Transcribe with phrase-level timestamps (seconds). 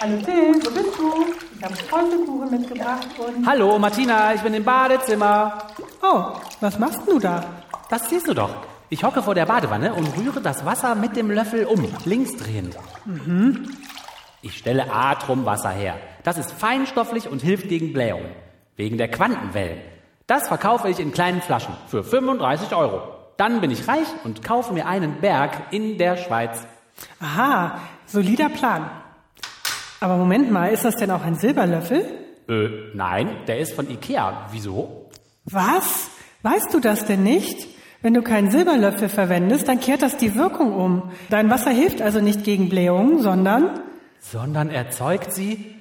[0.00, 1.26] Hallo Till, wo bist du?
[1.56, 3.44] Ich habe Streuselkuchen mitgebracht und...
[3.44, 5.58] Hallo Martina, ich bin im Badezimmer.
[6.00, 7.44] Oh, was machst du da?
[7.90, 8.54] Das siehst du doch.
[8.90, 12.76] Ich hocke vor der Badewanne und rühre das Wasser mit dem Löffel um, links drehend.
[13.06, 13.76] Mhm.
[14.40, 15.96] Ich stelle Atomwasser her.
[16.22, 18.30] Das ist feinstofflich und hilft gegen Blähungen.
[18.76, 19.80] Wegen der Quantenwellen.
[20.28, 23.02] Das verkaufe ich in kleinen Flaschen für 35 Euro.
[23.36, 26.64] Dann bin ich reich und kaufe mir einen Berg in der Schweiz.
[27.20, 28.88] Aha, solider Plan.
[30.00, 32.04] Aber Moment mal, ist das denn auch ein Silberlöffel?
[32.48, 34.46] Äh, nein, der ist von Ikea.
[34.52, 35.10] Wieso?
[35.44, 36.10] Was?
[36.42, 37.68] Weißt du das denn nicht?
[38.00, 41.10] Wenn du keinen Silberlöffel verwendest, dann kehrt das die Wirkung um.
[41.30, 43.80] Dein Wasser hilft also nicht gegen Blähungen, sondern...
[44.20, 45.74] Sondern erzeugt sie?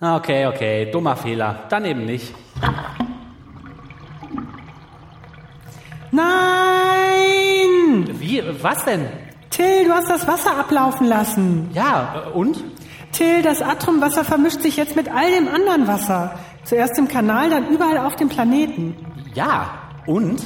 [0.00, 1.64] Okay, okay, dummer Fehler.
[1.68, 2.32] Dann eben nicht.
[6.12, 6.24] Nein!
[8.20, 8.42] Wie?
[8.62, 9.08] Was denn?
[9.50, 11.70] Till, du hast das Wasser ablaufen lassen.
[11.74, 12.62] Ja, äh, und?
[13.14, 16.38] Till, das Atomwasser vermischt sich jetzt mit all dem anderen Wasser.
[16.64, 18.96] Zuerst im Kanal, dann überall auf dem Planeten.
[19.34, 19.70] Ja,
[20.06, 20.42] und?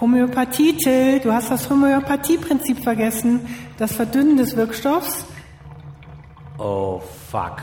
[0.00, 3.46] Homöopathie, Till, du hast das Homöopathieprinzip vergessen.
[3.78, 5.24] Das Verdünnen des Wirkstoffs.
[6.58, 7.00] Oh,
[7.30, 7.62] fuck.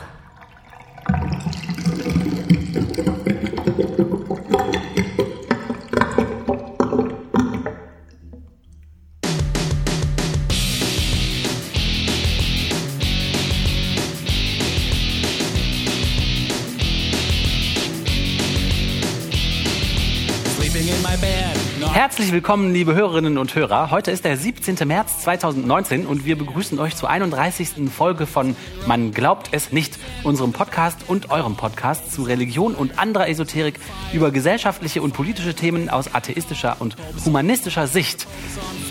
[22.12, 23.90] Herzlich willkommen, liebe Hörerinnen und Hörer.
[23.90, 24.86] Heute ist der 17.
[24.86, 27.90] März 2019 und wir begrüßen euch zur 31.
[27.90, 28.54] Folge von
[28.86, 33.80] Man glaubt es nicht, unserem Podcast und eurem Podcast zu Religion und anderer Esoterik
[34.12, 38.26] über gesellschaftliche und politische Themen aus atheistischer und humanistischer Sicht.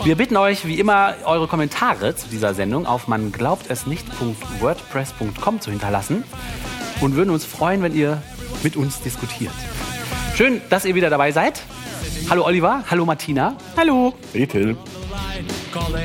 [0.02, 6.24] Wir bitten euch, wie immer, eure Kommentare zu dieser Sendung auf manglaubtesnicht.wordpress.com zu hinterlassen
[7.00, 8.20] und würden uns freuen, wenn ihr
[8.64, 9.54] mit uns diskutiert.
[10.34, 11.62] Schön, dass ihr wieder dabei seid.
[12.28, 13.56] Hallo Oliver, hallo Martina.
[13.76, 14.14] Hallo.
[14.32, 14.76] Hey Till.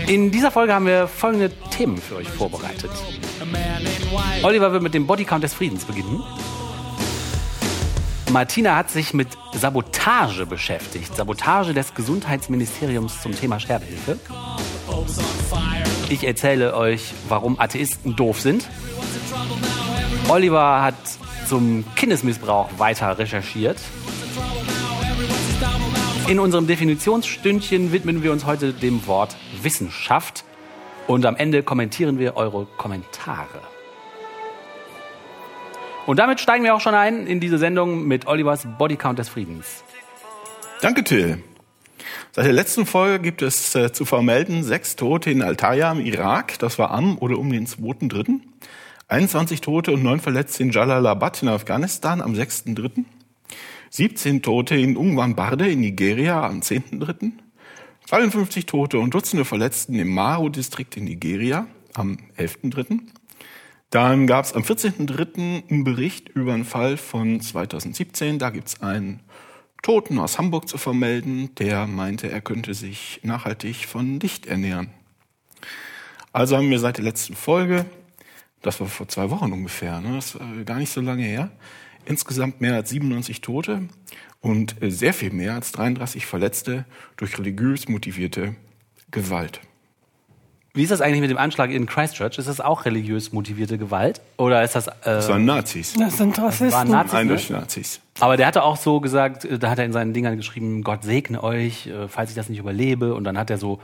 [0.07, 2.91] In dieser Folge haben wir folgende Themen für euch vorbereitet.
[4.43, 6.23] Oliver wird mit dem Bodycount des Friedens beginnen.
[8.31, 11.15] Martina hat sich mit Sabotage beschäftigt.
[11.15, 14.19] Sabotage des Gesundheitsministeriums zum Thema Sterbehilfe.
[16.09, 18.67] Ich erzähle euch, warum Atheisten doof sind.
[20.29, 20.95] Oliver hat
[21.47, 23.77] zum Kindesmissbrauch weiter recherchiert.
[26.27, 30.43] In unserem Definitionsstündchen widmen wir uns heute dem Wort Wissenschaft
[31.07, 33.61] und am Ende kommentieren wir eure Kommentare.
[36.05, 39.85] Und damit steigen wir auch schon ein in diese Sendung mit Olivers Bodycount des Friedens.
[40.81, 41.41] Danke, Till.
[42.33, 46.59] Seit der letzten Folge gibt es äh, zu vermelden sechs Tote in Altaya im Irak.
[46.59, 48.41] Das war am oder um den 2.3.
[49.07, 53.05] 21 Tote und neun Verletzte in Jalalabad in Afghanistan am 6.3.
[53.89, 57.31] 17 Tote in Ungwan-Barde in Nigeria am 10.3.,
[58.05, 63.01] 52 Tote und Dutzende Verletzten im Maru-Distrikt in Nigeria am 11.3.
[63.89, 65.69] Dann gab es am 14.3.
[65.69, 68.39] einen Bericht über einen Fall von 2017.
[68.39, 69.21] Da gibt es einen
[69.81, 74.89] Toten aus Hamburg zu vermelden, der meinte, er könnte sich nachhaltig von Licht ernähren.
[76.33, 77.85] Also haben wir seit der letzten Folge,
[78.61, 81.51] das war vor zwei Wochen ungefähr, ne, das war gar nicht so lange her,
[82.07, 83.83] insgesamt mehr als 97 Tote
[84.41, 86.85] und äh, sehr viel mehr als 33 Verletzte
[87.17, 88.55] durch religiös motivierte
[89.11, 89.61] Gewalt.
[90.73, 92.37] Wie ist das eigentlich mit dem Anschlag in Christchurch?
[92.37, 94.21] Ist das auch religiös motivierte Gewalt?
[94.37, 94.87] Oder ist das.
[94.87, 95.93] Äh, das waren Nazis.
[95.97, 96.71] Das sind Rassisten.
[96.71, 97.19] waren Nazis, ne?
[97.19, 97.99] Eindeutig Nazis.
[98.19, 101.03] Aber der hatte auch so gesagt, äh, da hat er in seinen Dingern geschrieben, Gott
[101.03, 103.15] segne euch, äh, falls ich das nicht überlebe.
[103.15, 103.79] Und dann hat er so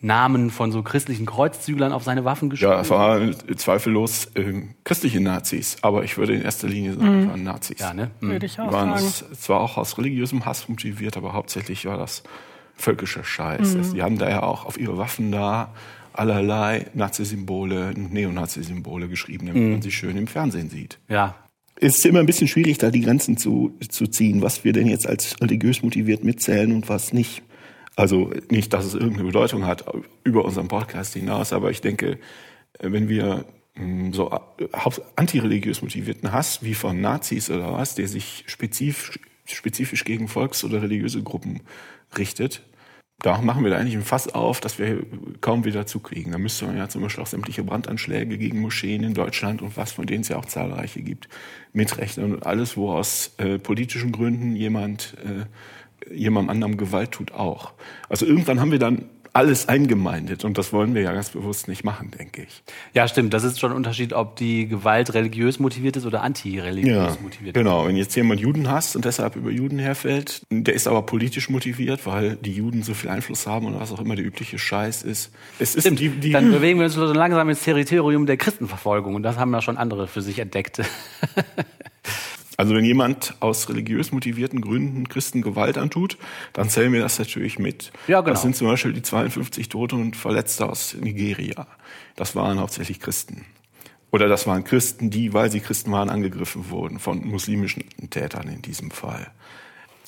[0.00, 2.72] Namen von so christlichen Kreuzzüglern auf seine Waffen geschrieben.
[2.72, 7.28] Ja, es waren zweifellos äh, christliche Nazis, aber ich würde in erster Linie sagen, es
[7.28, 7.78] waren Nazis.
[7.78, 8.10] Ja, ne?
[8.20, 8.30] Mhm.
[8.30, 9.28] Würde ich auch waren sagen.
[9.32, 12.22] es zwar auch aus religiösem Hass motiviert, aber hauptsächlich war das
[12.74, 13.74] völkischer Scheiß.
[13.74, 13.94] Mhm.
[13.94, 15.72] Die haben da ja auch auf ihre Waffen da
[16.12, 20.98] allerlei Nazi-Symbole, Neonazi-Symbole geschrieben, damit man sie schön im Fernsehen sieht.
[21.08, 21.34] Ja.
[21.80, 24.86] Es ist immer ein bisschen schwierig, da die Grenzen zu, zu ziehen, was wir denn
[24.86, 27.42] jetzt als religiös motiviert mitzählen und was nicht.
[27.96, 29.84] Also nicht, dass es irgendeine Bedeutung hat
[30.24, 32.18] über unseren Podcast hinaus, aber ich denke,
[32.80, 33.44] wenn wir
[33.76, 34.68] mh, so äh,
[35.16, 40.82] antireligiös motivierten Hass wie von Nazis oder was, der sich spezifisch, spezifisch gegen Volks- oder
[40.82, 41.60] religiöse Gruppen
[42.18, 42.62] richtet,
[43.20, 45.06] da machen wir da eigentlich ein Fass auf, dass wir
[45.40, 46.32] kaum wieder zukriegen.
[46.32, 49.92] Da müsste man ja zum Beispiel auch sämtliche Brandanschläge gegen Moscheen in Deutschland und was,
[49.92, 51.28] von denen es ja auch zahlreiche gibt,
[51.72, 55.46] mitrechnen und alles, wo aus äh, politischen Gründen jemand äh,
[56.12, 57.72] jemand anderem Gewalt tut, auch.
[58.08, 60.44] Also irgendwann haben wir dann alles eingemeindet.
[60.44, 62.62] Und das wollen wir ja ganz bewusst nicht machen, denke ich.
[62.92, 63.34] Ja, stimmt.
[63.34, 67.54] Das ist schon ein Unterschied, ob die Gewalt religiös motiviert ist oder antireligiös Ja, motiviert.
[67.54, 67.84] genau.
[67.88, 72.06] Wenn jetzt jemand Juden hasst und deshalb über Juden herfällt, der ist aber politisch motiviert,
[72.06, 75.32] weil die Juden so viel Einfluss haben und was auch immer der übliche Scheiß ist.
[75.58, 75.98] Es ist Stimmt.
[75.98, 79.16] die, die, Dann bewegen wir uns langsam ins Territorium der Christenverfolgung.
[79.16, 80.80] Und das haben ja schon andere für sich entdeckt.
[82.56, 86.18] Also wenn jemand aus religiös motivierten Gründen Christen Gewalt antut,
[86.52, 87.92] dann zählen wir das natürlich mit.
[88.06, 88.32] Ja, genau.
[88.32, 91.66] Das sind zum Beispiel die 52 Tote und Verletzte aus Nigeria.
[92.16, 93.44] Das waren hauptsächlich Christen.
[94.12, 98.62] Oder das waren Christen, die, weil sie Christen waren, angegriffen wurden von muslimischen Tätern in
[98.62, 99.26] diesem Fall.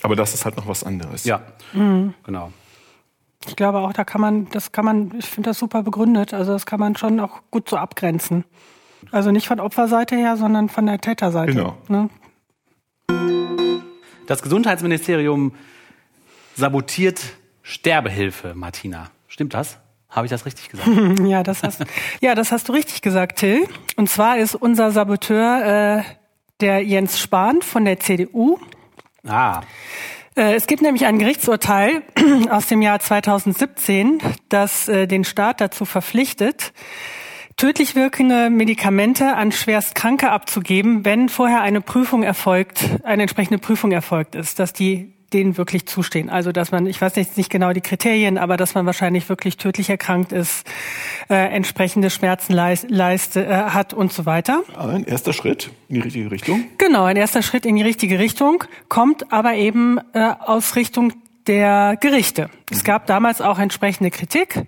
[0.02, 1.25] Aber das ist halt noch was anderes.
[1.25, 1.42] ja,
[1.72, 2.52] genau.
[3.49, 6.34] Ich glaube auch, da kann man, das kann man, ich finde das super begründet.
[6.34, 8.44] Also das kann man schon auch gut so abgrenzen.
[9.12, 11.52] Also nicht von Opferseite her, sondern von der Täterseite.
[11.52, 11.76] Genau.
[11.88, 12.08] Ne?
[14.26, 15.53] Das Gesundheitsministerium
[16.56, 17.20] sabotiert
[17.62, 19.11] Sterbehilfe, Martina.
[19.29, 19.79] Stimmt das?
[20.08, 20.88] Habe ich das richtig gesagt?
[21.26, 21.85] Ja, das hast,
[22.20, 23.69] ja, das hast du richtig gesagt, Till.
[23.97, 26.03] Und zwar ist unser Saboteur äh,
[26.61, 28.58] der Jens Spahn von der CDU.
[29.26, 29.61] ah,
[30.37, 32.02] Äh, Es gibt nämlich ein Gerichtsurteil
[32.50, 36.73] aus dem Jahr 2017, das äh, den Staat dazu verpflichtet,
[37.56, 44.35] tödlich wirkende Medikamente an Schwerstkranke abzugeben, wenn vorher eine Prüfung erfolgt, eine entsprechende Prüfung erfolgt
[44.35, 46.31] ist, dass die denen wirklich zustehen.
[46.31, 49.56] Also dass man, ich weiß jetzt nicht genau die Kriterien, aber dass man wahrscheinlich wirklich
[49.56, 50.64] tödlich erkrankt ist,
[51.29, 54.62] äh, entsprechende Schmerzen leist, leist, äh, hat und so weiter.
[54.79, 56.64] Ein erster Schritt in die richtige Richtung.
[56.79, 61.12] Genau, ein erster Schritt in die richtige Richtung, kommt aber eben äh, aus Richtung
[61.46, 62.50] der Gerichte.
[62.70, 64.64] Es gab damals auch entsprechende Kritik.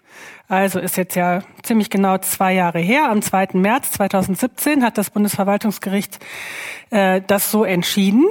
[0.48, 3.10] Also ist jetzt ja ziemlich genau zwei Jahre her.
[3.10, 3.48] Am 2.
[3.54, 6.18] März 2017 hat das Bundesverwaltungsgericht
[6.90, 8.26] äh, das so entschieden.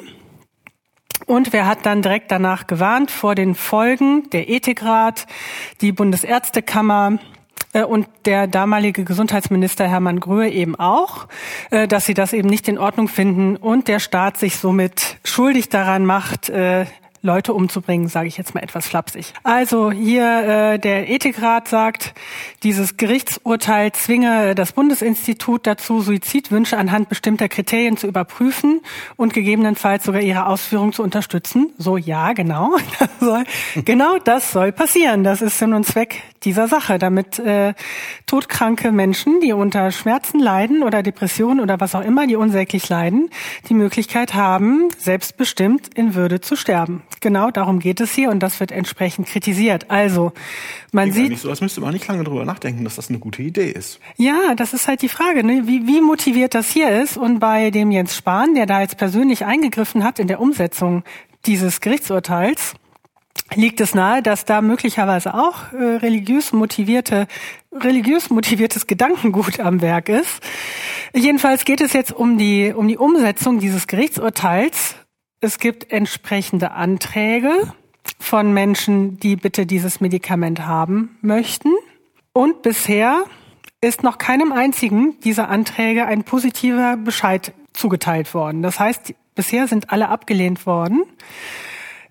[1.25, 4.29] Und wer hat dann direkt danach gewarnt vor den Folgen?
[4.31, 5.27] Der Ethikrat,
[5.81, 7.19] die Bundesärztekammer
[7.73, 11.27] äh, und der damalige Gesundheitsminister Hermann Gröhe eben auch,
[11.69, 15.69] äh, dass sie das eben nicht in Ordnung finden und der Staat sich somit schuldig
[15.69, 16.85] daran macht, äh,
[17.21, 19.33] Leute umzubringen, sage ich jetzt mal etwas flapsig.
[19.43, 22.13] Also hier äh, der Ethikrat sagt,
[22.63, 28.81] dieses Gerichtsurteil zwinge das Bundesinstitut dazu, Suizidwünsche anhand bestimmter Kriterien zu überprüfen
[29.15, 31.71] und gegebenenfalls sogar ihre Ausführung zu unterstützen.
[31.77, 32.77] So ja, genau.
[33.85, 35.23] Genau das soll passieren.
[35.23, 37.73] Das ist Sinn und Zweck dieser Sache, damit äh,
[38.25, 43.29] todkranke Menschen, die unter Schmerzen leiden oder Depressionen oder was auch immer, die unsäglich leiden,
[43.69, 47.03] die Möglichkeit haben, selbstbestimmt in Würde zu sterben.
[47.19, 49.89] Genau darum geht es hier und das wird entsprechend kritisiert.
[49.89, 50.33] Also,
[50.91, 53.41] man Klingt sieht, so, als müsste man nicht lange drüber nachdenken, dass das eine gute
[53.41, 53.99] Idee ist.
[54.17, 55.63] ja, das ist halt die Frage, ne?
[55.65, 57.17] wie, wie motiviert das hier ist.
[57.17, 61.03] Und bei dem Jens Spahn, der da jetzt persönlich eingegriffen hat in der Umsetzung
[61.45, 62.75] dieses Gerichtsurteils,
[63.55, 67.27] liegt es nahe, dass da möglicherweise auch äh, religiös motivierte,
[67.71, 70.41] religiös motiviertes Gedankengut am Werk ist.
[71.15, 74.95] Jedenfalls geht es jetzt um die, um die Umsetzung dieses Gerichtsurteils.
[75.39, 77.51] Es gibt entsprechende Anträge
[78.19, 81.69] von Menschen, die bitte dieses Medikament haben möchten.
[82.33, 83.23] Und bisher
[83.79, 88.63] ist noch keinem einzigen dieser Anträge ein positiver Bescheid zugeteilt worden.
[88.63, 91.03] Das heißt, bisher sind alle abgelehnt worden.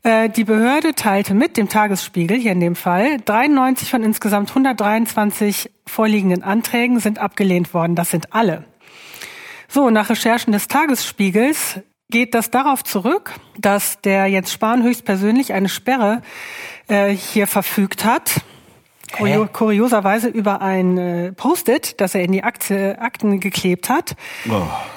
[0.04, 5.72] Äh, Die Behörde teilte mit, dem Tagesspiegel hier in dem Fall, 93 von insgesamt 123
[5.84, 7.96] vorliegenden Anträgen sind abgelehnt worden.
[7.96, 8.64] Das sind alle.
[9.66, 15.68] So, nach Recherchen des Tagesspiegels geht das darauf zurück, dass der Jens Spahn höchstpersönlich eine
[15.68, 16.22] Sperre
[16.88, 18.40] äh, hier verfügt hat.
[19.12, 24.16] Kurio kurioserweise über ein äh, Post-it, das er in die Akte, Akten geklebt hat,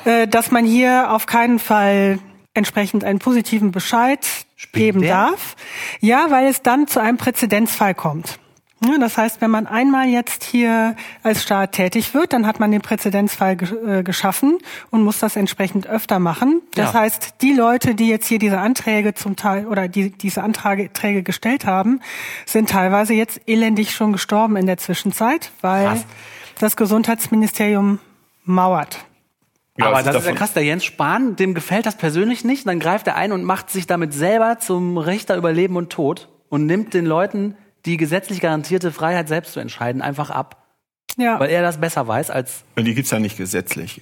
[0.05, 2.19] äh, dass man hier auf keinen Fall
[2.53, 4.25] entsprechend einen positiven Bescheid
[4.73, 5.13] geben der?
[5.13, 5.55] darf.
[5.99, 8.39] Ja, weil es dann zu einem Präzedenzfall kommt.
[8.81, 12.71] Ja, das heißt, wenn man einmal jetzt hier als Staat tätig wird, dann hat man
[12.71, 14.57] den Präzedenzfall ge äh, geschaffen
[14.89, 16.61] und muss das entsprechend öfter machen.
[16.75, 17.01] Das Ja.
[17.01, 21.65] heißt, die Leute, die jetzt hier diese Anträge zum Teil oder die diese Anträge gestellt
[21.65, 21.99] haben,
[22.45, 26.05] sind teilweise jetzt elendig schon gestorben in der Zwischenzeit, weil Krass.
[26.59, 27.99] das Gesundheitsministerium
[28.45, 29.05] mauert.
[29.77, 32.65] Ja, Aber das ist ja krass, der Jens Spahn, dem gefällt das persönlich nicht.
[32.67, 36.27] Dann greift er ein und macht sich damit selber zum Richter über Leben und Tod
[36.49, 37.55] und nimmt den Leuten
[37.85, 40.65] die gesetzlich garantierte Freiheit, selbst zu entscheiden, einfach ab.
[41.17, 41.39] Ja.
[41.39, 42.63] Weil er das besser weiß als.
[42.75, 44.01] Und die gibt's ja nicht gesetzlich.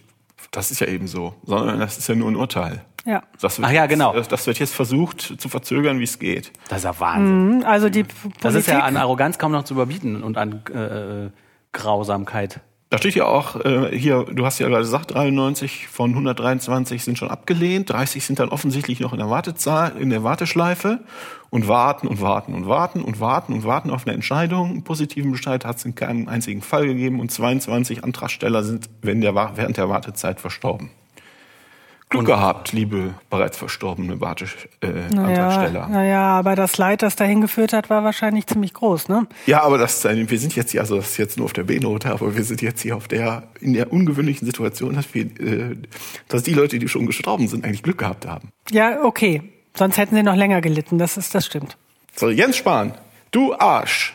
[0.52, 1.34] Das ist ja eben so.
[1.44, 2.84] Sondern das ist ja nur ein Urteil.
[3.06, 3.24] ja.
[3.42, 4.14] Das wird Ach ja, genau.
[4.16, 6.52] Jetzt, das wird jetzt versucht zu verzögern, wie es geht.
[6.70, 7.64] Das ist ja Wahnsinn.
[7.64, 11.26] Also die Das Politik, ist ja an Arroganz kaum noch zu überbieten und an äh,
[11.26, 11.30] äh,
[11.72, 12.60] Grausamkeit.
[12.90, 17.18] Da steht ja auch, äh, hier, du hast ja gerade gesagt, 93 von 123 sind
[17.18, 21.02] schon abgelehnt, 30 sind dann offensichtlich noch in der Wartezahl, in der Warteschleife
[21.50, 24.70] und warten und warten und warten und warten und warten auf eine Entscheidung.
[24.70, 29.22] Einen positiven Bescheid hat es in keinem einzigen Fall gegeben und 22 Antragsteller sind während
[29.22, 30.90] der, während der Wartezeit verstorben.
[32.10, 34.46] Glück gehabt, liebe bereits verstorbene Warte,
[34.80, 35.88] äh, Naja, Antragsteller.
[35.90, 39.28] naja, aber das Leid, das dahin geführt hat, war wahrscheinlich ziemlich groß, ne?
[39.46, 41.64] Ja, aber das, äh, wir sind jetzt hier, also das ist jetzt nur auf der
[41.64, 45.76] B-Note, aber wir sind jetzt hier auf der, in der ungewöhnlichen Situation, dass wir, äh,
[46.30, 48.52] dass die Leute, die schon gestorben sind, eigentlich Glück gehabt haben.
[48.72, 49.44] Ja, okay.
[49.76, 51.78] Sonst hätten sie noch länger gelitten, das ist, das stimmt.
[52.16, 52.94] So, Jens Spahn,
[53.32, 54.14] du Arsch.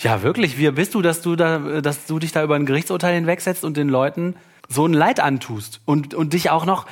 [0.00, 0.58] Ja, wirklich.
[0.58, 3.76] Wie bist du, dass du da, dass du dich da über ein Gerichtsurteil hinwegsetzt und
[3.76, 4.34] den Leuten
[4.68, 6.86] so ein Leid antust und, und dich auch noch,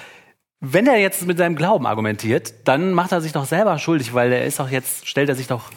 [0.72, 4.32] wenn er jetzt mit seinem Glauben argumentiert, dann macht er sich doch selber schuldig, weil
[4.32, 5.70] er ist doch jetzt, stellt er sich doch,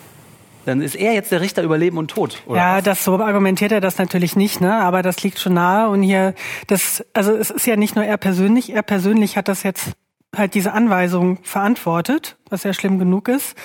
[0.65, 2.41] dann ist er jetzt der Richter über Leben und Tod.
[2.46, 4.75] Oder ja, das so argumentiert er das natürlich nicht, ne?
[4.75, 6.34] Aber das liegt schon nahe und hier,
[6.67, 9.91] das, also es ist ja nicht nur er persönlich, er persönlich hat das jetzt
[10.36, 13.55] halt diese Anweisung verantwortet, was ja schlimm genug ist.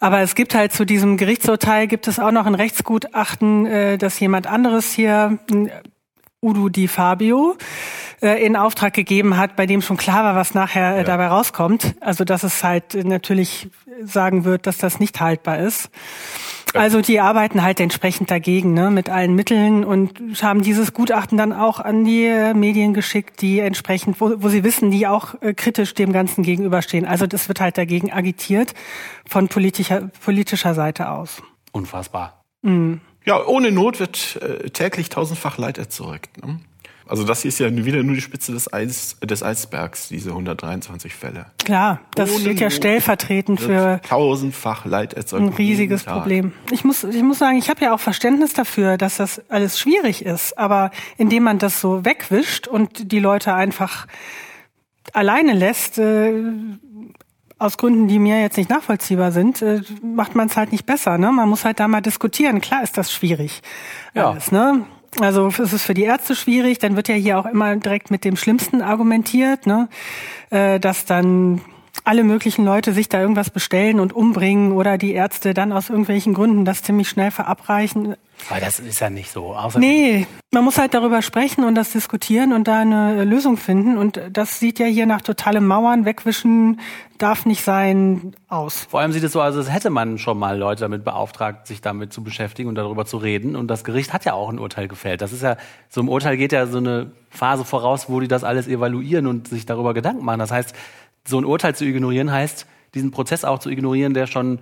[0.00, 4.20] Aber es gibt halt zu diesem Gerichtsurteil gibt es auch noch ein Rechtsgutachten, äh, dass
[4.20, 5.38] jemand anderes hier,
[6.44, 7.56] Udo Di Fabio,
[8.20, 11.94] äh, in Auftrag gegeben hat, bei dem schon klar war, was nachher äh, dabei rauskommt.
[12.00, 13.68] Also dass es halt äh, natürlich
[14.02, 15.90] sagen wird, dass das nicht haltbar ist.
[16.74, 21.52] Also die arbeiten halt entsprechend dagegen, ne, mit allen Mitteln und haben dieses Gutachten dann
[21.52, 25.94] auch an die Medien geschickt, die entsprechend, wo, wo sie wissen, die auch äh, kritisch
[25.94, 27.06] dem Ganzen gegenüberstehen.
[27.06, 28.74] Also das wird halt dagegen agitiert
[29.24, 31.42] von politischer, politischer Seite aus.
[31.72, 32.44] Unfassbar.
[33.24, 36.44] Ja, ohne Not wird äh, täglich tausendfach Leid erzeugt.
[36.44, 36.60] Ne?
[37.06, 41.14] Also das hier ist ja wieder nur die Spitze des, Eis, des Eisbergs, diese 123
[41.14, 41.46] Fälle.
[41.62, 45.42] Klar, das Ohne steht ja stellvertretend für tausendfach Leid erzeugt.
[45.42, 46.04] ein riesiges.
[46.04, 46.52] Problem.
[46.70, 50.24] Ich muss, ich muss sagen, ich habe ja auch Verständnis dafür, dass das alles schwierig
[50.24, 50.56] ist.
[50.56, 54.06] Aber indem man das so wegwischt und die Leute einfach
[55.12, 56.32] alleine lässt, äh,
[57.58, 61.18] aus Gründen, die mir jetzt nicht nachvollziehbar sind, äh, macht man es halt nicht besser.
[61.18, 61.30] Ne?
[61.30, 62.60] Man muss halt da mal diskutieren.
[62.60, 63.62] Klar ist das schwierig.
[64.14, 64.30] Ja.
[64.30, 64.84] Alles, ne?
[65.20, 68.24] Also es ist für die Ärzte schwierig, dann wird ja hier auch immer direkt mit
[68.24, 69.88] dem Schlimmsten argumentiert, ne?
[70.50, 71.60] äh, dass dann
[72.04, 76.34] alle möglichen Leute sich da irgendwas bestellen und umbringen oder die Ärzte dann aus irgendwelchen
[76.34, 78.16] Gründen das ziemlich schnell verabreichen.
[78.50, 79.54] Aber das ist ja nicht so.
[79.56, 83.96] Außer Nee, man muss halt darüber sprechen und das diskutieren und da eine Lösung finden.
[83.96, 86.80] Und das sieht ja hier nach totalem Mauern, wegwischen
[87.16, 88.86] darf nicht sein, aus.
[88.90, 91.80] Vor allem sieht es so aus, als hätte man schon mal Leute damit beauftragt, sich
[91.80, 93.56] damit zu beschäftigen und darüber zu reden.
[93.56, 95.22] Und das Gericht hat ja auch ein Urteil gefällt.
[95.22, 95.56] Das ist ja,
[95.88, 99.48] so im Urteil geht ja so eine Phase voraus, wo die das alles evaluieren und
[99.48, 100.40] sich darüber Gedanken machen.
[100.40, 100.74] Das heißt,
[101.26, 104.58] so ein Urteil zu ignorieren heißt, diesen Prozess auch zu ignorieren, der schon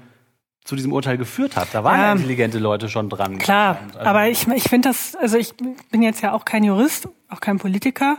[0.65, 1.69] zu diesem Urteil geführt hat.
[1.73, 2.13] Da waren ja Ja.
[2.13, 3.39] intelligente Leute schon dran.
[3.39, 5.55] Klar, Also- aber ich, ich finde das, also ich
[5.91, 8.17] bin jetzt ja auch kein Jurist, auch kein Politiker,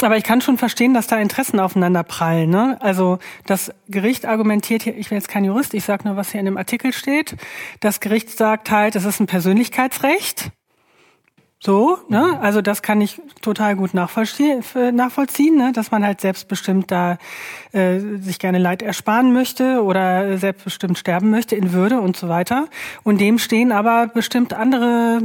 [0.00, 2.48] aber ich kann schon verstehen, dass da Interessen aufeinander prallen.
[2.48, 2.78] Ne?
[2.80, 6.40] Also das Gericht argumentiert hier, ich bin jetzt kein Jurist, ich sage nur, was hier
[6.40, 7.36] in dem Artikel steht.
[7.80, 10.50] Das Gericht sagt halt, es ist ein Persönlichkeitsrecht.
[11.58, 12.38] So, ne?
[12.40, 15.72] Also das kann ich total gut nachvollziehen, nachvollziehen ne?
[15.72, 17.16] dass man halt selbstbestimmt da
[17.72, 22.66] äh, sich gerne Leid ersparen möchte oder selbstbestimmt sterben möchte in Würde und so weiter.
[23.04, 25.20] Und dem stehen aber bestimmt andere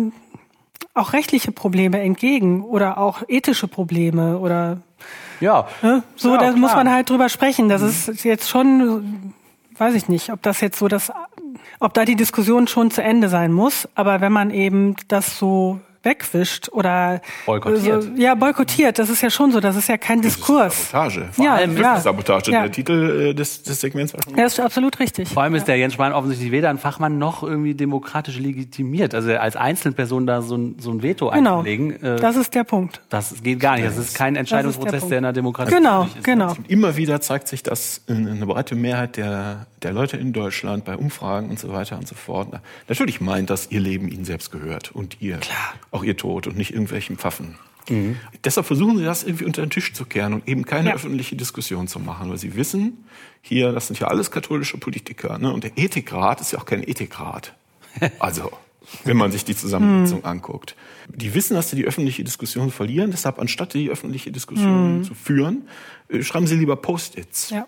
[0.93, 4.77] auch rechtliche Probleme entgegen oder auch ethische Probleme oder
[5.41, 5.67] Ja.
[5.81, 6.01] ne?
[6.15, 6.57] so, Ja, da klar.
[6.57, 7.67] muss man halt drüber sprechen.
[7.67, 9.33] Das ist jetzt schon,
[9.77, 11.11] weiß ich nicht, ob das jetzt so das,
[11.81, 13.88] ob da die Diskussion schon zu Ende sein muss.
[13.95, 18.03] Aber wenn man eben das so wegwischt oder Boykottiert.
[18.03, 20.89] So, ja, boykottiert, das ist ja schon so, das ist ja kein Diskurs.
[20.91, 21.29] Sabotage.
[21.31, 22.00] Vor Ja, allem ja.
[22.00, 22.51] Sabotage.
[22.51, 22.62] Ja.
[22.63, 25.29] Der Titel äh, des, des Segments war schon Ja, ist absolut richtig.
[25.29, 29.13] Vor allem ist der Jens Spahn offensichtlich weder ein Fachmann noch irgendwie demokratisch legitimiert.
[29.13, 31.58] Also als Einzelperson da so ein, so ein Veto Genau.
[31.60, 33.01] einzulegen, äh, Das ist der Punkt.
[33.10, 33.86] das geht gar nicht.
[33.88, 35.12] Das ist kein Entscheidungsprozess, Punkt.
[35.12, 36.24] der in einer Demokratie Genau, ist.
[36.24, 36.55] genau.
[36.67, 41.50] Immer wieder zeigt sich, dass eine breite Mehrheit der, der Leute in Deutschland bei Umfragen
[41.50, 44.91] und so weiter und so fort na, natürlich meint, dass ihr Leben ihnen selbst gehört
[44.91, 45.39] und ihr
[45.91, 47.55] auch ihr Tod und nicht irgendwelchen Pfaffen.
[48.45, 50.95] Deshalb versuchen sie das irgendwie unter den Tisch zu kehren und eben keine Ja.
[50.95, 53.03] öffentliche Diskussion zu machen, weil sie wissen,
[53.41, 55.51] hier, das sind ja alles katholische Politiker, ne?
[55.51, 57.53] und der Ethikrat ist ja auch kein Ethikrat.
[58.19, 58.51] Also,
[59.03, 60.75] wenn man sich die Zusammensetzung anguckt.
[61.10, 65.67] Die wissen, dass sie die öffentliche Diskussion verlieren, deshalb anstatt die öffentliche Diskussion zu führen,
[66.07, 67.50] äh, schreiben sie lieber Post-its.
[67.50, 67.67] Ja.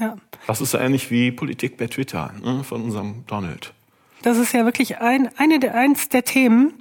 [0.00, 0.16] Ja.
[0.46, 3.74] Das ist so ähnlich wie Politik bei Twitter ne, von unserem Donald.
[4.24, 6.74] Das ist ja wirklich ein, eine der, eins der Themen,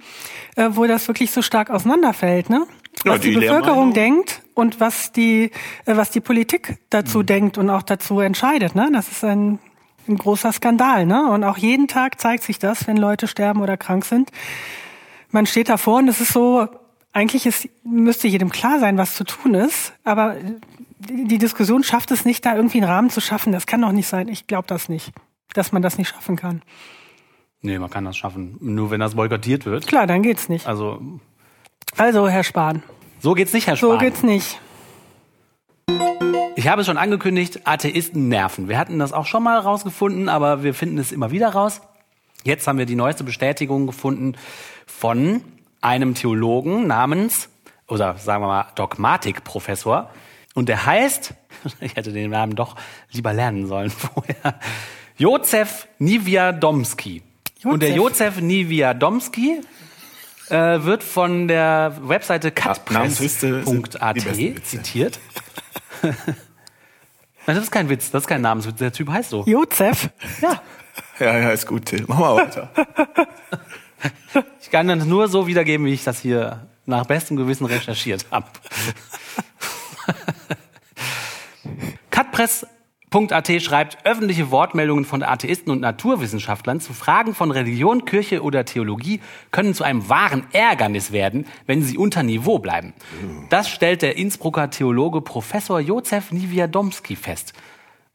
[0.56, 2.66] äh, wo das wirklich so stark auseinanderfällt, ne?
[3.04, 5.52] Ja, Was die, die Bevölkerung denkt und was die,
[5.86, 7.26] äh, was die Politik dazu Mhm.
[7.26, 8.90] denkt und auch dazu entscheidet, ne?
[8.94, 9.60] Das ist ein,
[10.08, 11.30] ein großer Skandal, ne?
[11.30, 14.30] Und auch jeden Tag zeigt sich das, wenn Leute sterben oder krank sind.
[15.32, 16.68] Man steht davor und es ist so,
[17.12, 20.36] eigentlich ist, müsste jedem klar sein, was zu tun ist, aber
[21.00, 23.52] die Diskussion schafft es nicht, da irgendwie einen Rahmen zu schaffen.
[23.52, 24.30] Das kann doch nicht sein.
[24.30, 25.12] Ich glaube das nicht,
[25.54, 26.62] dass man das nicht schaffen kann.
[27.64, 28.58] Nee, man kann das schaffen.
[28.60, 29.88] Nur wenn das boykottiert wird.
[29.88, 30.68] Klar, dann geht's nicht.
[30.68, 31.02] Also,
[31.98, 32.84] Also, Herr Spahn,
[33.20, 34.00] so geht's nicht, Herr so Spahn.
[34.00, 34.60] geht's nicht.
[36.56, 38.70] Ich habe es schon angekündigt, Atheisten nerven.
[38.70, 41.82] Wir hatten das auch schon mal rausgefunden, aber wir finden es immer wieder raus.
[42.44, 44.36] Jetzt haben wir die neueste Bestätigung gefunden
[44.86, 45.42] von
[45.82, 47.50] einem Theologen namens,
[47.88, 50.10] oder sagen wir mal Dogmatikprofessor.
[50.54, 51.34] Und der heißt,
[51.80, 52.76] ich hätte den Namen doch
[53.12, 54.60] lieber lernen sollen vorher,
[55.18, 55.88] Jozef
[57.64, 57.70] Niewiadomski.
[57.70, 59.62] Und der Jozef Niewiadomski
[60.50, 64.18] äh, wird von der Webseite cutpress.at
[64.66, 65.20] zitiert.
[67.46, 68.78] Nein, das ist kein Witz, das ist kein Namenswitz.
[68.78, 69.44] Der Typ heißt so.
[69.46, 70.10] Jozef,
[70.42, 70.62] Ja.
[71.20, 72.06] Ja, ja, ist gut, Till.
[72.08, 72.70] Mach mal weiter.
[74.62, 78.48] Ich kann das nur so wiedergeben, wie ich das hier nach bestem Gewissen recherchiert habe.
[83.14, 89.22] Cutpress.at schreibt, öffentliche Wortmeldungen von Atheisten und Naturwissenschaftlern zu Fragen von Religion, Kirche oder Theologie
[89.52, 92.94] können zu einem wahren Ärgernis werden, wenn sie unter Niveau bleiben.
[93.52, 97.54] Das stellt der Innsbrucker Theologe Professor Jozef Niewiadomski fest.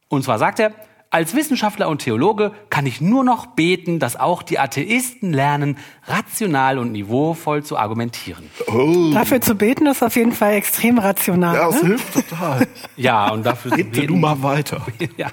[0.09, 0.73] Und zwar sagt er,
[1.11, 6.77] als Wissenschaftler und Theologe kann ich nur noch beten, dass auch die Atheisten lernen, rational
[6.77, 8.49] und niveauvoll zu argumentieren.
[9.13, 11.55] dafür zu beten ist auf jeden Fall extrem rational.
[11.55, 11.89] Ja, das ne?
[11.89, 12.67] hilft total.
[12.95, 14.85] Ja, und dafür zu Bitte beten, du mal weiter.
[15.17, 15.29] ja.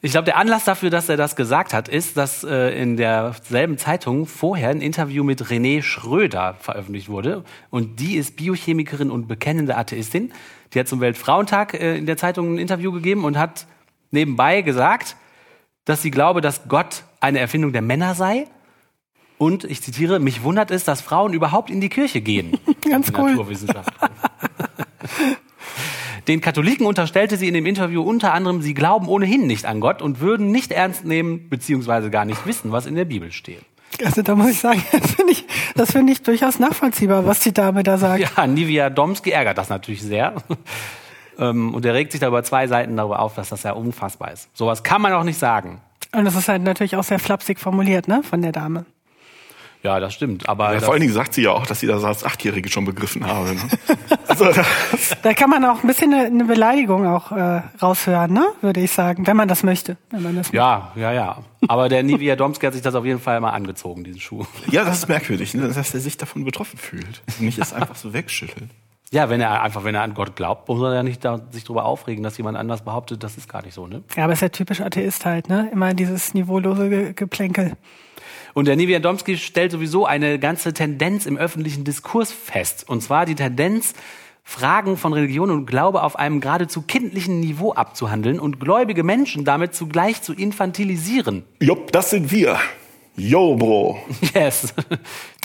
[0.00, 3.78] Ich glaube, der Anlass dafür, dass er das gesagt hat, ist, dass äh, in derselben
[3.78, 7.44] Zeitung vorher ein Interview mit René Schröder veröffentlicht wurde.
[7.70, 10.32] Und die ist Biochemikerin und bekennende Atheistin.
[10.72, 13.66] Die hat zum Weltfrauentag äh, in der Zeitung ein Interview gegeben und hat
[14.14, 15.16] nebenbei gesagt,
[15.84, 18.46] dass sie glaube, dass Gott eine Erfindung der Männer sei.
[19.36, 22.58] Und ich zitiere, mich wundert es, dass Frauen überhaupt in die Kirche gehen.
[22.88, 23.44] Ganz cool.
[26.28, 30.00] Den Katholiken unterstellte sie in dem Interview unter anderem, sie glauben ohnehin nicht an Gott
[30.00, 33.62] und würden nicht ernst nehmen, beziehungsweise gar nicht wissen, was in der Bibel steht.
[34.02, 35.44] Also da muss ich sagen, das finde ich,
[35.74, 38.20] das finde ich durchaus nachvollziehbar, was die Dame da sagt.
[38.36, 40.34] Ja, Nivia Domski ärgert das natürlich sehr.
[41.38, 44.32] Ähm, Und er regt sich da über zwei Seiten darüber auf, dass das ja unfassbar
[44.32, 44.48] ist.
[44.54, 45.80] Sowas kann man auch nicht sagen.
[46.12, 48.86] Und das ist halt natürlich auch sehr flapsig formuliert, ne, von der Dame.
[49.82, 50.48] Ja, das stimmt.
[50.48, 52.70] Aber Ja, das, vor allen Dingen sagt sie ja auch, dass sie das als Achtjährige
[52.70, 53.54] schon begriffen habe.
[53.54, 53.60] Ne?
[54.26, 54.46] Also,
[55.22, 58.90] Da kann man auch ein bisschen eine, eine Beleidigung auch äh, raushören, ne, würde ich
[58.90, 59.98] sagen, wenn man das möchte.
[60.10, 61.38] Wenn man das ja, ja, ja.
[61.68, 64.44] Aber der Nivia Domski hat sich das auf jeden Fall mal angezogen, diesen Schuh.
[64.70, 65.68] ja, das ist merkwürdig, ne?
[65.68, 67.22] dass er sich davon betroffen fühlt.
[67.38, 68.70] Und nicht es einfach so wegschüttelt.
[69.14, 71.62] Ja, wenn er einfach, wenn er an Gott glaubt, muss er ja nicht da, sich
[71.62, 74.02] darüber aufregen, dass jemand anders behauptet, das ist gar nicht so, ne?
[74.16, 75.70] Ja, aber ist ja typisch Atheist halt, ne?
[75.72, 77.74] Immer dieses niveaulose Ge Geplänkel.
[78.54, 82.88] Und der Nivia Domski stellt sowieso eine ganze Tendenz im öffentlichen Diskurs fest.
[82.88, 83.94] Und zwar die Tendenz,
[84.42, 89.76] Fragen von Religion und Glaube auf einem geradezu kindlichen Niveau abzuhandeln und gläubige Menschen damit
[89.76, 91.44] zugleich zu infantilisieren.
[91.60, 92.58] Jupp, das sind wir.
[93.14, 93.96] Yo, Bro.
[94.34, 94.74] Yes.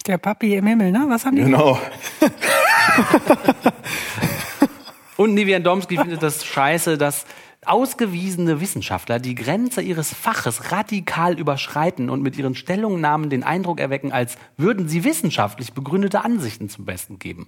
[0.08, 1.05] Der Papi im Himmel, ne?
[1.08, 1.43] Was haben die?
[1.43, 1.77] Genau.
[5.17, 7.25] Und Nivia Domski findet das scheiße, dass
[7.65, 14.13] ausgewiesene Wissenschaftler die Grenze ihres Faches radikal überschreiten und mit ihren Stellungnahmen den Eindruck erwecken,
[14.13, 17.47] als würden sie wissenschaftlich begründete Ansichten zum Besten geben.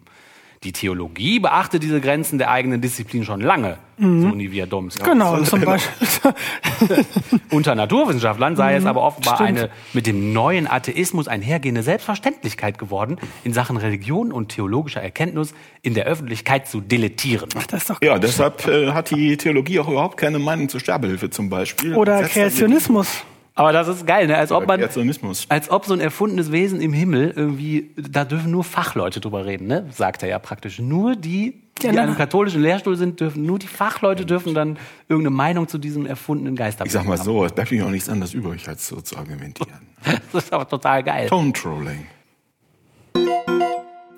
[0.64, 5.04] Die Theologie beachtet diese Grenzen der eigenen Disziplin schon lange, so Nivia Domski.
[5.04, 5.98] Genau, zum Beispiel.
[7.50, 13.54] Unter Naturwissenschaftlern sei es aber offenbar eine mit dem neuen Atheismus einhergehende Selbstverständlichkeit geworden, in
[13.54, 17.50] Sachen Religion und theologischer Erkenntnis in der Öffentlichkeit zu dilettieren.
[17.70, 21.32] Das ist doch Ja, deshalb äh, hat die Theologie auch überhaupt keine Meinung zur Sterbehilfe
[21.32, 21.96] zum Beispiel.
[21.96, 23.24] Oder Kreationismus.
[23.62, 24.38] Aber das ist geil, ne?
[24.38, 24.82] als ob man,
[25.50, 29.68] als ob so ein erfundenes Wesen im Himmel irgendwie, da dürfen nur Fachleute drüber reden,
[29.68, 29.86] ne?
[29.92, 30.80] sagt er ja praktisch.
[30.80, 34.56] Nur die, die Ja, an na- einem katholischen Lehrstuhl sind, dürfen, nur die Fachleute dürfen
[34.56, 37.92] dann irgendeine Meinung zu diesem erfundenen Geister Ich sag mal so, es bleibt mir auch
[37.92, 39.80] nichts anderes übrig, als so zu argumentieren.
[40.34, 41.28] Das ist aber total geil.
[41.30, 42.08] Tone Trolling.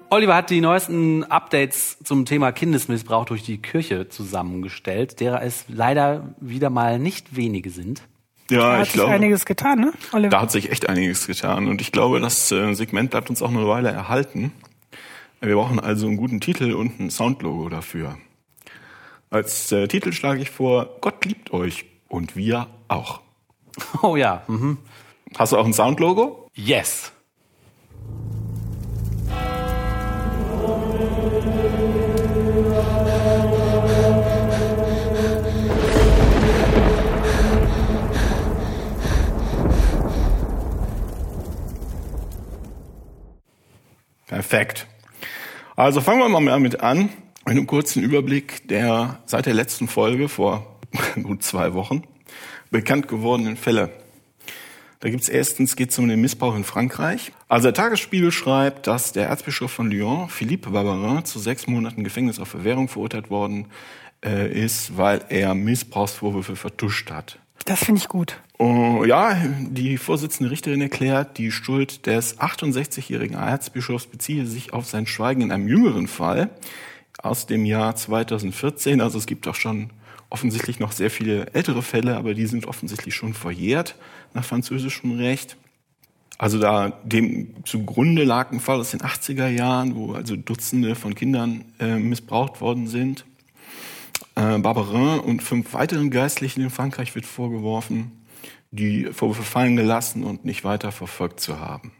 [0.09, 6.35] Oliver hat die neuesten Updates zum Thema Kindesmissbrauch durch die Kirche zusammengestellt, derer es leider
[6.39, 8.03] wieder mal nicht wenige sind.
[8.47, 9.93] Da Ja, hat ich sich glaube, einiges getan, ne?
[10.11, 10.29] Oliver?
[10.29, 11.67] da hat sich echt einiges getan.
[11.67, 14.51] Und ich glaube, das äh, Segment bleibt uns auch eine Weile erhalten.
[15.41, 18.17] Wir brauchen also einen guten Titel und ein Soundlogo dafür.
[19.29, 23.21] Als äh, Titel schlage ich vor, Gott liebt euch und wir auch.
[24.03, 24.77] Oh ja, mhm.
[25.37, 26.47] Hast du auch ein Soundlogo?
[26.53, 27.11] yes.
[44.43, 44.87] Perfekt.
[45.77, 47.07] Also fangen wir mal damit an.
[47.45, 50.79] Einen kurzen Überblick der seit der letzten Folge vor
[51.23, 52.03] gut zwei Wochen
[52.69, 53.89] bekannt gewordenen Fälle.
[54.99, 57.31] Da gibt's erstens geht's um den Missbrauch in Frankreich.
[57.47, 62.37] Also der Tagesspiegel schreibt, dass der Erzbischof von Lyon, Philippe Barbarin, zu sechs Monaten Gefängnis
[62.37, 63.67] auf Bewährung verurteilt worden
[64.25, 67.39] äh, ist, weil er Missbrauchsvorwürfe vertuscht hat.
[67.65, 68.41] Das finde ich gut.
[68.59, 75.07] Oh, ja, die Vorsitzende Richterin erklärt, die Schuld des 68-jährigen Erzbischofs beziehe sich auf sein
[75.07, 76.49] Schweigen in einem jüngeren Fall
[77.21, 79.01] aus dem Jahr 2014.
[79.01, 79.89] Also es gibt auch schon
[80.29, 83.95] offensichtlich noch sehr viele ältere Fälle, aber die sind offensichtlich schon verjährt
[84.33, 85.57] nach französischem Recht.
[86.37, 91.15] Also da dem zugrunde lag ein Fall aus den 80er Jahren, wo also Dutzende von
[91.15, 93.25] Kindern äh, missbraucht worden sind.
[94.35, 98.25] Äh, Barbarin und fünf weiteren Geistlichen in Frankreich wird vorgeworfen,
[98.71, 101.91] die Vorwürfe fallen gelassen und nicht weiter verfolgt zu haben.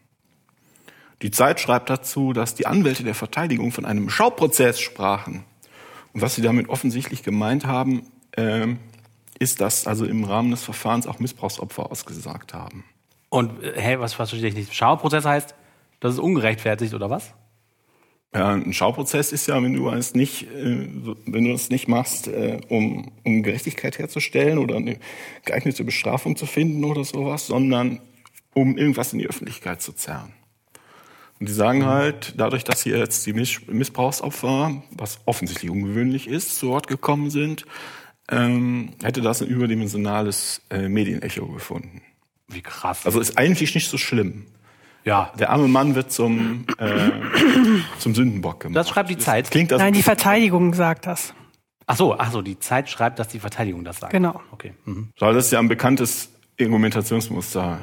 [1.22, 5.46] Die Zeit schreibt dazu, dass die Anwälte der Verteidigung von einem Schauprozess sprachen.
[6.12, 8.68] Und was sie damit offensichtlich gemeint haben, äh,
[9.40, 12.84] ist, dass also im Rahmen des Verfahrens auch Missbrauchsopfer ausgesagt haben.
[13.30, 14.74] Und äh, hä, was verstehe ich nicht?
[14.74, 15.56] Schauprozess heißt,
[16.00, 17.34] das ist ungerechtfertigt oder was?
[18.36, 20.88] Ja, ein Schauprozess ist ja, wenn du es nicht, äh,
[21.26, 24.98] wenn du es nicht machst, äh, um, um Gerechtigkeit herzustellen oder eine
[25.46, 28.00] geeignete Bestrafung zu finden oder sowas, sondern
[28.56, 30.34] um irgendwas in die Öffentlichkeit zu zerren.
[31.40, 36.58] Und die sagen halt, dadurch, dass hier jetzt die Miss Missbrauchsopfer, was offensichtlich ungewöhnlich ist,
[36.58, 37.66] zu Wort gekommen sind,
[38.32, 42.02] ähm, hätte das ein überdimensionales äh, Medienecho gefunden.
[42.48, 43.06] Wie krass.
[43.06, 44.46] Also ist eigentlich nicht so schlimm.
[45.06, 47.10] Ja, Der arme Mann wird zum, äh,
[48.00, 48.78] zum Sündenbock gemacht.
[48.78, 49.50] das schreibt die Zeit.
[49.52, 51.34] Klingt das Nein, die Verteidigung sagt das.
[51.86, 54.14] Ach so, ach so, die Zeit schreibt, dass die Verteidigung das sagt.
[54.14, 54.40] Genau.
[54.52, 54.74] Okay.
[54.86, 55.10] Mhm.
[55.20, 57.80] So, das ist ja ein bekanntes Argumentationsmuster.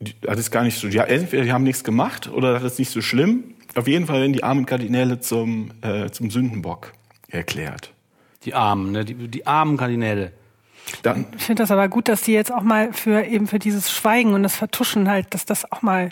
[0.00, 0.88] Die- Das ist gar nicht so.
[0.88, 3.44] Ja, entweder die haben nichts gemacht oder das ist nicht so schlimm.
[3.74, 6.92] Auf jeden Fall werden die armen Kardinäle zum, äh, zum Sündenbock
[7.28, 7.92] erklärt.
[8.44, 9.04] Die Armen, ne?
[9.04, 10.32] die, die armen Kardinäle.
[11.02, 13.90] Dann, Ich finde das aber gut, dass die jetzt auch mal für eben für dieses
[13.90, 16.10] Schweigen und das Vertuschen halt, dass das auch mal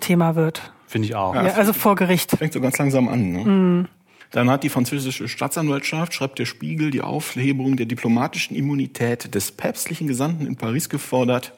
[0.00, 0.72] Thema wird.
[0.86, 1.34] Finde ich auch.
[1.34, 2.30] Ja, also vor Gericht.
[2.30, 3.32] fängt so ganz langsam an.
[3.32, 3.88] Ne?
[4.30, 10.08] Dann hat die französische Staatsanwaltschaft, schreibt der Spiegel, die Aufhebung der diplomatischen Immunität des päpstlichen
[10.08, 11.52] Gesandten in Paris gefordert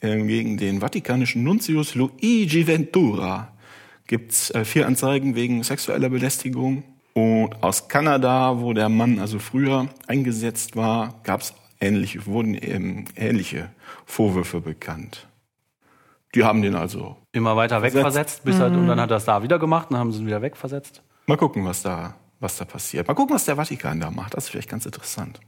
[0.00, 3.52] äh, gegen den vatikanischen Nuntius Luigi Ventura.
[4.06, 6.82] Gibt's äh, vier Anzeigen wegen sexueller Belästigung.
[7.12, 13.70] Und aus Kanada, wo der Mann also früher eingesetzt war, gab's ähnliche, wurden ähm, ähnliche
[14.06, 15.26] Vorwürfe bekannt.
[16.34, 19.42] Die haben den also Immer weiter wegversetzt, bis halt, und dann hat er es da
[19.42, 21.02] wieder gemacht, dann haben sie ihn wieder wegversetzt.
[21.26, 23.08] Mal gucken, was da, was da passiert.
[23.08, 24.34] Mal gucken, was der Vatikan da macht.
[24.34, 25.40] Das ist vielleicht ganz interessant.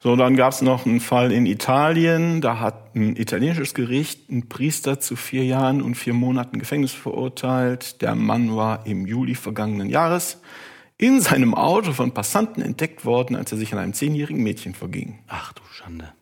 [0.00, 2.40] So, dann gab es noch einen Fall in Italien.
[2.40, 8.00] Da hat ein italienisches Gericht einen Priester zu vier Jahren und vier Monaten Gefängnis verurteilt.
[8.00, 10.40] Der Mann war im Juli vergangenen Jahres
[10.98, 15.18] in seinem Auto von Passanten entdeckt worden, als er sich an einem zehnjährigen Mädchen verging.
[15.26, 16.12] Ach du Schande.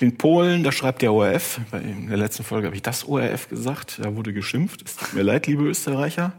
[0.00, 4.00] In Polen, da schreibt der ORF, in der letzten Folge habe ich das ORF gesagt,
[4.02, 4.80] da wurde geschimpft.
[4.82, 6.32] Es tut mir leid, liebe Österreicher.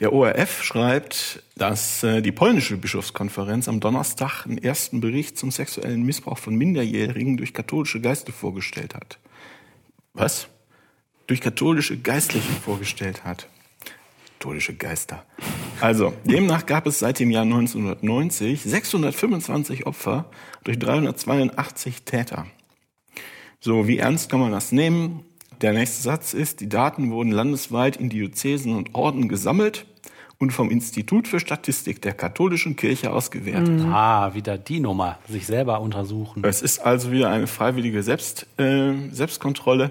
[0.00, 6.02] Der ORF schreibt, dass äh, die polnische Bischofskonferenz am Donnerstag einen ersten Bericht zum sexuellen
[6.02, 9.18] Missbrauch von Minderjährigen durch katholische Geiste vorgestellt hat.
[10.12, 10.48] Was?
[11.26, 13.46] Durch katholische Geistliche vorgestellt hat.
[14.38, 15.24] Katholische Geister.
[15.80, 20.30] Also, demnach gab es seit dem Jahr 1990 625 Opfer
[20.64, 22.46] durch 382 Täter.
[23.62, 25.22] So, wie ernst kann man das nehmen?
[25.60, 29.84] Der nächste Satz ist, die Daten wurden landesweit in Diözesen und Orden gesammelt
[30.38, 33.82] und vom Institut für Statistik der katholischen Kirche ausgewertet.
[33.82, 35.18] Ah, wieder die Nummer.
[35.28, 36.42] Sich selber untersuchen.
[36.42, 39.90] Es ist also wieder eine freiwillige Selbst, äh, Selbstkontrolle.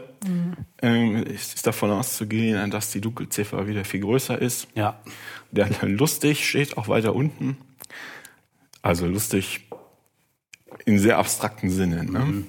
[0.82, 4.68] Ähm, es ist davon auszugehen, dass die Dunkelziffer wieder viel größer ist.
[4.74, 5.00] Ja.
[5.52, 7.58] Der lustig steht auch weiter unten.
[8.82, 9.68] Also lustig
[10.86, 12.06] in sehr abstrakten Sinne.
[12.06, 12.46] Ne?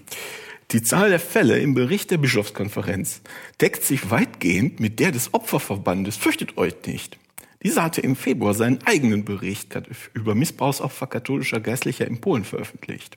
[0.73, 3.23] Die Zahl der Fälle im Bericht der Bischofskonferenz
[3.61, 6.17] deckt sich weitgehend mit der des Opferverbandes.
[6.17, 7.19] Fürchtet euch nicht.
[7.63, 9.77] Dieser hatte im Februar seinen eigenen Bericht
[10.15, 13.17] über Missbrauchsopfer katholischer Geistlicher in Polen veröffentlicht.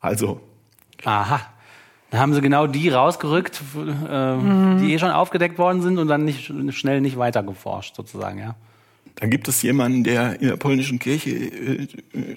[0.00, 0.40] Also,
[1.04, 1.40] Aha.
[2.10, 6.24] Da haben sie genau die rausgerückt, äh, die eh schon aufgedeckt worden sind und dann
[6.24, 8.54] nicht schnell nicht weiter geforscht, sozusagen, ja.
[9.16, 11.88] Da gibt es jemanden, der in der polnischen Kirche äh,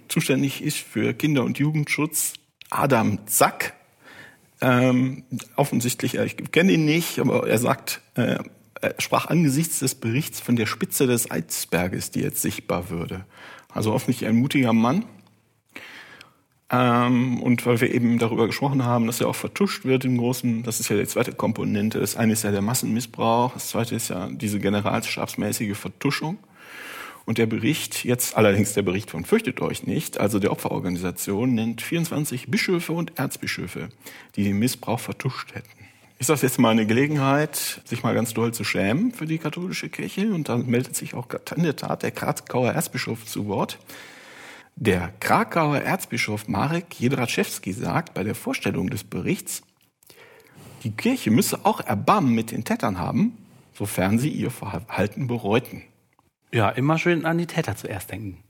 [0.07, 2.33] zuständig ist für Kinder- und Jugendschutz,
[2.69, 3.76] Adam Zack.
[4.59, 5.23] Ähm,
[5.55, 8.37] offensichtlich, ich kenne ihn nicht, aber er sagt, äh,
[8.81, 13.25] er sprach angesichts des Berichts von der Spitze des Eisberges, die jetzt sichtbar würde.
[13.73, 15.05] Also offensichtlich ein mutiger Mann.
[16.69, 20.63] Ähm, und weil wir eben darüber gesprochen haben, dass er auch vertuscht wird im Großen,
[20.63, 21.99] das ist ja die zweite Komponente.
[21.99, 26.37] Das eine ist ja der Massenmissbrauch, das zweite ist ja diese generalstabsmäßige Vertuschung.
[27.27, 31.81] Und der Bericht, jetzt allerdings der Bericht von Fürchtet euch nicht, also der Opferorganisation, nennt
[31.81, 33.89] 24 Bischöfe und Erzbischöfe,
[34.37, 35.67] die den Missbrauch vertuscht hätten.
[36.19, 39.89] Ist das jetzt mal eine Gelegenheit, sich mal ganz doll zu schämen für die katholische
[39.89, 40.33] Kirche?
[40.33, 43.77] Und dann meldet sich auch in der Tat der Krakauer Erzbischof zu Wort.
[44.77, 49.63] Der Krakauer Erzbischof Marek Jedraszewski sagt bei der Vorstellung des Berichts,
[50.83, 53.37] die Kirche müsse auch Erbarmen mit den Tätern haben,
[53.73, 55.83] sofern sie ihr Verhalten bereuten.
[56.53, 58.43] Ja, immer schön an die Täter zuerst denken.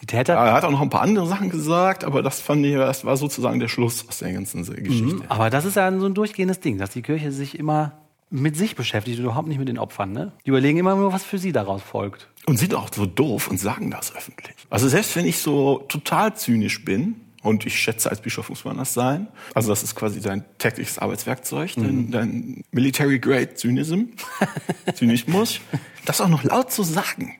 [0.00, 0.34] Die Täter.
[0.34, 3.04] Ja, er hat auch noch ein paar andere Sachen gesagt, aber das fand ich, das
[3.04, 5.16] war sozusagen der Schluss aus der ganzen Geschichte.
[5.16, 7.92] Mhm, aber das ist ja so ein durchgehendes Ding, dass die Kirche sich immer
[8.28, 10.12] mit sich beschäftigt und überhaupt nicht mit den Opfern.
[10.12, 10.32] Ne?
[10.44, 12.28] Die überlegen immer nur, was für sie daraus folgt.
[12.46, 14.56] Und sind auch so doof und sagen das öffentlich.
[14.68, 18.76] Also selbst wenn ich so total zynisch bin, und ich schätze, als Bischof muss man
[18.76, 19.28] das sein.
[19.54, 22.10] Also das ist quasi dein tägliches Arbeitswerkzeug, dein, mhm.
[22.10, 24.02] dein Military Grade Zynism,
[24.94, 25.60] Zynismus.
[26.04, 27.36] Das auch noch laut zu sagen,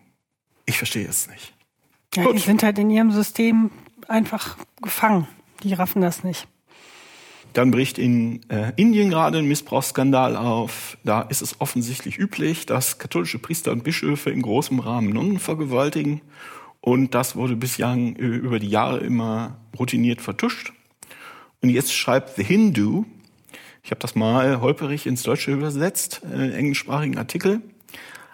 [0.64, 1.52] ich verstehe es nicht.
[2.14, 2.36] Ja, Gut.
[2.36, 3.70] die sind halt in ihrem System
[4.06, 5.26] einfach gefangen.
[5.64, 6.46] Die raffen das nicht.
[7.52, 10.98] Dann bricht in äh, Indien gerade ein Missbrauchsskandal auf.
[11.04, 16.20] Da ist es offensichtlich üblich, dass katholische Priester und Bischöfe in großem Rahmen Nonnen vergewaltigen.
[16.86, 20.72] Und das wurde bislang über die Jahre immer routiniert vertuscht.
[21.60, 23.06] Und jetzt schreibt The Hindu,
[23.82, 27.60] ich habe das mal holperig ins Deutsche übersetzt, einen englischsprachigen Artikel.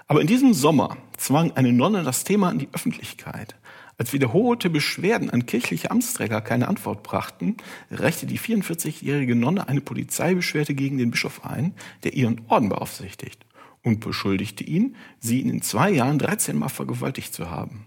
[0.07, 3.57] Aber in diesem Sommer zwang eine Nonne das Thema in die Öffentlichkeit.
[3.97, 7.57] Als wiederholte Beschwerden an kirchliche Amtsträger keine Antwort brachten,
[7.91, 11.73] reichte die 44-jährige Nonne eine Polizeibeschwerde gegen den Bischof ein,
[12.05, 13.47] der ihren Orden beaufsichtigt,
[13.83, 17.87] und beschuldigte ihn, sie in zwei Jahren 13 Mal vergewaltigt zu haben.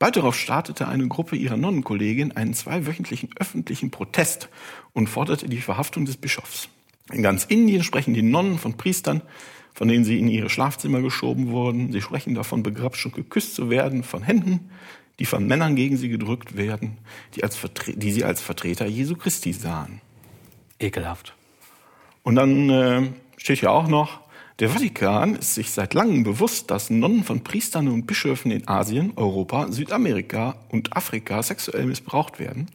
[0.00, 4.48] Bald darauf startete eine Gruppe ihrer Nonnenkollegin einen zweiwöchentlichen öffentlichen Protest
[4.94, 6.70] und forderte die Verhaftung des Bischofs.
[7.12, 9.20] In ganz Indien sprechen die Nonnen von Priestern,
[9.74, 11.92] von denen sie in ihre Schlafzimmer geschoben wurden.
[11.92, 14.70] Sie sprechen davon, begrapscht und geküsst zu werden von Händen,
[15.18, 16.96] die von Männern gegen sie gedrückt werden,
[17.34, 20.00] die, als die sie als Vertreter Jesu Christi sahen.
[20.78, 21.34] Ekelhaft.
[22.22, 23.02] Und dann äh,
[23.36, 24.20] steht ja auch noch,
[24.60, 29.14] der Vatikan ist sich seit langem bewusst, dass Nonnen von Priestern und Bischöfen in Asien,
[29.16, 32.70] Europa, Südamerika und Afrika sexuell missbraucht werden,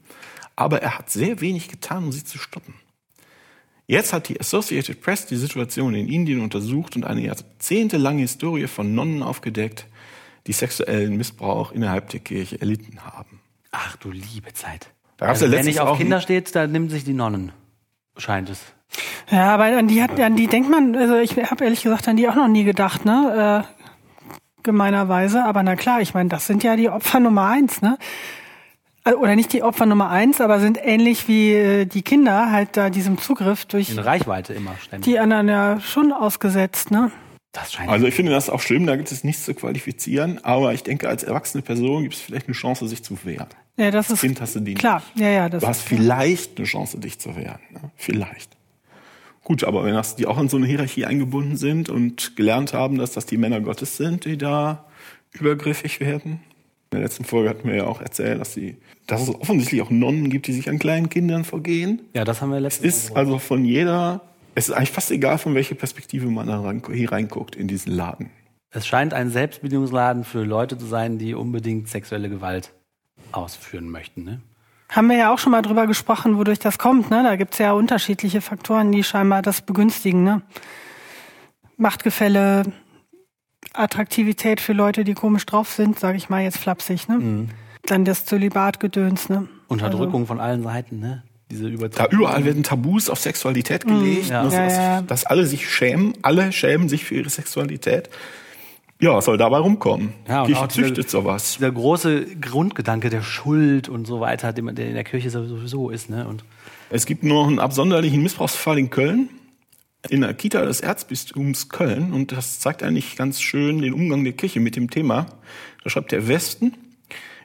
[0.55, 2.73] aber er hat sehr wenig getan, um sie zu stoppen.
[3.87, 8.95] Jetzt hat die Associated Press die Situation in Indien untersucht und eine jahrzehntelange Historie von
[8.95, 9.85] Nonnen aufgedeckt,
[10.47, 13.39] die sexuellen Missbrauch innerhalb der Kirche erlitten haben.
[13.69, 14.89] Ach du liebe Zeit.
[15.17, 17.51] Da also, wenn nicht auf Kinder steht, dann nimmt sich die Nonnen,
[18.17, 18.59] scheint es.
[19.29, 22.15] Ja, aber an die hat, an die denkt man, also ich habe ehrlich gesagt an
[22.15, 23.65] die auch noch nie gedacht, ne?
[23.65, 23.75] Äh,
[24.63, 25.43] gemeinerweise.
[25.43, 27.97] Aber na klar, ich meine, das sind ja die Opfer Nummer eins, ne?
[29.05, 32.77] Äh, oder nicht die Opfer Nummer eins, aber sind ähnlich wie äh, die Kinder halt
[32.77, 35.05] da diesem Zugriff durch in Reichweite immer ständig.
[35.05, 37.11] Die anderen ja schon ausgesetzt, ne?
[37.51, 40.73] Das scheint also ich finde das auch schlimm, da gibt es nichts zu qualifizieren, aber
[40.73, 43.47] ich denke, als erwachsene Person gibt es vielleicht eine Chance, sich zu wehren.
[43.77, 45.01] Ja, das als ist kind hast du die klar.
[45.13, 45.23] Nicht.
[45.23, 47.59] Ja, ja, das du hast vielleicht eine Chance, dich zu wehren.
[47.71, 47.79] Ne?
[47.95, 48.54] Vielleicht.
[49.45, 52.97] Gut, aber wenn das, die auch in so eine Hierarchie eingebunden sind und gelernt haben,
[52.97, 54.85] dass das die Männer Gottes sind, die da
[55.31, 56.41] übergriffig werden.
[56.91, 58.75] In der letzten Folge hatten wir ja auch erzählt, dass, die,
[59.07, 62.01] dass es offensichtlich auch Nonnen gibt, die sich an kleinen Kindern vergehen.
[62.13, 64.21] Ja, das haben wir letztes Es ist also von jeder
[64.55, 68.29] es ist eigentlich fast egal, von welcher Perspektive man da hier reinguckt in diesen Laden.
[68.71, 72.71] Es scheint ein Selbstbedienungsladen für Leute zu sein, die unbedingt sexuelle Gewalt
[73.33, 74.23] ausführen möchten.
[74.23, 74.41] Ne?
[74.89, 77.09] Haben wir ja auch schon mal drüber gesprochen, wodurch das kommt.
[77.09, 77.23] Ne?
[77.23, 80.23] Da gibt's ja unterschiedliche Faktoren, die scheinbar das begünstigen.
[80.23, 80.41] Ne?
[81.77, 82.63] Machtgefälle,
[83.73, 87.09] Attraktivität für Leute, die komisch drauf sind, sage ich mal jetzt flapsig.
[87.09, 87.17] Ne?
[87.17, 87.49] Mhm.
[87.83, 89.29] Dann das Zölibatgedöns.
[89.29, 89.47] Ne?
[89.67, 90.25] Unterdrückung also.
[90.27, 90.99] von allen Seiten.
[90.99, 91.23] Ne?
[91.51, 93.99] diese Da überall werden Tabus auf Sexualität mhm.
[93.99, 94.43] gelegt, ja.
[94.43, 95.01] dass, ja, ja.
[95.01, 98.09] dass, alle sich schämen, alle schämen sich für ihre Sexualität.
[99.01, 100.13] Ja, soll dabei rumkommen?
[100.27, 101.57] Ja, Kirche züchtet sowas.
[101.59, 106.09] Der große Grundgedanke der Schuld und so weiter, der in der Kirche sowieso ist.
[106.09, 106.27] Ne?
[106.27, 106.45] Und
[106.89, 109.29] es gibt noch einen absonderlichen Missbrauchsfall in Köln,
[110.09, 112.13] in der Kita des Erzbistums Köln.
[112.13, 115.25] Und das zeigt eigentlich ganz schön den Umgang der Kirche mit dem Thema.
[115.83, 116.73] Da schreibt der Westen,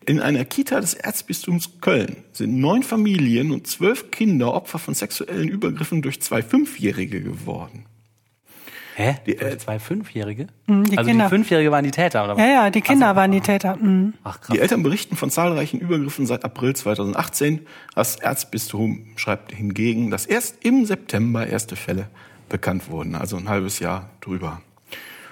[0.06, 5.48] in einer Kita des Erzbistums Köln sind neun Familien und zwölf Kinder Opfer von sexuellen
[5.48, 7.84] Übergriffen durch zwei Fünfjährige geworden.
[9.00, 9.16] Hä?
[9.26, 10.48] Die, äh, zwei Fünfjährige?
[10.66, 11.24] Mhm, die also Kinder.
[11.24, 12.42] die Fünfjährige waren die Täter, oder was?
[12.42, 13.76] Ja, ja, die Kinder Ach, waren die Täter.
[13.76, 14.14] Mhm.
[14.24, 14.54] Ach, krass.
[14.54, 17.66] Die Eltern berichten von zahlreichen Übergriffen seit April 2018.
[17.94, 22.08] Das Erzbistum schreibt hingegen, dass erst im September erste Fälle
[22.48, 24.60] bekannt wurden, also ein halbes Jahr drüber.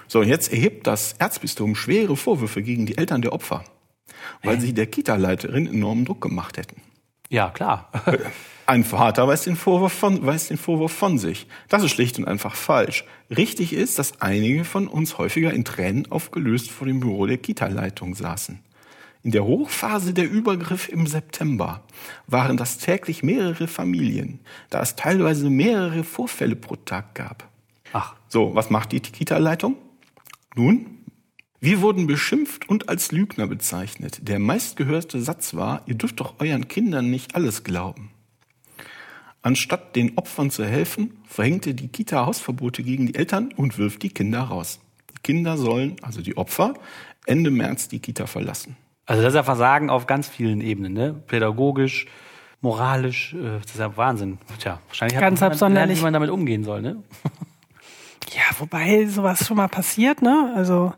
[0.07, 3.63] So, und jetzt erhebt das Erzbistum schwere Vorwürfe gegen die Eltern der Opfer
[4.43, 6.81] weil sie der Kita-Leiterin enormen Druck gemacht hätten.
[7.29, 7.91] Ja, klar.
[8.69, 11.47] Ein Vater weist den, Vorwurf von, weist den Vorwurf von sich.
[11.69, 13.03] Das ist schlicht und einfach falsch.
[13.35, 18.13] Richtig ist, dass einige von uns häufiger in Tränen aufgelöst vor dem Büro der Kita-Leitung
[18.13, 18.59] saßen.
[19.23, 21.83] In der Hochphase der Übergriffe im September
[22.27, 27.49] waren das täglich mehrere Familien, da es teilweise mehrere Vorfälle pro Tag gab.
[27.91, 29.77] Ach, So, was macht die Kita-Leitung?
[30.55, 31.05] Nun,
[31.59, 34.19] wir wurden beschimpft und als Lügner bezeichnet.
[34.27, 38.11] Der meistgehörte Satz war, ihr dürft doch euren Kindern nicht alles glauben.
[39.41, 44.09] Anstatt den Opfern zu helfen, verhängte die Kita Hausverbote gegen die Eltern und wirft die
[44.09, 44.79] Kinder raus.
[45.11, 46.73] Die Kinder sollen, also die Opfer,
[47.25, 48.75] Ende März die Kita verlassen.
[49.05, 51.13] also das ist ja Versagen auf ganz vielen Ebenen, ne?
[51.27, 52.05] Pädagogisch,
[52.61, 54.39] moralisch, äh, das ist ja Wahnsinn.
[54.59, 55.81] Tja, wahrscheinlich hat Ganz absonderlich.
[55.83, 57.03] gelernt, wie man damit umgehen soll, ne?
[58.31, 60.53] Ja, wobei sowas schon mal passiert, ne?
[60.55, 60.93] Also,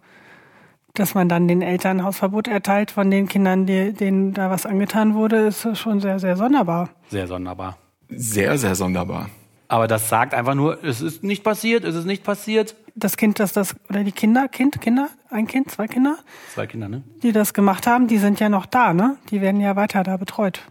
[0.96, 5.14] dass man dann den Eltern Hausverbot erteilt von den Kindern, die, denen da was angetan
[5.14, 6.90] wurde, ist schon sehr, sehr sonderbar.
[7.10, 7.78] Sehr sonderbar.
[8.12, 9.30] Sehr, sehr sonderbar.
[9.68, 12.76] Aber das sagt einfach nur, es ist nicht passiert, es ist nicht passiert.
[12.94, 16.18] Das Kind, das das, oder die Kinder, Kind, Kinder, ein Kind, zwei Kinder,
[16.54, 17.04] Zwei Kinder, ne?
[17.24, 19.16] die das gemacht haben, die sind ja noch da, ne?
[19.30, 20.62] Die werden ja weiter da betreut.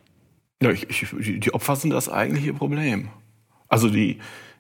[0.63, 3.09] Ja, ich, ich, die Opfer sind das eigentliche Problem.
[3.69, 4.19] Also die,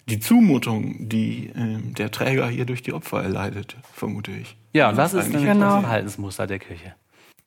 [0.08, 4.56] die Zumutung, die ähm, der Träger hier durch die Opfer erleidet, vermute ich.
[4.72, 5.74] Ja, und das ist nämlich genau.
[5.74, 6.94] das Verhaltensmuster der Kirche.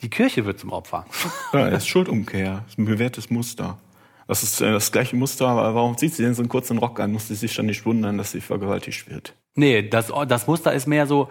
[0.04, 1.06] Die Kirche wird zum Opfer.
[1.54, 3.80] Ja, das ist Schuldumkehr, das ist ein bewährtes Muster.
[4.28, 7.00] Das ist äh, das gleiche Muster, aber warum zieht sie denn so einen kurzen Rock
[7.00, 7.12] an?
[7.12, 9.34] Muss sie sich dann nicht wundern, dass sie vergewaltigt wird?
[9.56, 11.30] Nee, das, das Muster ist mehr so,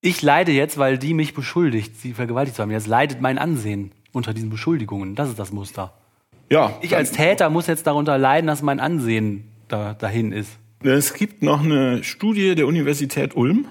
[0.00, 2.70] ich leide jetzt, weil die mich beschuldigt, sie vergewaltigt zu haben.
[2.70, 5.14] Jetzt leidet mein Ansehen unter diesen Beschuldigungen.
[5.14, 5.92] Das ist das Muster.
[6.50, 10.50] Ja, Ich als Täter muss jetzt darunter leiden, dass mein Ansehen da, dahin ist.
[10.82, 13.66] Es gibt noch eine Studie der Universität Ulm,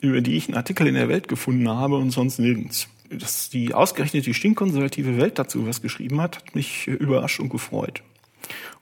[0.00, 2.88] über die ich einen Artikel in der Welt gefunden habe und sonst nirgends.
[3.10, 7.48] Dass die ausgerechnet die stinkkonservative Welt dazu was geschrieben hat, hat mich äh, überrascht und
[7.48, 8.02] gefreut.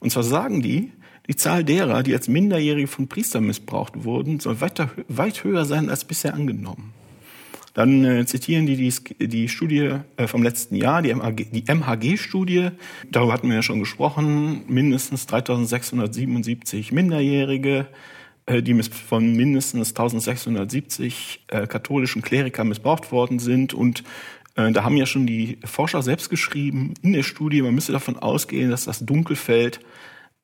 [0.01, 0.93] Und zwar sagen die,
[1.27, 5.89] die Zahl derer, die als Minderjährige von Priestern missbraucht wurden, soll weiter, weit höher sein
[5.89, 6.93] als bisher angenommen.
[7.73, 12.69] Dann äh, zitieren die, die die Studie äh, vom letzten Jahr, die, MHG, die MHG-Studie.
[13.11, 14.63] Darüber hatten wir ja schon gesprochen.
[14.69, 17.85] Mindestens 3677 Minderjährige, äh,
[18.49, 23.75] die miss- von mindestens 1670 äh, katholischen Klerikern missbraucht worden sind.
[23.75, 24.05] Und
[24.57, 28.19] äh, da haben ja schon die Forscher selbst geschrieben in der Studie, man müsse davon
[28.19, 29.81] ausgehen, dass das Dunkelfeld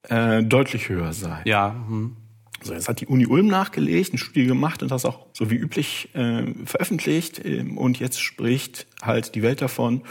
[0.09, 1.43] äh, deutlich höher sei.
[1.45, 2.17] Ja, hm.
[2.63, 5.55] So, jetzt hat die Uni Ulm nachgelegt, eine Studie gemacht und das auch so wie
[5.55, 7.43] üblich äh, veröffentlicht.
[7.45, 10.03] Ähm, und jetzt spricht halt die Welt davon.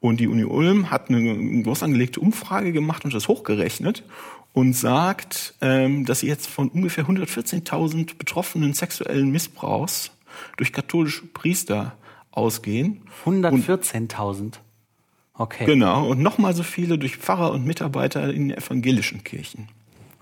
[0.00, 4.04] Und die Uni Ulm hat eine, eine groß angelegte Umfrage gemacht und das hochgerechnet
[4.52, 10.10] und sagt, ähm, dass sie jetzt von ungefähr 114.000 Betroffenen sexuellen Missbrauchs
[10.56, 11.96] durch katholische Priester
[12.30, 13.02] ausgehen.
[13.24, 14.54] 114.000.
[15.34, 15.66] Okay.
[15.66, 16.08] Genau.
[16.08, 19.68] Und nochmal so viele durch Pfarrer und Mitarbeiter in evangelischen Kirchen.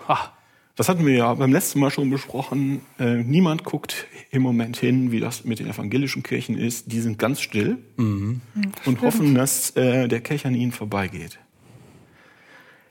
[0.06, 0.28] Ah,
[0.76, 2.82] Das hatten wir ja beim letzten Mal schon besprochen.
[2.98, 6.92] Äh, niemand guckt im Moment hin, wie das mit den evangelischen Kirchen ist.
[6.92, 11.38] Die sind ganz still und hoffen, dass äh, der Kelch an ihnen vorbeigeht.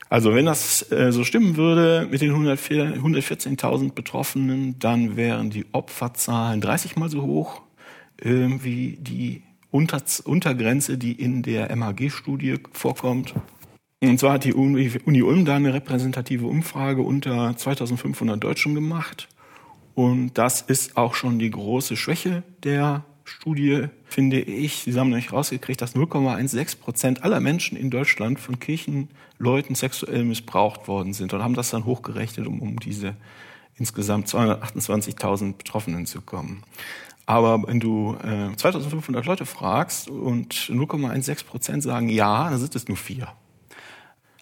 [0.08, 5.66] Also wenn das äh, so stimmen würde mit den 104 114.000 Betroffenen, dann wären die
[5.72, 7.62] Opferzahlen 30 mal so hoch
[8.22, 13.34] äh, wie die Unter Untergrenze, die in der MHG-Studie vorkommt.
[14.02, 19.28] Und zwar hat die Uni Ulm da eine repräsentative Umfrage unter 2500 Deutschen gemacht.
[19.94, 24.84] Und das ist auch schon die große Schwäche der Studie, finde ich.
[24.84, 30.88] Sie haben nämlich rausgekriegt, dass 0,16 Prozent aller Menschen in Deutschland von Kirchenleuten sexuell missbraucht
[30.88, 33.16] worden sind und haben das dann hochgerechnet, um, um diese
[33.76, 36.62] insgesamt 228.000 Betroffenen zu kommen.
[37.26, 42.86] Aber wenn du äh, 2500 Leute fragst und 0,16 Prozent sagen ja, dann sind es
[42.86, 43.28] nur vier.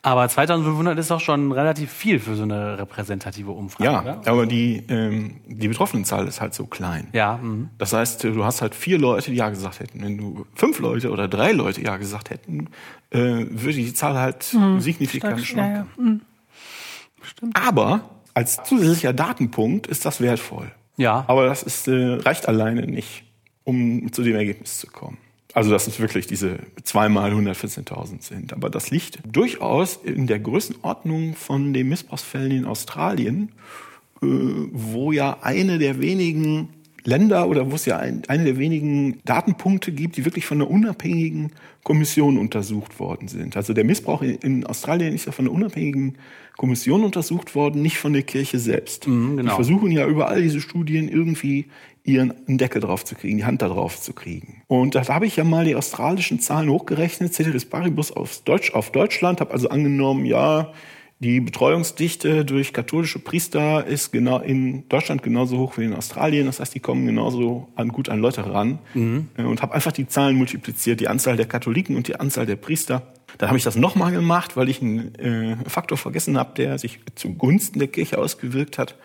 [0.04, 3.84] Aber 2500 ist doch schon relativ viel für so eine repräsentative Umfrage.
[3.90, 4.20] Ja, oder?
[4.26, 7.08] aber die, ähm, die Betroffenenzahl ist halt so klein.
[7.14, 7.70] Ja, mhm.
[7.78, 10.02] Das heißt, du hast halt vier Leute, die Ja gesagt hätten.
[10.02, 12.68] Wenn du fünf Leute oder drei Leute Ja gesagt hätten,
[13.12, 15.86] äh, würde die Zahl halt signifikant Stark, ja, ja.
[17.22, 17.54] schwanken.
[17.54, 20.70] Aber als zusätzlicher Datenpunkt ist das wertvoll.
[20.98, 21.24] ja.
[21.28, 23.24] Aber das ist, äh, reicht alleine nicht,
[23.64, 25.16] um zu dem Ergebnis zu kommen.
[25.54, 28.52] Also, dass es wirklich diese zweimal 114.000 sind.
[28.52, 33.52] Aber das liegt durchaus in der Größenordnung von den Missbrauchsfällen in Australien,
[34.20, 36.70] äh, wo ja eine der wenigen
[37.04, 40.70] Länder oder wo es ja ein, eine der wenigen Datenpunkte gibt, die wirklich von einer
[40.70, 41.52] unabhängigen
[41.85, 43.56] Kommission untersucht worden sind.
[43.56, 46.16] Also der Missbrauch in, in Australien ist ja von einer unabhängigen
[46.56, 49.06] Kommission untersucht worden, nicht von der Kirche selbst.
[49.06, 49.50] Mhm, genau.
[49.50, 51.66] Die versuchen ja überall diese Studien irgendwie
[52.05, 54.63] ihren Deckel drauf zu kriegen, die Hand da drauf zu kriegen.
[54.69, 58.92] Und da habe ich ja mal die australischen Zahlen hochgerechnet, Ceteris Paribus auf, Deutsch, auf
[58.92, 60.73] Deutschland, habe also angenommen, ja,
[61.21, 66.46] die Betreuungsdichte durch katholische Priester ist genau in Deutschland genauso hoch wie in Australien.
[66.46, 68.81] Das heißt, die kommen genauso an, gut an Leute ran.
[68.92, 69.29] Mhm.
[69.37, 73.15] Und habe einfach die Zahlen multipliziert, die Anzahl der Katholiken und die Anzahl der Priester.
[73.38, 76.98] Dann habe ich das nochmal gemacht, weil ich einen äh, Faktor vergessen habe, der sich
[77.15, 78.96] zugunsten der Kirche ausgewirkt hat.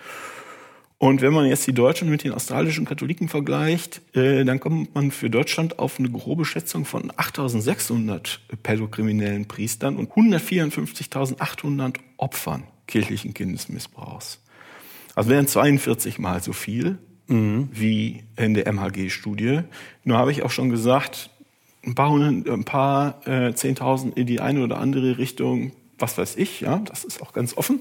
[1.00, 5.12] Und wenn man jetzt die Deutschen mit den australischen Katholiken vergleicht, äh, dann kommt man
[5.12, 14.42] für Deutschland auf eine grobe Schätzung von 8.600 pädokriminellen Priestern und 154.800 Opfern kirchlichen Kindesmissbrauchs.
[15.16, 16.98] Also wären 42 mal so viel
[17.28, 17.70] mhm.
[17.72, 19.62] wie in der MHG-Studie.
[20.04, 21.30] Nur habe ich auch schon gesagt,
[21.86, 26.60] ein paar, ein paar äh, 10.000 in die eine oder andere Richtung, was weiß ich,
[26.60, 27.80] ja, das ist auch ganz offen.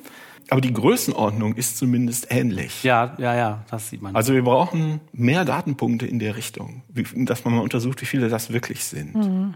[0.51, 2.83] Aber die Größenordnung ist zumindest ähnlich.
[2.83, 4.17] Ja, ja, ja, das sieht man.
[4.17, 6.83] Also wir brauchen mehr Datenpunkte in der Richtung,
[7.15, 9.15] dass man mal untersucht, wie viele das wirklich sind.
[9.15, 9.55] Mhm.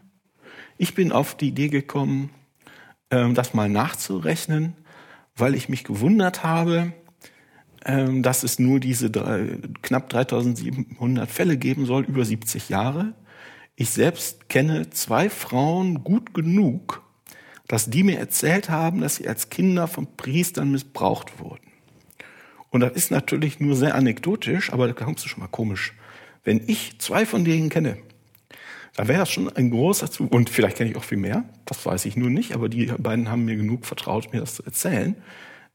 [0.76, 2.30] Ich bin auf die Idee gekommen,
[3.11, 4.74] ähm, das mal nachzurechnen,
[5.36, 6.93] weil ich mich gewundert habe,
[7.84, 13.14] ähm, dass es nur diese drei, knapp 3700 Fälle geben soll, über 70 Jahre.
[13.76, 17.01] Ich selbst kenne zwei Frauen gut genug,
[17.69, 21.67] dass die mir erzählt haben, dass sie als Kinder von Priestern missbraucht wurden.
[22.71, 25.93] Und das ist natürlich nur sehr anekdotisch, aber da kommst du schon mal komisch.
[26.43, 27.99] Wenn ich zwei von denen kenne,
[28.97, 30.35] dann wäre das schon ein großer Zug.
[30.35, 33.31] Und vielleicht kenne ich auch viel mehr, das weiß ich nur nicht, aber die beiden
[33.31, 35.17] haben mir genug vertraut, mir das zu erzählen.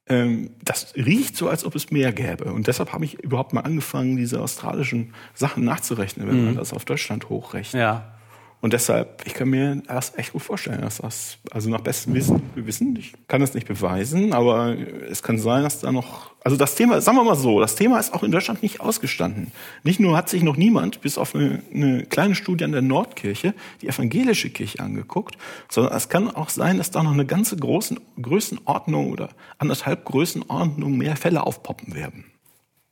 [0.10, 2.54] Ähm, das riecht so, als ob es mehr gäbe.
[2.54, 6.46] Und deshalb habe ich überhaupt mal angefangen, diese australischen Sachen nachzurechnen, wenn mhm.
[6.46, 7.80] man das auf Deutschland hochrechnet.
[7.80, 8.17] Ja.
[8.60, 12.42] Und deshalb, ich kann mir das echt gut vorstellen, dass das, also nach bestem Wissen,
[12.56, 14.76] Gewissen, ich kann das nicht beweisen, aber
[15.10, 18.00] es kann sein, dass da noch, also das Thema, sagen wir mal so, das Thema
[18.00, 19.52] ist auch in Deutschland nicht ausgestanden.
[19.84, 23.54] Nicht nur hat sich noch niemand, bis auf eine, eine kleine Studie an der Nordkirche,
[23.84, 25.38] die evangelische Kirche angeguckt,
[25.70, 29.30] sondern es kann auch sein, dass da noch eine ganze großen, Größenordnung oder
[29.60, 32.26] anderthalb Größenordnung mehr Fälle aufpoppen werden.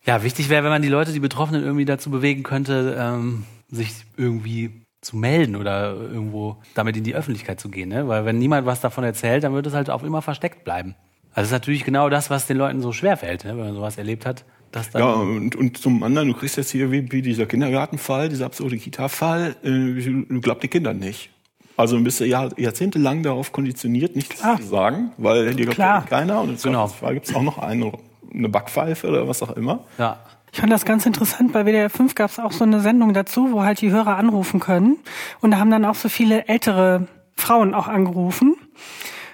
[0.06, 4.06] Ja, wichtig wäre, wenn man die Leute, die Betroffenen irgendwie dazu bewegen könnte, ähm, sich
[4.16, 7.90] irgendwie zu melden oder irgendwo damit in die Öffentlichkeit zu gehen.
[7.90, 8.08] Ne?
[8.08, 10.96] Weil wenn niemand was davon erzählt, dann wird es halt auch immer versteckt bleiben.
[11.32, 13.52] Also das ist natürlich genau das, was den Leuten so schwer fällt, ne?
[13.52, 14.46] wenn man sowas erlebt hat.
[14.72, 18.30] Dass dann ja, und, und zum anderen, du kriegst jetzt hier wie, wie dieser Kindergartenfall,
[18.30, 21.30] dieser absurde Kita-Fall, äh, du glaubst die Kinder nicht.
[21.78, 24.58] Also bist du Jahr, jahrzehntelang darauf konditioniert, nichts Klar.
[24.58, 26.42] zu sagen, weil dir glaubt keiner.
[26.42, 26.88] Und im genau.
[26.88, 27.92] Fall gibt es auch noch eine,
[28.34, 29.84] eine Backpfeife oder was auch immer.
[30.00, 30.18] Ja.
[30.56, 31.52] Ich fand das ganz interessant.
[31.52, 34.62] Bei WDR 5 gab es auch so eine Sendung dazu, wo halt die Hörer anrufen
[34.62, 34.96] können.
[35.42, 38.56] Und da haben dann auch so viele ältere Frauen auch angerufen.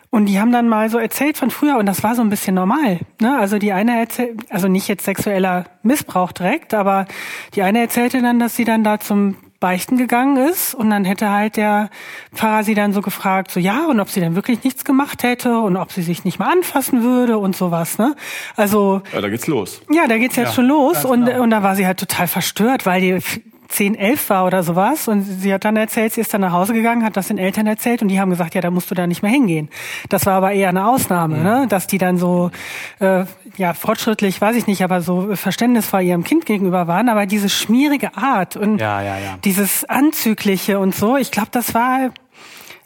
[0.09, 2.55] Und die haben dann mal so erzählt von früher und das war so ein bisschen
[2.55, 3.01] normal.
[3.22, 3.38] Ne?
[3.38, 7.05] Also die eine erzählt, also nicht jetzt sexueller Missbrauch direkt, aber
[7.53, 11.30] die eine erzählte dann, dass sie dann da zum beichten gegangen ist und dann hätte
[11.30, 11.89] halt der
[12.34, 15.59] Pfarrer sie dann so gefragt, so ja, und ob sie denn wirklich nichts gemacht hätte
[15.59, 18.16] und ob sie sich nicht mal anfassen würde und sowas, ne?
[18.57, 19.82] Also Ja, da geht's los.
[19.89, 21.43] Ja, da geht's jetzt ja, schon los und genau.
[21.43, 23.41] und da war sie halt total verstört, weil die
[23.72, 25.07] 10, 11 war oder sowas.
[25.07, 27.67] Und sie hat dann erzählt, sie ist dann nach Hause gegangen, hat das den Eltern
[27.67, 29.69] erzählt und die haben gesagt, ja, da musst du da nicht mehr hingehen.
[30.09, 31.43] Das war aber eher eine Ausnahme, mhm.
[31.43, 31.65] ne?
[31.69, 32.51] dass die dann so,
[32.99, 33.26] äh,
[33.57, 37.09] ja, fortschrittlich, weiß ich nicht, aber so verständnisvoll ihrem Kind gegenüber waren.
[37.09, 39.38] Aber diese schmierige Art und ja, ja, ja.
[39.43, 42.11] dieses Anzügliche und so, ich glaube, das war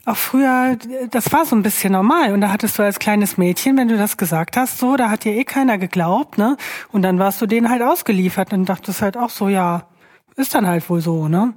[0.06, 0.78] auch früher,
[1.10, 2.34] das war so ein bisschen normal.
[2.34, 5.24] Und da hattest du als kleines Mädchen, wenn du das gesagt hast, so, da hat
[5.24, 6.58] dir eh keiner geglaubt, ne?
[6.92, 9.88] Und dann warst du denen halt ausgeliefert und dachtest halt auch so, ja,
[10.36, 11.54] ist dann halt wohl so, ne?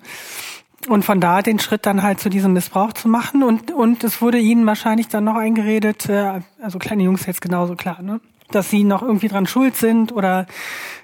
[0.89, 4.23] Und von da den Schritt dann halt zu diesem Missbrauch zu machen und und es
[4.23, 8.21] wurde ihnen wahrscheinlich dann noch eingeredet, äh, also kleine Jungs jetzt genauso klar, ne?
[8.51, 10.47] Dass sie noch irgendwie dran schuld sind oder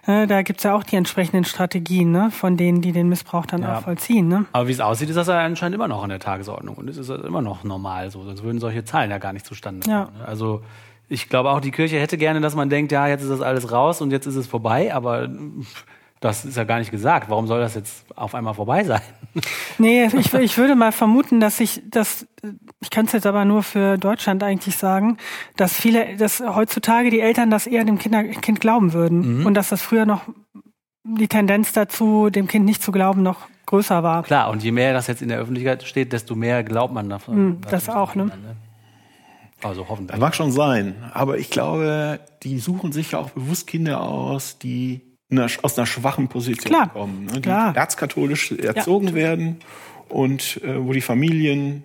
[0.06, 3.62] äh, da gibt's ja auch die entsprechenden Strategien, ne, von denen, die den Missbrauch dann
[3.62, 3.76] ja.
[3.76, 4.28] auch vollziehen.
[4.28, 4.46] Ne?
[4.52, 6.96] Aber wie es aussieht, ist das ja anscheinend immer noch an der Tagesordnung und es
[6.96, 9.94] ist immer noch normal so, sonst würden solche Zahlen ja gar nicht zustande kommen.
[9.94, 10.18] Ja.
[10.18, 10.26] Ne?
[10.26, 10.62] Also
[11.08, 13.70] ich glaube auch, die Kirche hätte gerne, dass man denkt, ja, jetzt ist das alles
[13.70, 15.28] raus und jetzt ist es vorbei, aber
[16.24, 17.28] das ist ja gar nicht gesagt.
[17.28, 19.02] Warum soll das jetzt auf einmal vorbei sein?
[19.78, 22.26] Nee, ich, ich würde mal vermuten, dass ich das,
[22.80, 25.18] ich kann es jetzt aber nur für Deutschland eigentlich sagen,
[25.56, 29.46] dass viele, dass heutzutage die Eltern das eher dem Kinder, Kind glauben würden mhm.
[29.46, 30.22] und dass das früher noch
[31.02, 34.22] die Tendenz dazu, dem Kind nicht zu glauben, noch größer war.
[34.22, 37.36] Klar, und je mehr das jetzt in der Öffentlichkeit steht, desto mehr glaubt man davon.
[37.36, 38.26] Mhm, das auch, ne?
[38.26, 38.56] ne?
[39.62, 40.12] Also hoffentlich.
[40.12, 44.58] Das mag schon sein, aber ich glaube, die suchen sich ja auch bewusst Kinder aus,
[44.58, 47.32] die einer, aus einer schwachen Position Klar, kommen, ne?
[47.34, 47.76] die klar.
[47.76, 49.56] erzkatholisch erzogen werden
[50.08, 51.84] und äh, wo die Familien,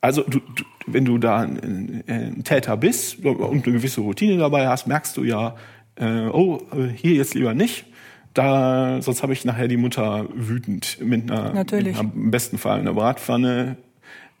[0.00, 4.68] also du, du, wenn du da ein, ein Täter bist und eine gewisse Routine dabei
[4.68, 5.56] hast, merkst du ja,
[5.96, 7.86] äh, oh, äh, hier jetzt lieber nicht.
[8.34, 11.96] Da, sonst habe ich nachher die Mutter wütend mit einer, Natürlich.
[11.96, 13.76] Mit einer, im besten Fall einer Bratpfanne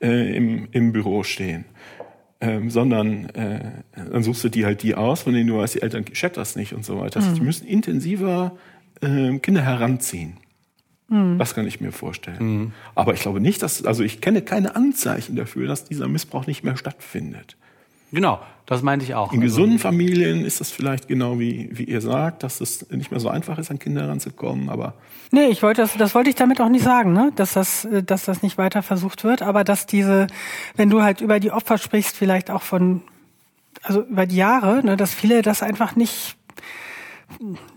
[0.00, 1.64] äh, im, im Büro stehen.
[2.40, 5.82] Ähm, sondern äh, dann suchst du die halt die aus, von denen du weißt, die
[5.82, 7.18] Eltern checken das nicht und so weiter.
[7.18, 8.56] Also die müssen intensiver
[9.00, 10.34] äh, Kinder heranziehen.
[11.38, 12.38] Das kann ich mir vorstellen.
[12.94, 16.62] Aber ich glaube nicht, dass, also ich kenne keine Anzeichen dafür, dass dieser Missbrauch nicht
[16.64, 17.56] mehr stattfindet.
[18.10, 19.32] Genau, das meinte ich auch.
[19.32, 23.10] In Also, gesunden Familien ist das vielleicht genau wie, wie ihr sagt, dass es nicht
[23.10, 24.94] mehr so einfach ist, an Kinder ranzukommen, aber
[25.30, 27.32] Nee, ich wollte das, das wollte ich damit auch nicht sagen, ne?
[27.36, 30.26] dass das, äh, dass das nicht weiter versucht wird, aber dass diese,
[30.76, 33.02] wenn du halt über die Opfer sprichst, vielleicht auch von,
[33.82, 36.36] also über die Jahre, ne, dass viele das einfach nicht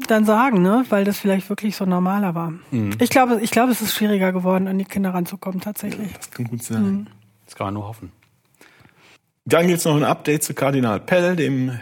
[0.07, 2.53] dann sagen, ne, weil das vielleicht wirklich so normaler war.
[2.99, 6.13] Ich glaube, ich glaube, es ist schwieriger geworden, an die Kinder ranzukommen tatsächlich.
[6.13, 7.07] das kann gut sein.
[7.45, 8.13] Das kann man nur hoffen.
[9.45, 11.79] Dann gibt's noch ein Update zu Kardinal Pell, dem,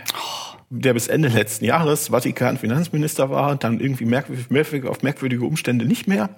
[0.69, 6.29] der bis Ende letzten Jahres Vatikan-Finanzminister war, dann irgendwie merkwürdig, auf merkwürdige Umstände nicht mehr.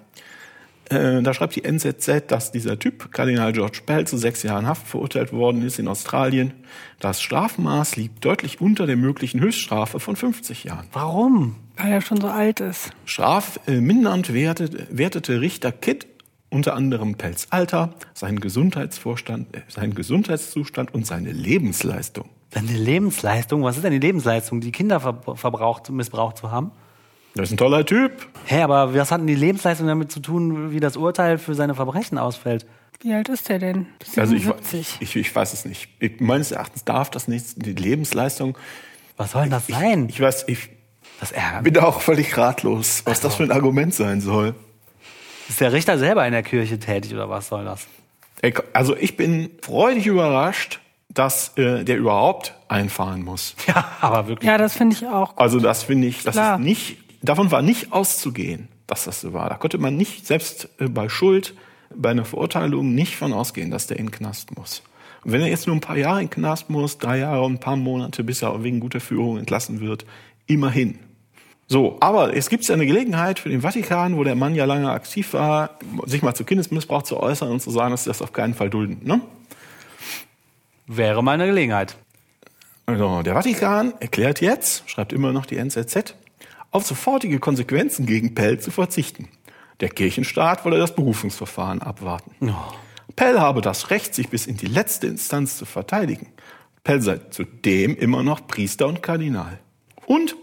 [0.90, 4.88] Äh, da schreibt die NZZ, dass dieser Typ, Kardinal George Pell, zu sechs Jahren Haft
[4.88, 6.54] verurteilt worden ist in Australien.
[7.00, 10.88] Das Strafmaß liegt deutlich unter der möglichen Höchststrafe von 50 Jahren.
[10.92, 11.56] Warum?
[11.78, 12.92] Weil er schon so alt ist.
[13.06, 16.11] Strafmindernd wertete, wertete Richter Kitt
[16.52, 22.30] unter anderem Pells Alter, seinen Gesundheitsvorstand, äh, seinen Gesundheitszustand und seine Lebensleistung.
[22.52, 23.64] Deine Lebensleistung?
[23.64, 24.62] Was ist denn die Lebensleistung?
[24.62, 26.72] Die Kinder ver verbraucht, missbraucht zu haben?
[27.34, 28.28] Das ist ein toller Typ.
[28.46, 31.74] Hä, aber was hat denn die Lebensleistung damit zu tun, wie das Urteil für seine
[31.74, 32.66] Verbrechen ausfällt?
[33.00, 33.88] Wie alt ist der denn?
[34.18, 34.98] Also ich, 77.
[35.00, 35.90] ich, ich weiß es nicht.
[36.00, 38.58] Ich, meines Erachtens darf das nicht, die Lebensleistung.
[39.16, 40.10] Was soll denn das sein?
[40.10, 40.70] Ich weiß, ich
[41.22, 44.54] Das ärgert bin da auch völlig ratlos, was das für ein Argument sein soll.
[45.50, 47.88] Ist der Richter selber in der Kirche tätig oder was soll das?
[48.74, 50.80] Also ich bin freudig überrascht,
[51.10, 53.56] dass äh, der überhaupt einfahren muss.
[53.68, 54.48] Ja, aber wirklich.
[54.48, 55.38] Ja, das finde ich auch.
[55.38, 56.56] Also das finde ich, das Klar.
[56.56, 59.50] ist nicht, davon war nicht auszugehen, dass das so war.
[59.50, 61.54] Da konnte man nicht, selbst äh, bei Schuld,
[61.94, 64.82] bei einer Verurteilung nicht von ausgehen, dass der in den Knast muss.
[65.24, 67.54] Und wenn er jetzt nur ein paar Jahre in den Knast muss, drei Jahre und
[67.54, 70.06] ein paar Monate, bis er wegen guter Führung entlassen wird,
[70.48, 71.00] immerhin.
[71.72, 74.92] So, aber es gibt ja eine Gelegenheit für den Vatikan, wo der Mann ja lange
[74.92, 78.34] aktiv war, sich mal zu Kindesmissbrauch zu äußern und zu sagen, dass sie das auf
[78.34, 79.00] keinen Fall dulden.
[79.06, 79.22] Ne?
[80.86, 81.96] Wäre mal eine Gelegenheit.
[82.88, 86.16] Also, der Vatikan erklärt jetzt, schreibt immer noch die NZZ,
[86.72, 89.30] auf sofortige Konsequenzen gegen Pell zu verzichten.
[89.80, 92.54] Der Kirchenstaat wolle das Berufungsverfahren abwarten.
[93.16, 96.28] Pell habe das Recht, sich bis in die letzte Instanz zu verteidigen.
[96.84, 99.60] Pell sei zudem immer noch Priester und Kardinal.
[100.06, 100.36] Und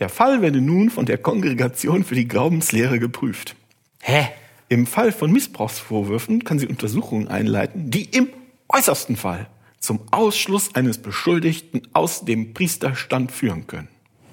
[0.00, 3.54] der Fall werde nun von der Kongregation für die Glaubenslehre geprüft.
[4.00, 4.28] Hä?
[4.68, 8.28] Im Fall von Missbrauchsvorwürfen kann sie Untersuchungen einleiten, die im
[8.68, 9.48] äußersten Fall
[9.78, 13.88] zum Ausschluss eines Beschuldigten aus dem Priesterstand führen können.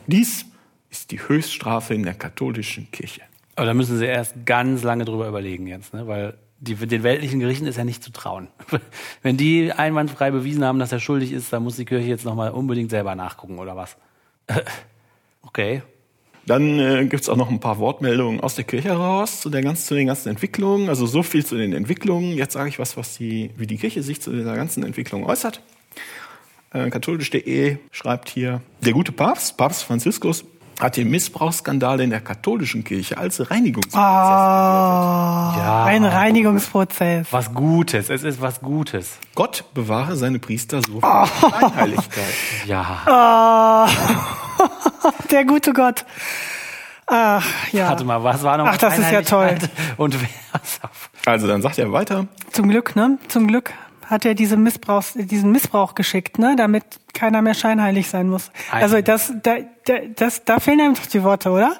[0.08, 0.46] Dies
[0.90, 3.22] ist die Höchststrafe in der katholischen Kirche.
[3.56, 6.08] Aber da müssen sie erst ganz lange drüber überlegen jetzt, ne?
[6.08, 8.48] weil die, den weltlichen Gerichten ist ja nicht zu trauen.
[9.22, 12.52] Wenn die einwandfrei bewiesen haben, dass er schuldig ist, dann muss die Kirche jetzt nochmal
[12.52, 13.98] unbedingt selber nachgucken oder was?
[15.58, 15.82] Okay.
[16.46, 19.88] Dann äh, gibt's auch noch ein paar Wortmeldungen aus der Kirche heraus zu, der ganz,
[19.88, 20.88] zu den ganzen Entwicklungen.
[20.88, 22.38] Also so viel zu den Entwicklungen.
[22.38, 25.64] Jetzt sage ich was, was die, wie die Kirche sich zu dieser ganzen Entwicklung äußert.
[26.74, 30.46] Äh, Katholisch.de schreibt hier, der gute Papst, Papst Franziskus,
[30.80, 35.86] hat den Missbrauchsskandal in der katholischen Kirche als Reinigungsprozess Ah, Ja.
[35.86, 37.28] ein Reinigungsprozess.
[37.32, 39.18] Was Gutes, es ist was Gutes.
[39.36, 42.24] Gott bewahre seine Priester so vor Scheinheiligkeit.
[42.66, 42.82] Ja.
[43.08, 43.88] Ah,
[45.32, 46.06] der gute Gott.
[47.08, 47.88] Ach, ja.
[47.90, 49.58] Warte mal, was war noch Ach, das ist ja toll.
[49.96, 50.28] Und wer
[51.34, 53.18] Also dann sagt er weiter, Zum Glück, ne?
[53.30, 53.74] Zum Glück
[54.08, 56.56] hat er diese Missbrauchs, diesen Missbrauch geschickt, ne?
[56.58, 56.84] Damit
[57.14, 58.52] keiner mehr scheinheilig sein muss.
[58.72, 61.76] Also das, da, da, das, da fehlen einem doch die Worte, oder?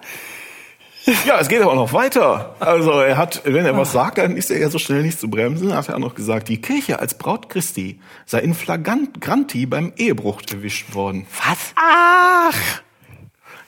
[1.26, 2.56] ja, es geht aber noch weiter.
[2.60, 5.30] Also er hat, wenn er was sagt, dann ist er ja so schnell nicht zu
[5.30, 5.74] bremsen.
[5.74, 10.42] Hat er auch noch gesagt, die Kirche als Braut Christi sei in flagranti beim Ehebruch
[10.52, 11.26] erwischt worden.
[11.46, 11.74] Was?
[11.76, 12.82] Ach,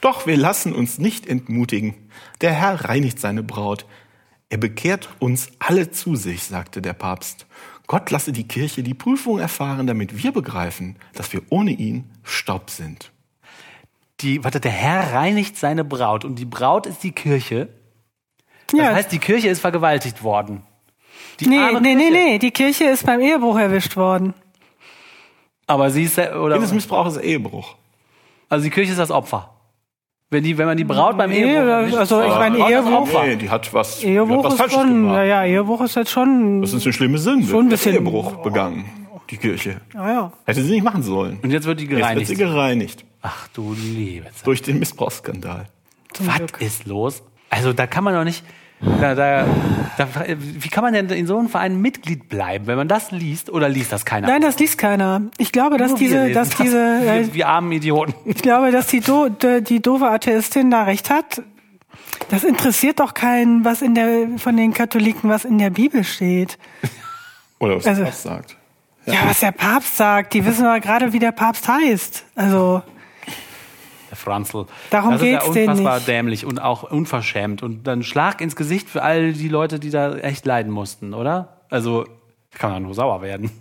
[0.01, 1.95] Doch wir lassen uns nicht entmutigen.
[2.41, 3.85] Der Herr reinigt seine Braut.
[4.49, 7.45] Er bekehrt uns alle zu sich, sagte der Papst.
[7.89, 12.69] Gott lasse die Kirche die Prüfung erfahren, damit wir begreifen, dass wir ohne ihn Staub
[12.69, 13.11] sind.
[14.19, 17.69] Die, warte, der Herr reinigt seine Braut und die Braut ist die Kirche.
[18.67, 18.93] Das ja.
[18.93, 20.61] heißt, die Kirche ist vergewaltigt worden.
[21.39, 22.11] Die nee, nee, nee, Kirche.
[22.13, 24.35] nee, die Kirche ist beim Ehebruch erwischt worden.
[25.65, 27.75] Aber sie ist, der- oder, Kindesmissbrauch ist Ehebruch.
[28.49, 29.58] also die Kirche ist das Opfer.
[30.31, 33.23] Wenn, die, wenn man die Braut beim Nee, Ehebruch also ich meine, als Ehebruch-.
[33.23, 35.15] Nee, die hat was, die hat Ehebruch was ist Falsches schon, gemacht.
[35.17, 37.47] ja, ja, Ehebruch ist jetzt schon, Das ist eine schlimme Sünde.
[37.47, 38.85] Schon ein bisschen- Ehebruch begangen,
[39.31, 39.81] die Kirche.
[39.95, 40.31] ja, ja.
[40.45, 41.39] Hätte sie nicht machen sollen.
[41.41, 42.27] Und jetzt wird die Jetzt wird gereinigt.
[42.27, 43.05] sie gereinigt.
[43.23, 44.45] Ach du liebe Zeit.
[44.45, 45.65] Durch den Missbrauchsskandal.
[46.19, 47.23] Was ist los?
[47.49, 48.43] Also da kann man doch nicht.
[48.81, 49.45] Da, da,
[49.97, 50.07] da,
[50.37, 53.67] wie kann man denn in so einem Verein Mitglied bleiben, wenn man das liest oder
[53.67, 54.27] liest das keiner?
[54.27, 55.23] Nein, das liest keiner.
[55.37, 56.57] Ich glaube, dass Nur wir diese, dass das.
[56.59, 58.13] diese, äh, wir, wir armen Idioten.
[58.25, 61.41] ich glaube, dass die, do, die, die doofe Atheistin da recht hat.
[62.29, 66.57] Das interessiert doch keinen, was in der, von den Katholiken, was in der Bibel steht.
[67.59, 68.55] Oder was Also- der Papst sagt.
[69.05, 72.25] Ja, was der Papst sagt, die wissen aber gerade, wie der Papst heißt.
[72.35, 72.83] Also,
[74.19, 74.65] Franzl.
[74.89, 76.07] Darum das ist geht's ja denen unfassbar nicht.
[76.07, 80.15] dämlich und auch unverschämt und dann Schlag ins Gesicht für all die Leute, die da
[80.15, 81.57] echt leiden mussten, oder?
[81.69, 82.05] Also
[82.51, 83.51] kann man nur sauer werden.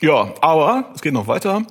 [0.00, 1.62] Ja, aber es geht noch weiter.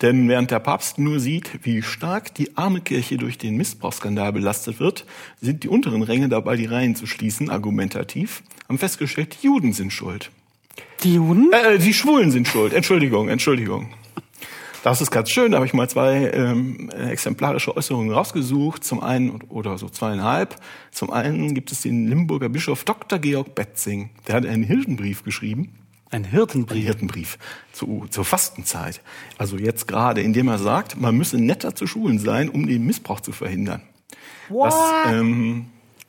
[0.00, 4.80] Denn während der Papst nur sieht, wie stark die arme Kirche durch den Missbrauchsskandal belastet
[4.80, 5.04] wird,
[5.40, 9.92] sind die unteren Ränge dabei, die Reihen zu schließen, argumentativ, haben festgestellt, die Juden sind
[9.92, 10.30] schuld.
[11.02, 11.52] die Juden?
[11.52, 12.72] Äh, die Schwulen sind schuld.
[12.72, 13.88] Entschuldigung, Entschuldigung.
[14.82, 18.82] Das ist ganz schön, da habe ich mal zwei ähm, exemplarische Äußerungen rausgesucht.
[18.82, 20.56] Zum einen, oder so zweieinhalb.
[20.90, 23.18] Zum einen gibt es den Limburger Bischof Dr.
[23.18, 24.10] Georg Betzing.
[24.26, 25.74] Der hat einen Hirtenbrief geschrieben.
[26.10, 26.84] Ein Ein Hirtenbrief.
[26.84, 27.38] Hirtenbrief
[27.72, 29.02] zu, zur Fastenzeit.
[29.36, 33.20] Also jetzt gerade, indem er sagt, man müsse netter zu Schulen sein, um den Missbrauch
[33.20, 33.82] zu verhindern.
[34.48, 34.74] Das,
[35.06, 35.66] ähm,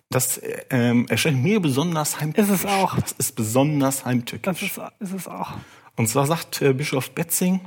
[0.09, 2.51] das ähm, erscheint mir besonders heimtückisch.
[2.51, 2.95] Ist es auch.
[2.95, 4.41] Das ist besonders heimtückisch.
[4.43, 5.51] Das ist, ist es auch.
[5.97, 7.59] Und zwar sagt äh, Bischof Betzing,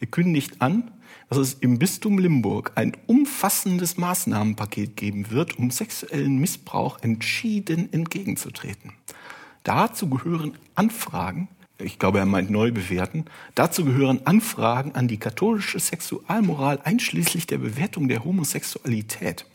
[0.00, 0.90] er kündigt an,
[1.28, 8.92] dass es im Bistum Limburg ein umfassendes Maßnahmenpaket geben wird, um sexuellen Missbrauch entschieden entgegenzutreten.
[9.64, 13.24] Dazu gehören Anfragen, ich glaube, er meint neu bewerten,
[13.54, 19.46] dazu gehören Anfragen an die katholische Sexualmoral einschließlich der Bewertung der Homosexualität.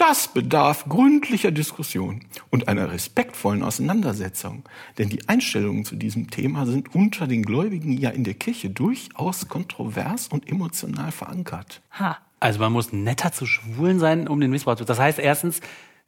[0.00, 4.62] Das bedarf gründlicher Diskussion und einer respektvollen Auseinandersetzung,
[4.96, 9.48] denn die Einstellungen zu diesem Thema sind unter den Gläubigen ja in der Kirche durchaus
[9.48, 11.82] kontrovers und emotional verankert.
[11.98, 12.16] Ha.
[12.40, 14.86] Also man muss netter zu Schwulen sein, um den Missbrauch zu.
[14.86, 15.60] Das heißt erstens,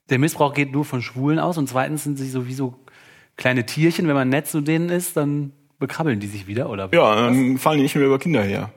[0.08, 2.74] der Missbrauch geht nur von Schwulen aus und zweitens sind sie sowieso
[3.36, 4.08] kleine Tierchen.
[4.08, 6.88] Wenn man nett zu denen ist, dann bekrabbeln die sich wieder oder?
[6.94, 8.72] Ja, dann fallen die nicht mehr über Kinder her.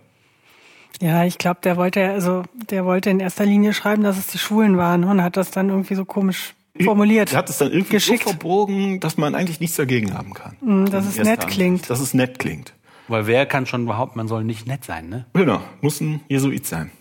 [1.01, 4.37] Ja, ich glaube, der wollte, also, der wollte in erster Linie schreiben, dass es die
[4.37, 7.31] Schwulen waren und hat das dann irgendwie so komisch formuliert.
[7.31, 8.23] Er hat es dann irgendwie Geschickt.
[8.23, 10.57] so verbogen, dass man eigentlich nichts dagegen haben kann.
[10.61, 11.89] Mm, dass es nett klingt.
[11.89, 12.73] Dass es nett klingt.
[13.07, 15.25] Weil wer kann schon behaupten, man soll nicht nett sein, ne?
[15.33, 16.91] Genau, muss ein Jesuit sein.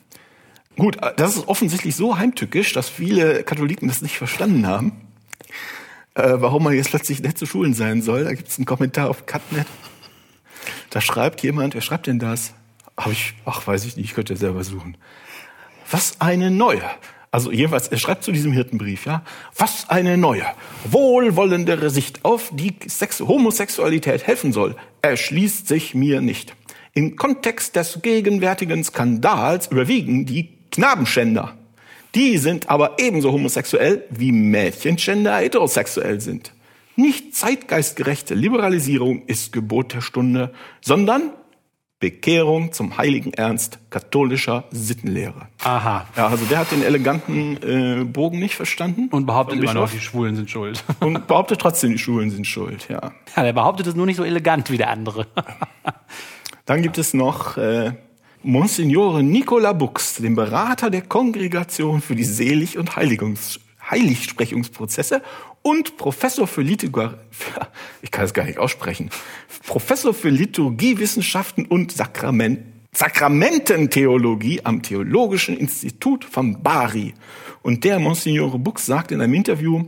[0.76, 4.92] Gut, das ist offensichtlich so heimtückisch, dass viele Katholiken das nicht verstanden haben,
[6.14, 8.24] äh, warum man jetzt plötzlich nett zu Schulen sein soll.
[8.24, 9.66] Da gibt es einen Kommentar auf Cutnet.
[10.90, 12.54] Da schreibt jemand, wer schreibt denn das?
[12.96, 14.96] Hab ich, ach, weiß ich nicht, ich könnte ja selber suchen.
[15.90, 16.82] Was eine neue.
[17.30, 19.24] Also jedenfalls, er schreibt zu diesem Hirtenbrief, ja,
[19.56, 20.44] was eine neue,
[20.84, 26.54] wohlwollendere Sicht auf die Sex Homosexualität helfen soll, erschließt sich mir nicht.
[26.92, 31.56] Im Kontext des gegenwärtigen Skandals überwiegen die Knabenschänder.
[32.14, 36.52] Die sind aber ebenso homosexuell wie Mädchenschänder heterosexuell sind.
[36.94, 41.32] Nicht zeitgeistgerechte Liberalisierung ist Gebot der Stunde, sondern
[42.04, 45.48] Bekehrung zum heiligen Ernst katholischer Sittenlehre.
[45.62, 46.06] Aha.
[46.14, 50.00] Ja, also der hat den eleganten äh, Bogen nicht verstanden Und behauptet immer noch, die
[50.00, 50.84] Schwulen sind schuld.
[51.00, 52.88] und behauptet trotzdem, die Schulen sind schuld.
[52.90, 53.12] Ja.
[53.34, 55.26] Ja, der behauptet es nur nicht so elegant wie der andere.
[56.66, 57.92] Dann gibt es noch äh,
[58.42, 65.22] Monsignore Nicola Bux, den Berater der Kongregation für die Selig- und Heiligungs Heiligsprechungsprozesse
[65.64, 67.08] und Professor für Liturgie,
[68.02, 69.10] ich kann es gar nicht aussprechen,
[69.66, 72.60] Professor für Liturgiewissenschaften und Sakrament,
[72.92, 77.14] Sakramententheologie am Theologischen Institut von Bari.
[77.62, 79.86] Und der Monsignore Bux sagt in einem Interview,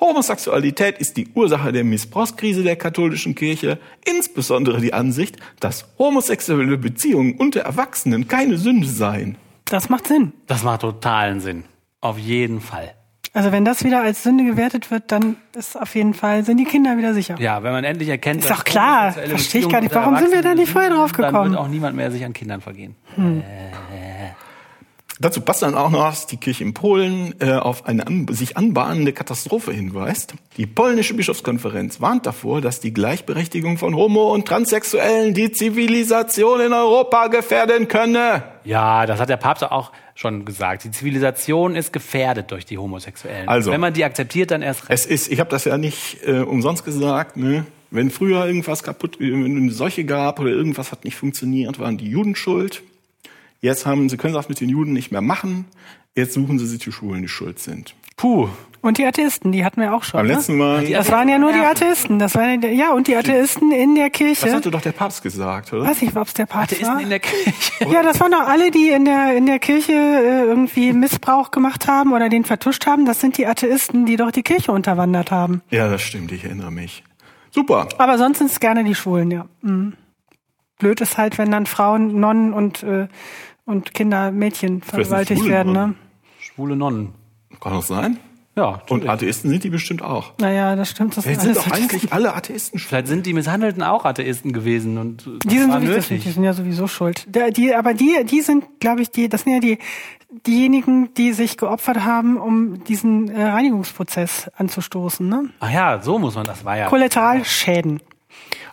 [0.00, 7.36] Homosexualität ist die Ursache der Missbrauchskrise der katholischen Kirche, insbesondere die Ansicht, dass homosexuelle Beziehungen
[7.36, 9.36] unter Erwachsenen keine Sünde seien.
[9.64, 10.32] Das macht Sinn.
[10.48, 11.64] Das macht totalen Sinn.
[12.00, 12.94] Auf jeden Fall.
[13.36, 16.64] Also wenn das wieder als Sünde gewertet wird, dann ist auf jeden Fall, sind die
[16.64, 17.34] Kinder wieder sicher.
[17.40, 19.10] Ja, wenn man endlich erkennt, Ist doch klar.
[19.12, 19.92] Verstehe ich gar nicht.
[19.92, 21.50] Warum sind wir da nicht vorher drauf Dann gekommen?
[21.50, 22.94] wird auch niemand mehr sich an Kindern vergehen.
[25.20, 28.56] Dazu passt dann auch noch, dass die Kirche in Polen äh, auf eine an, sich
[28.56, 30.34] anbahnende Katastrophe hinweist.
[30.56, 36.72] Die polnische Bischofskonferenz warnt davor, dass die Gleichberechtigung von Homo- und Transsexuellen die Zivilisation in
[36.72, 38.42] Europa gefährden könne.
[38.64, 40.84] Ja, das hat der Papst auch schon gesagt.
[40.84, 43.48] Die Zivilisation ist gefährdet durch die Homosexuellen.
[43.48, 43.70] Also.
[43.70, 44.98] Wenn man die akzeptiert, dann erst recht.
[44.98, 47.66] Es ist, ich habe das ja nicht äh, umsonst gesagt, ne?
[47.90, 51.96] wenn früher irgendwas kaputt, wenn es eine Seuche gab oder irgendwas hat nicht funktioniert, waren
[51.96, 52.82] die Juden schuld.
[53.64, 55.64] Jetzt haben sie können das mit den Juden nicht mehr machen.
[56.14, 57.94] Jetzt suchen sie sich die Schulen, die schuld sind.
[58.14, 58.50] Puh.
[58.82, 60.18] Und die Atheisten, die hatten wir auch schon.
[60.18, 60.34] Beim ne?
[60.34, 62.18] letzten Mal, Das waren ja nur die Atheisten.
[62.18, 64.52] Das waren, ja, und die Atheisten in der das Kirche.
[64.52, 65.86] hatte doch der Papst gesagt, oder?
[65.86, 67.00] Weiß ich, ob es der Papst Atheisten war.
[67.00, 67.88] in der Kirche.
[67.90, 71.88] Ja, das waren doch alle, die in der, in der Kirche äh, irgendwie Missbrauch gemacht
[71.88, 73.06] haben oder den vertuscht haben.
[73.06, 75.62] Das sind die Atheisten, die doch die Kirche unterwandert haben.
[75.70, 77.02] Ja, das stimmt, ich erinnere mich.
[77.50, 77.88] Super.
[77.96, 79.46] Aber sonst sind es gerne die Schwulen, ja.
[79.62, 79.94] Mhm.
[80.78, 83.08] Blöd ist halt, wenn dann Frauen, Nonnen und, äh,
[83.64, 85.72] und Kinder, Mädchen vergewaltigt werden.
[85.72, 85.78] Ne?
[85.78, 85.96] Nonnen?
[86.38, 87.14] Schwule Nonnen.
[87.60, 88.18] Kann das sein?
[88.56, 89.10] Ja, Und natürlich.
[89.10, 90.34] Atheisten sind die bestimmt auch.
[90.38, 91.16] Naja, das stimmt.
[91.16, 92.88] Das Jetzt sind doch eigentlich alle Atheisten schuld.
[92.88, 96.52] Vielleicht sind die Misshandelten auch Atheisten gewesen und äh, Die sind, sowieso, die sind ja
[96.52, 97.24] sowieso schuld.
[97.26, 99.78] Der, die, aber die, die sind, glaube ich, die, das sind ja die,
[100.46, 105.28] diejenigen, die sich geopfert haben, um diesen äh, Reinigungsprozess anzustoßen.
[105.28, 105.50] Ne?
[105.58, 106.86] Ach ja, so muss man das war ja.
[106.86, 108.00] Kollateralschäden.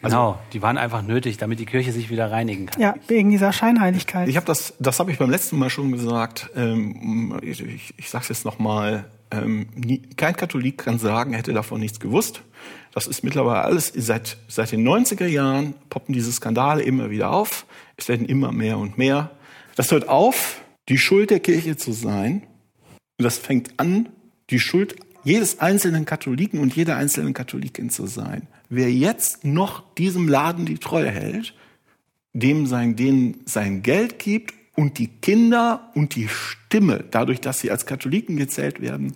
[0.01, 2.81] Genau, die waren einfach nötig, damit die Kirche sich wieder reinigen kann.
[2.81, 4.27] Ja, wegen dieser Scheinheiligkeit.
[4.27, 6.49] Ich habe das, das habe ich beim letzten Mal schon gesagt.
[6.55, 9.05] Ähm, ich ich, ich sage es jetzt nochmal.
[9.29, 12.41] Ähm, nie, kein Katholik kann sagen, er hätte davon nichts gewusst.
[12.93, 17.65] Das ist mittlerweile alles seit seit den 90er Jahren poppen diese Skandale immer wieder auf.
[17.95, 19.31] Es werden immer mehr und mehr.
[19.75, 22.43] Das hört auf, die Schuld der Kirche zu sein.
[23.17, 24.09] Und das fängt an,
[24.49, 28.47] die Schuld jedes einzelnen Katholiken und jeder einzelnen Katholikin zu sein.
[28.69, 31.53] Wer jetzt noch diesem Laden die Treue hält,
[32.33, 37.71] dem sein, denen sein Geld gibt und die Kinder und die Stimme, dadurch, dass sie
[37.71, 39.13] als Katholiken gezählt werden,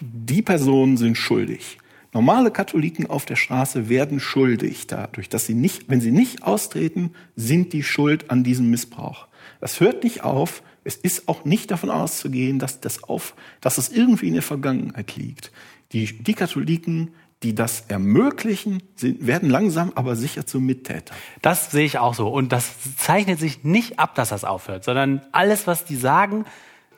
[0.00, 1.78] die Personen sind schuldig.
[2.12, 7.12] Normale Katholiken auf der Straße werden schuldig dadurch, dass sie nicht, wenn sie nicht austreten,
[7.36, 9.28] sind die schuld an diesem Missbrauch.
[9.60, 10.62] Das hört nicht auf.
[10.84, 15.16] Es ist auch nicht davon auszugehen, dass das auf, dass es irgendwie in der Vergangenheit
[15.16, 15.52] liegt.
[15.92, 17.10] Die, die Katholiken,
[17.42, 21.16] die das ermöglichen, sind, werden langsam aber sicher zu Mittätern.
[21.42, 22.28] Das sehe ich auch so.
[22.28, 26.44] Und das zeichnet sich nicht ab, dass das aufhört, sondern alles, was die sagen,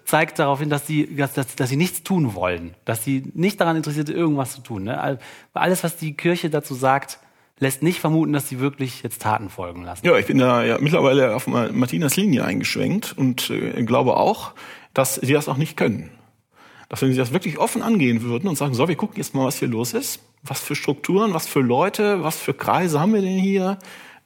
[0.04, 2.74] zeigt darauf hin, dass sie, dass, dass, dass nichts tun wollen.
[2.84, 4.84] Dass sie nicht daran interessiert irgendwas zu tun.
[4.84, 5.00] Ne?
[5.00, 5.18] All-
[5.54, 7.20] Alles, was die Kirche dazu sagt,
[7.62, 10.04] lässt nicht vermuten, dass sie wirklich jetzt Taten folgen lassen.
[10.04, 14.52] Ja, ich bin da ja mittlerweile auf Ma- Martinas Linie eingeschwenkt und äh, glaube auch,
[14.94, 16.10] dass sie das auch nicht können.
[16.88, 19.46] Dass wenn sie das wirklich offen angehen würden und sagen, so, wir gucken jetzt mal,
[19.46, 23.22] was hier los ist, was für Strukturen, was für Leute, was für Kreise haben wir
[23.22, 23.78] denn hier,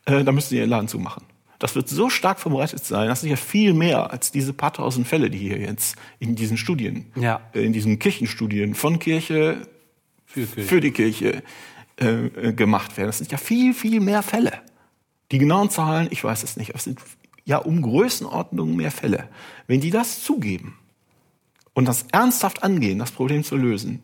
[0.06, 1.22] äh, da müssen sie ihren Laden zumachen.
[1.58, 5.06] Das wird so stark verbreitet sein, das ist ja viel mehr als diese paar tausend
[5.06, 7.40] Fälle, die hier jetzt in diesen Studien, Ja.
[7.54, 9.58] äh, in diesen Kirchenstudien von Kirche
[10.26, 10.62] Für Kirche.
[10.68, 11.42] für die Kirche
[12.00, 13.08] äh, äh, gemacht werden.
[13.08, 14.52] Das sind ja viel, viel mehr Fälle.
[15.32, 17.00] Die genauen Zahlen, ich weiß es nicht, aber es sind
[17.44, 19.28] ja um Größenordnungen mehr Fälle.
[19.66, 20.78] Wenn die das zugeben
[21.74, 24.02] und das ernsthaft angehen, das Problem zu lösen,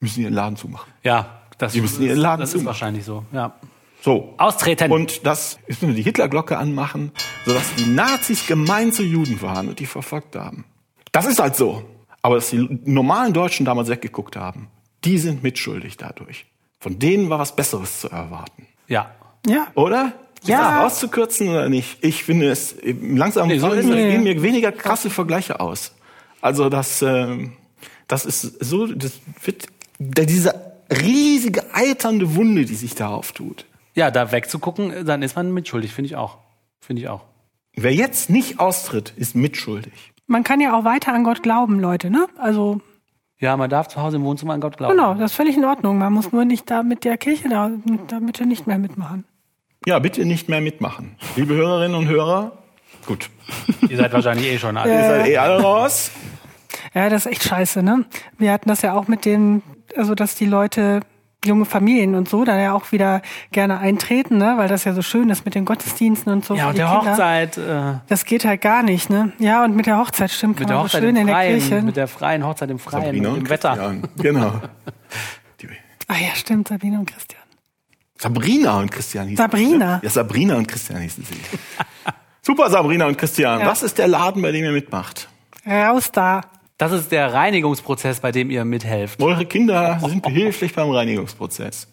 [0.00, 0.92] müssen die ihren Laden zumachen.
[1.02, 2.66] Ja, das, Die müssen ihren Laden das ist zumachen.
[2.66, 3.24] wahrscheinlich so.
[3.32, 3.54] Ja.
[4.02, 4.34] So.
[4.36, 4.92] Austreten.
[4.92, 7.12] Und das ist nur die Hitlerglocke anmachen,
[7.44, 10.64] sodass die Nazis gemein zu Juden waren und die verfolgt haben.
[11.12, 11.82] Das ist halt so.
[12.22, 14.68] Aber dass die normalen Deutschen damals weggeguckt haben,
[15.04, 16.44] die sind mitschuldig dadurch.
[16.78, 18.66] Von denen war was Besseres zu erwarten.
[18.86, 19.10] ja.
[19.46, 19.68] Ja.
[19.76, 20.12] Oder?
[20.42, 20.58] Ist Ja.
[20.82, 21.98] das rauszukürzen oder nicht?
[22.04, 24.10] Ich finde es langsam Nee, so ist fallen es.
[24.12, 25.94] gehen mir weniger krasse Vergleiche aus.
[26.40, 27.52] Also das, ähm,
[28.08, 29.12] das ist so, das
[29.44, 29.66] wird
[30.00, 30.52] der, diese
[30.90, 33.66] riesige eiternde Wunde, die sich da auftut.
[33.94, 36.38] Ja, da wegzugucken, dann ist man mitschuldig, finde ich auch.
[36.80, 37.22] Finde ich auch.
[37.76, 40.12] Wer jetzt nicht austritt, ist mitschuldig.
[40.26, 42.26] Man kann ja auch weiter an Gott glauben, Leute, ne?
[42.38, 42.80] Also,
[43.38, 44.96] Ja, man darf zu Hause im Wohnzimmer an Gott glauben.
[44.96, 45.98] genau, das ist völlig in Ordnung.
[45.98, 47.70] Man muss nur nicht da mit der Kirche da,
[48.08, 49.24] da bitte nicht mehr mitmachen.
[49.84, 51.16] Ja, bitte nicht mehr mitmachen.
[51.36, 52.52] Liebe Hörerinnen und Hörer,
[53.06, 53.28] gut.
[53.88, 54.92] Ihr seid wahrscheinlich eh schon alle.
[54.92, 56.10] Ihr seid eh alle raus.
[56.94, 58.06] Ja, das ist echt scheiße, ne?
[58.38, 59.62] Wir hatten das ja auch mit den,
[59.96, 61.00] also dass die Leute,
[61.46, 63.22] junge Familien und so, da ja auch wieder
[63.52, 64.54] gerne eintreten, ne?
[64.56, 66.54] Weil das ja so schön ist mit den Gottesdiensten und so.
[66.54, 67.10] Ja, für und die der Kinder.
[67.12, 69.32] Hochzeit, äh, Das geht halt gar nicht, ne?
[69.38, 71.58] Ja, und mit der Hochzeit stimmt, mit der so Hochzeit schön im in der Freien,
[71.60, 71.82] Kirche.
[71.82, 73.70] mit der freien Hochzeit im Freien, Sabrina und im Wetter.
[73.72, 74.02] Christian.
[74.18, 74.52] Genau.
[75.60, 75.68] Die,
[76.08, 77.40] ah ja, stimmt, Sabine und Christian.
[78.18, 79.98] Sabrina und Christian hießen Sabrina.
[80.00, 80.06] sie.
[80.06, 81.34] Ja, Sabrina und Christian hießen sie.
[82.42, 83.60] Super, Sabrina und Christian.
[83.60, 83.66] Ja.
[83.66, 85.28] Was ist der Laden, bei dem ihr mitmacht?
[85.66, 86.42] Raus da.
[86.78, 89.22] Das ist der Reinigungsprozess, bei dem ihr mithelft.
[89.22, 91.88] Eure Kinder sind behilflich beim Reinigungsprozess.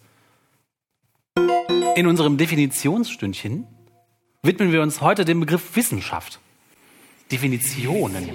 [1.96, 3.66] In unserem Definitionsstündchen
[4.42, 6.38] widmen wir uns heute dem Begriff Wissenschaft.
[7.32, 8.28] Definitionen.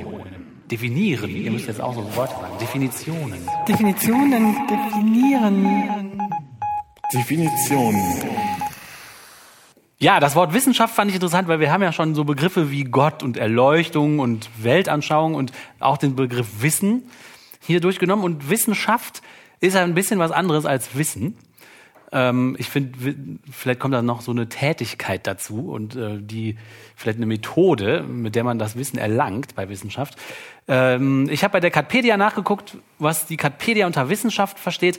[0.71, 1.29] Definieren.
[1.29, 2.57] Ihr müsst jetzt auch so Worte sagen.
[2.59, 3.47] Definitionen.
[3.67, 6.19] Definitionen definieren.
[7.13, 7.95] Definition.
[10.01, 12.85] Ja, das Wort Wissenschaft fand ich interessant, weil wir haben ja schon so Begriffe wie
[12.85, 17.03] Gott und Erleuchtung und Weltanschauung und auch den Begriff Wissen
[17.59, 18.23] hier durchgenommen.
[18.23, 19.21] Und Wissenschaft
[19.59, 21.37] ist ein bisschen was anderes als Wissen.
[22.13, 23.13] Ähm, ich finde,
[23.51, 26.57] vielleicht kommt da noch so eine Tätigkeit dazu und äh, die
[26.95, 30.15] vielleicht eine Methode, mit der man das Wissen erlangt bei Wissenschaft.
[30.69, 34.97] Ähm, ich habe bei der Katpedia nachgeguckt, was die Katpedia unter Wissenschaft versteht.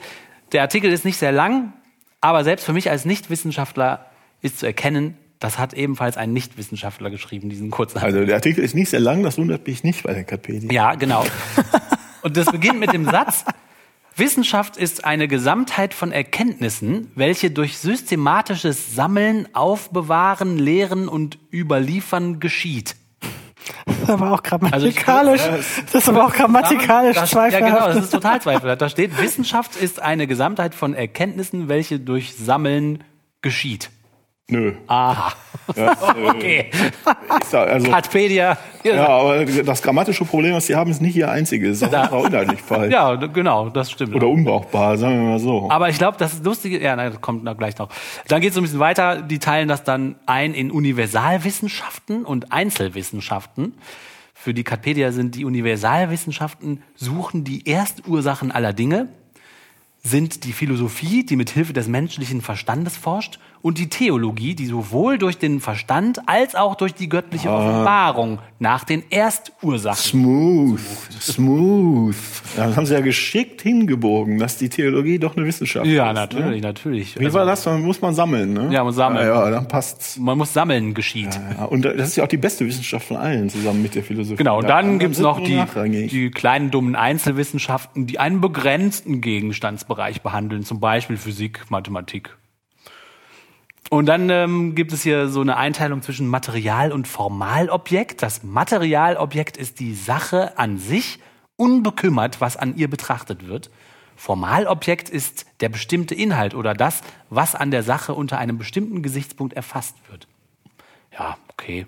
[0.52, 1.72] Der Artikel ist nicht sehr lang,
[2.20, 4.09] aber selbst für mich als Nichtwissenschaftler
[4.42, 8.16] ist zu erkennen, das hat ebenfalls ein Nichtwissenschaftler geschrieben, diesen kurzen Artikel.
[8.18, 10.70] Also der Artikel ist nicht sehr lang, das wundert mich nicht bei der Katpedia.
[10.70, 11.24] Ja, genau.
[12.22, 13.44] Und das beginnt mit dem Satz,
[14.16, 22.96] Wissenschaft ist eine Gesamtheit von Erkenntnissen, welche durch systematisches Sammeln, Aufbewahren, Lehren und Überliefern geschieht.
[23.86, 25.42] Das ist aber auch grammatikalisch.
[25.86, 27.96] das ist aber auch grammatikalisch das, Ja, genau, zweifelhaft.
[27.96, 28.82] das ist total zweifelhaft.
[28.82, 33.04] Da steht, Wissenschaft ist eine Gesamtheit von Erkenntnissen, welche durch Sammeln
[33.42, 33.90] geschieht.
[34.50, 34.72] Nö.
[34.86, 35.32] Aha.
[35.76, 36.68] Okay.
[37.40, 38.58] Ist da, also, Katpedia.
[38.82, 41.78] ja, aber das grammatische Problem, was Sie haben, ist nicht Ihr einziges.
[41.78, 42.92] Das ist auch inhaltlich falsch.
[42.92, 44.14] Ja, genau, das stimmt.
[44.16, 45.70] Oder unbrauchbar, sagen wir mal so.
[45.70, 47.88] Aber ich glaube, das Lustige, ja, nein, das kommt noch gleich noch.
[48.26, 49.22] Dann geht es so ein bisschen weiter.
[49.22, 53.74] Die teilen das dann ein in Universalwissenschaften und Einzelwissenschaften.
[54.34, 59.08] Für die Katpedia sind die Universalwissenschaften suchen die Erstursachen aller Dinge,
[60.02, 65.18] sind die Philosophie, die mit Hilfe des menschlichen Verstandes forscht, und die Theologie, die sowohl
[65.18, 69.96] durch den Verstand als auch durch die göttliche Offenbarung nach den Erstursachen.
[69.96, 70.80] Smooth,
[71.20, 72.16] smooth.
[72.56, 75.92] Ja, das haben Sie ja geschickt hingebogen, dass die Theologie doch eine Wissenschaft ist.
[75.92, 76.14] Ja, Ne?
[76.14, 77.18] natürlich, natürlich.
[77.20, 77.64] Wie war das?
[77.64, 78.68] Dann muss man sammeln, ne?
[78.72, 79.26] Ja, muss sammeln.
[79.26, 80.16] Ja, ja dann passt's.
[80.18, 81.38] Man muss sammeln geschieht.
[81.58, 84.36] Ja, und das ist ja auch die beste Wissenschaft von allen, zusammen mit der Philosophie.
[84.36, 85.62] Genau, und Ja, dann gibt's noch die,
[86.08, 92.36] die kleinen dummen Einzelwissenschaften, die einen begrenzten Gegenstandsbereich behandeln, zum Beispiel Physik, Mathematik.
[93.90, 98.22] Und dann ähm, gibt es hier so eine Einteilung zwischen Material- und Formalobjekt.
[98.22, 101.18] Das Materialobjekt ist die Sache an sich,
[101.56, 103.68] unbekümmert, was an ihr betrachtet wird.
[104.14, 109.54] Formalobjekt ist der bestimmte Inhalt oder das, was an der Sache unter einem bestimmten Gesichtspunkt
[109.54, 110.28] erfasst wird.
[111.12, 111.86] Ja, okay.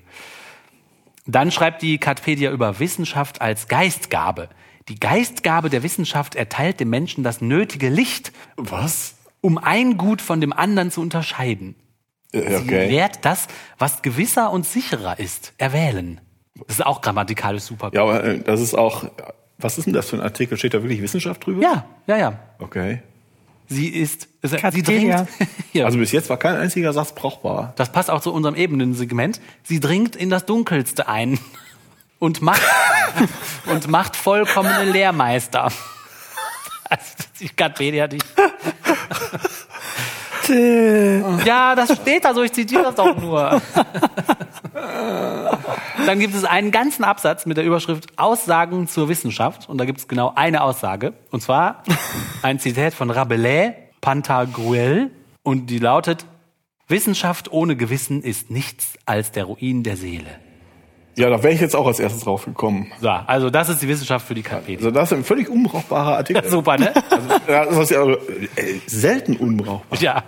[1.24, 4.48] Dann schreibt die Katpedia über Wissenschaft als Geistgabe.
[4.88, 9.14] Die Geistgabe der Wissenschaft erteilt dem Menschen das nötige Licht, Was?
[9.40, 11.76] um ein Gut von dem anderen zu unterscheiden.
[12.32, 13.46] Äh, Sie lehrt das,
[13.78, 16.20] was gewisser und sicherer ist, erwählen.
[16.66, 17.90] Das ist auch grammatikalisch super.
[17.92, 19.04] Ja, aber äh, das ist auch.
[19.58, 20.58] Was ist denn das für ein Artikel?
[20.58, 21.62] Steht da wirklich Wissenschaft drüber?
[21.62, 22.16] ja, ja.
[22.16, 22.38] ja.
[22.58, 23.02] Okay.
[23.68, 25.24] Sie ist, sie Katpedia.
[25.24, 27.72] dringt, ja, Also bis jetzt war kein einziger Satz brauchbar.
[27.76, 29.40] das passt auch zu unserem Ebenensegment.
[29.62, 31.38] Sie dringt in das Dunkelste ein
[32.18, 32.60] und macht,
[33.66, 35.70] und macht vollkommene Lehrmeister.
[36.90, 37.04] Also,
[37.40, 38.18] die Katpedia, die,
[40.48, 43.60] Ja, das steht da so, ich zitiere das doch nur.
[46.06, 49.68] Dann gibt es einen ganzen Absatz mit der Überschrift Aussagen zur Wissenschaft.
[49.68, 51.12] Und da gibt es genau eine Aussage.
[51.30, 51.82] Und zwar
[52.42, 55.10] ein Zitat von Rabelais, Pantagruel.
[55.42, 56.26] Und die lautet,
[56.88, 60.28] Wissenschaft ohne Gewissen ist nichts als der Ruin der Seele.
[61.16, 62.90] Ja, da wäre ich jetzt auch als erstes drauf gekommen.
[63.00, 64.78] So, also das ist die Wissenschaft für die Katpedia.
[64.78, 66.42] Also das ist ein völlig unbrauchbarer Artikel.
[66.48, 66.92] Super, ne?
[67.46, 68.16] Ja, das ist ja äh,
[68.86, 70.00] selten unbrauchbar.
[70.00, 70.22] Ja.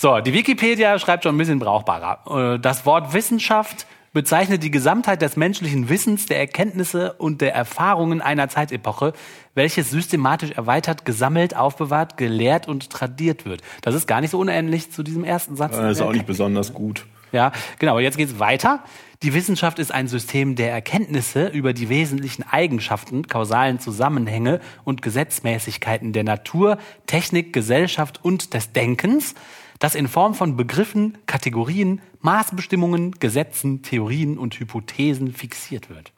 [0.00, 2.54] So, die Wikipedia schreibt schon ein bisschen brauchbarer.
[2.54, 8.22] Äh, Das Wort Wissenschaft bezeichnet die Gesamtheit des menschlichen Wissens, der Erkenntnisse und der Erfahrungen
[8.22, 9.12] einer Zeitepoche,
[9.54, 13.62] welches systematisch erweitert, gesammelt, aufbewahrt, gelehrt und tradiert wird.
[13.82, 15.76] Das ist gar nicht so unähnlich zu diesem ersten Satz.
[15.76, 17.04] Das ist auch nicht besonders gut.
[17.32, 17.92] Ja, genau.
[17.92, 18.84] Aber jetzt geht's weiter.
[19.24, 26.12] Die Wissenschaft ist ein System der Erkenntnisse über die wesentlichen Eigenschaften, kausalen Zusammenhänge und Gesetzmäßigkeiten
[26.12, 29.34] der Natur, Technik, Gesellschaft und des Denkens,
[29.78, 36.12] das in Form von Begriffen, Kategorien, Maßbestimmungen, Gesetzen, Theorien und Hypothesen fixiert wird.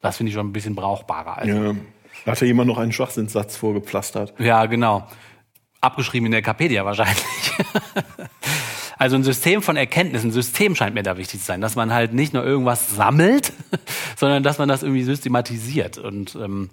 [0.00, 1.38] Das finde ich schon ein bisschen brauchbarer.
[1.38, 1.74] Also, Ja.
[2.24, 4.34] Da hat ja jemand noch einen Schwachsinnssatz vorgepflastert.
[4.40, 5.06] ja, genau.
[5.80, 7.22] Abgeschrieben in der Wikipedia wahrscheinlich.
[8.98, 11.94] Also ein System von Erkenntnissen, ein System scheint mir da wichtig zu sein, dass man
[11.94, 13.52] halt nicht nur irgendwas sammelt,
[14.16, 16.68] sondern dass man das irgendwie systematisiert und ähm,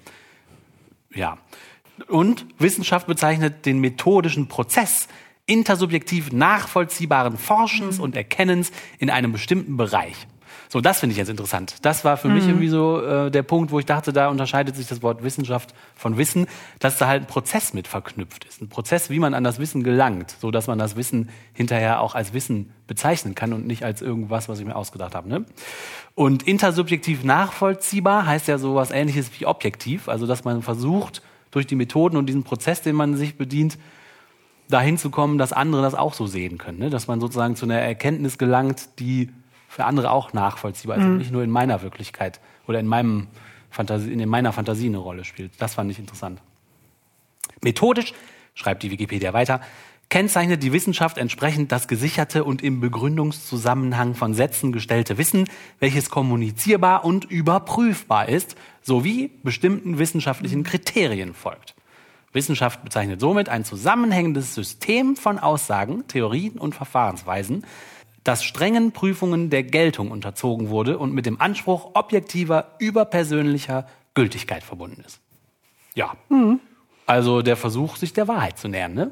[1.14, 1.38] ja.
[2.08, 5.08] Und Wissenschaft bezeichnet den methodischen Prozess
[5.46, 10.28] intersubjektiv nachvollziehbaren Forschens und Erkennens in einem bestimmten Bereich.
[10.68, 11.76] So, das finde ich jetzt interessant.
[11.84, 14.88] Das war für mich irgendwie so äh, der Punkt, wo ich dachte, da unterscheidet sich
[14.88, 16.48] das Wort Wissenschaft von Wissen,
[16.80, 18.62] dass da halt ein Prozess mit verknüpft ist.
[18.62, 22.16] Ein Prozess, wie man an das Wissen gelangt, so dass man das Wissen hinterher auch
[22.16, 25.30] als Wissen bezeichnen kann und nicht als irgendwas, was ich mir ausgedacht habe.
[25.30, 25.46] Ne?
[26.16, 31.22] Und intersubjektiv nachvollziehbar heißt ja sowas ähnliches wie objektiv, also dass man versucht,
[31.52, 33.78] durch die Methoden und diesen Prozess, den man sich bedient,
[34.70, 36.80] dahin zu kommen, dass andere das auch so sehen können.
[36.80, 36.89] Ne?
[36.89, 39.30] Dass man sozusagen zu einer Erkenntnis gelangt, die
[39.68, 43.28] für andere auch nachvollziehbar ist und nicht nur in meiner Wirklichkeit oder in, meinem
[43.70, 45.51] Fantasie, in meiner Fantasie eine Rolle spielt.
[45.59, 46.39] Das fand ich interessant.
[47.61, 48.13] Methodisch,
[48.53, 49.59] schreibt die Wikipedia weiter,
[50.09, 55.45] kennzeichnet die Wissenschaft entsprechend das gesicherte und im Begründungszusammenhang von Sätzen gestellte Wissen,
[55.80, 61.76] welches kommunizierbar und überprüfbar ist, sowie bestimmten wissenschaftlichen Kriterien folgt.
[62.36, 67.66] Wissenschaft bezeichnet somit ein zusammenhängendes System von Aussagen, Theorien und Verfahrensweisen,
[68.24, 75.04] das strengen Prüfungen der Geltung unterzogen wurde und mit dem Anspruch objektiver, überpersönlicher Gültigkeit verbunden
[75.06, 75.20] ist.
[75.94, 76.16] Ja.
[77.06, 79.12] Also der Versuch, sich der Wahrheit zu nähern, ne?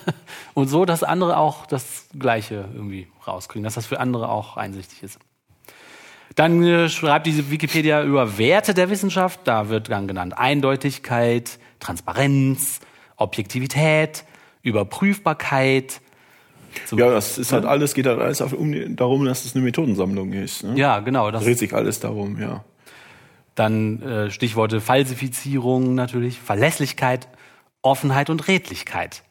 [0.54, 5.04] Und so, dass andere auch das Gleiche irgendwie rauskriegen, dass das für andere auch einsichtig
[5.04, 5.20] ist.
[6.34, 9.40] Dann äh, schreibt diese Wikipedia über Werte der Wissenschaft.
[9.44, 12.80] Da wird dann genannt Eindeutigkeit, Transparenz,
[13.16, 14.24] Objektivität,
[14.62, 16.00] Überprüfbarkeit.
[16.92, 20.64] Ja, das ist halt alles, geht halt alles um, darum, dass es eine Methodensammlung ist.
[20.64, 20.76] Ne?
[20.76, 21.30] ja, genau.
[21.30, 22.64] Das Dreht sich alles darum, ja.
[23.54, 27.28] Dann äh, Stichworte Falsifizierung natürlich, Verlässlichkeit,
[27.82, 29.24] Offenheit und Redlichkeit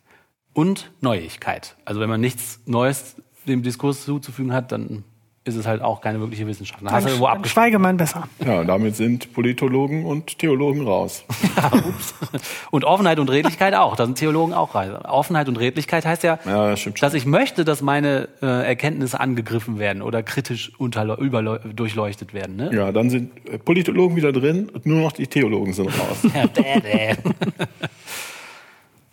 [0.53, 1.77] und Neuigkeit.
[1.85, 3.15] Also wenn man nichts Neues
[3.47, 5.03] dem Diskurs zuzufügen hat, dann
[5.47, 6.81] ist es halt auch keine wirkliche Wissenschaft.
[6.83, 7.53] Dann hast du Dann, irgendwo dann abgeschlossen.
[7.53, 8.27] schweige man besser.
[8.45, 11.23] Ja, damit sind Politologen und Theologen raus.
[12.71, 13.95] Und Offenheit und Redlichkeit auch.
[13.95, 14.95] Da sind Theologen auch rein.
[14.95, 19.79] Offenheit und Redlichkeit heißt ja, Ja, das dass ich möchte, dass meine äh, Erkenntnisse angegriffen
[19.79, 22.55] werden oder kritisch durchleuchtet werden.
[22.55, 22.71] Ne?
[22.73, 26.23] Ja, dann sind äh, Politologen wieder drin und nur noch die Theologen sind raus.
[26.33, 26.45] Ja.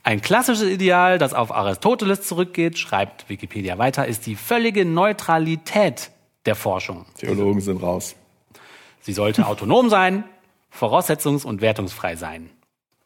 [0.06, 6.10] Ein klassisches Ideal, das auf Aristoteles zurückgeht, schreibt Wikipedia weiter, ist die völlige Neutralität
[6.46, 7.06] der Forschung.
[7.18, 8.16] Theologen sind raus.
[9.00, 10.24] Sie sollte autonom sein,
[10.72, 12.50] voraussetzungs- und wertungsfrei sein.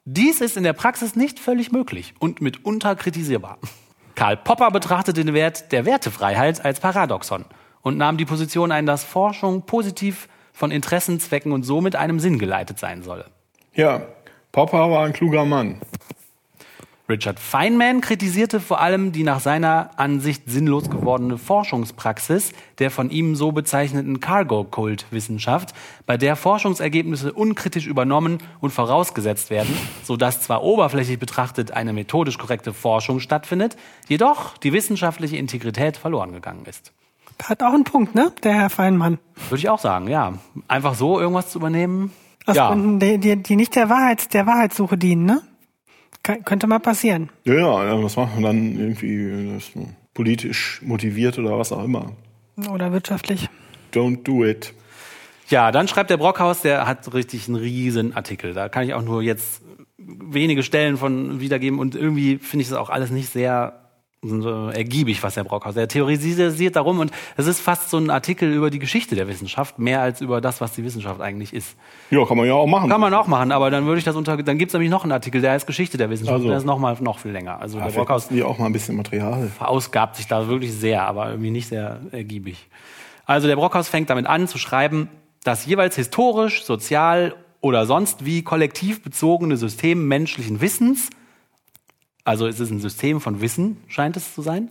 [0.05, 3.59] Dies ist in der Praxis nicht völlig möglich und mitunter kritisierbar.
[4.15, 7.45] Karl Popper betrachtete den Wert der Wertefreiheit als Paradoxon
[7.83, 12.79] und nahm die Position ein, dass Forschung positiv von Interessenzwecken und somit einem Sinn geleitet
[12.79, 13.27] sein solle.
[13.75, 14.03] Ja,
[14.51, 15.81] Popper war ein kluger Mann.
[17.11, 23.35] Richard Feynman kritisierte vor allem die nach seiner Ansicht sinnlos gewordene Forschungspraxis der von ihm
[23.35, 31.71] so bezeichneten Cargo-Kult-Wissenschaft, bei der Forschungsergebnisse unkritisch übernommen und vorausgesetzt werden, sodass zwar oberflächlich betrachtet
[31.71, 36.93] eine methodisch korrekte Forschung stattfindet, jedoch die wissenschaftliche Integrität verloren gegangen ist.
[37.43, 38.33] Hat auch einen Punkt, ne?
[38.43, 39.19] Der Herr Feinmann.
[39.49, 40.35] Würde ich auch sagen, ja.
[40.67, 42.13] Einfach so irgendwas zu übernehmen.
[42.45, 42.69] Aus ja.
[42.69, 45.43] Gründen, die, die, die nicht der Wahrheit, der Wahrheitssuche dienen, ne?
[46.29, 47.31] Kann, könnte mal passieren.
[47.45, 49.73] Ja, ja, ja, was macht man dann irgendwie das,
[50.13, 52.13] politisch motiviert oder was auch immer?
[52.71, 53.49] Oder wirtschaftlich.
[53.95, 54.75] Don't do it.
[55.49, 58.53] Ja, dann schreibt der Brockhaus, der hat richtig einen riesen Artikel.
[58.53, 59.63] Da kann ich auch nur jetzt
[59.97, 63.88] wenige Stellen von wiedergeben und irgendwie finde ich das auch alles nicht sehr
[64.23, 65.77] so ergiebig, was der Brockhaus.
[65.77, 69.79] Er theorisiert darum und es ist fast so ein Artikel über die Geschichte der Wissenschaft,
[69.79, 71.77] mehr als über das, was die Wissenschaft eigentlich ist.
[72.11, 72.91] Ja, kann man ja auch machen.
[72.91, 75.13] Kann man auch machen, aber dann würde ich das unter, dann gibt's nämlich noch einen
[75.13, 76.49] Artikel, der heißt Geschichte der Wissenschaft, Also.
[76.49, 77.61] der ist noch mal noch viel länger.
[77.61, 79.49] Also Ja, der vielleicht Brockhaus die auch mal ein bisschen Material.
[79.57, 82.67] verausgabt sich da wirklich sehr, aber irgendwie nicht sehr ergiebig.
[83.25, 85.09] Also der Brockhaus fängt damit an zu schreiben,
[85.45, 91.11] dass jeweils historisch, sozial oder sonst wie kollektiv bezogene System menschlichen Wissens,
[92.29, 94.69] also es ist ein System von Wissen, scheint es zu sein,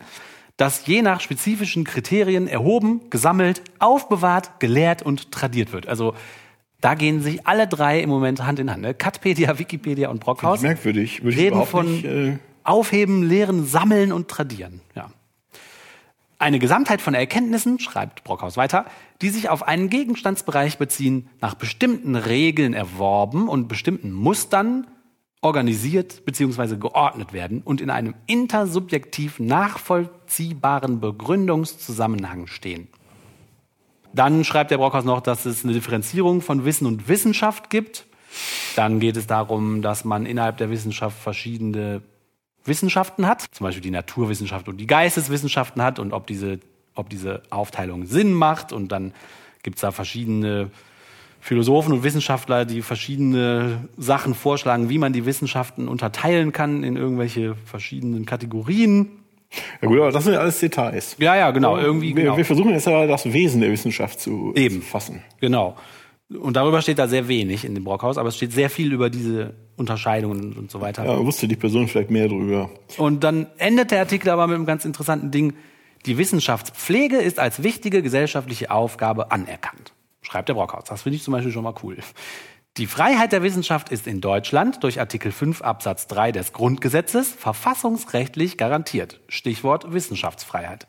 [0.58, 5.88] das je nach spezifischen Kriterien erhoben, gesammelt, aufbewahrt, gelehrt und tradiert wird.
[5.88, 6.14] Also
[6.82, 8.84] da gehen sich alle drei im Moment Hand in Hand.
[8.84, 8.94] Ne?
[8.94, 11.24] Katpedia, Wikipedia und Brockhaus Merkwürdig.
[11.24, 14.82] Würde ich reden von nicht, äh, Aufheben, Lehren, Sammeln und Tradieren.
[14.96, 15.10] Ja.
[16.38, 18.86] Eine Gesamtheit von Erkenntnissen, schreibt Brockhaus weiter,
[19.24, 24.86] die sich auf einen Gegenstandsbereich beziehen, nach bestimmten Regeln erworben und bestimmten Mustern
[25.42, 26.78] organisiert bzw.
[26.78, 32.88] geordnet werden und in einem intersubjektiv nachvollziehbaren Begründungszusammenhang stehen.
[34.14, 38.06] Dann schreibt der Brockhaus noch, dass es eine Differenzierung von Wissen und Wissenschaft gibt.
[38.76, 42.02] Dann geht es darum, dass man innerhalb der Wissenschaft verschiedene
[42.66, 46.60] Wissenschaften hat, zum Beispiel die Naturwissenschaft und die Geisteswissenschaften hat und ob diese,
[46.96, 48.74] ob diese Aufteilung Sinn macht.
[48.74, 49.14] Und dann
[49.64, 50.72] gibt es da verschiedene
[51.40, 57.56] Philosophen und Wissenschaftler, die verschiedene Sachen vorschlagen, wie man die Wissenschaften unterteilen kann in irgendwelche
[57.66, 59.08] verschiedenen Kategorien.
[59.82, 61.16] ja gut, aber das sind ja alles Details.
[61.20, 62.38] Ja, ja, genau, irgendwie, wir, genau.
[62.38, 64.82] wir versuchen jetzt ja das Wesen der Wissenschaft zu, Eben.
[64.82, 65.22] zu fassen.
[65.40, 65.78] Genau.
[66.30, 69.10] Und darüber steht da sehr wenig in dem Brockhaus, aber es steht sehr viel über
[69.10, 71.06] diese Unterscheidungen und so weiter.
[71.06, 72.70] Ja, wusste die Person vielleicht mehr drüber.
[72.98, 75.54] Und dann endet der Artikel aber mit einem ganz interessanten Ding.
[76.06, 79.94] Die Wissenschaftspflege ist als wichtige gesellschaftliche Aufgabe anerkannt.
[80.28, 80.84] Schreibt der Brockhaus.
[80.84, 81.98] Das finde ich zum Beispiel schon mal cool.
[82.76, 88.58] Die Freiheit der Wissenschaft ist in Deutschland durch Artikel 5 Absatz 3 des Grundgesetzes verfassungsrechtlich
[88.58, 89.22] garantiert.
[89.30, 90.86] Stichwort Wissenschaftsfreiheit.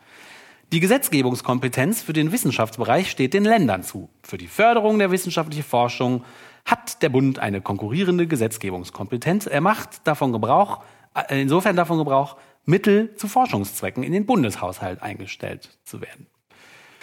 [0.73, 4.11] Die Gesetzgebungskompetenz für den Wissenschaftsbereich steht den Ländern zu.
[4.25, 6.25] Für die Förderung der wissenschaftlichen Forschung
[6.65, 9.47] hat der Bund eine konkurrierende Gesetzgebungskompetenz.
[9.47, 10.83] Er macht davon Gebrauch,
[11.15, 16.27] äh, insofern davon Gebrauch, Mittel zu Forschungszwecken in den Bundeshaushalt eingestellt zu werden.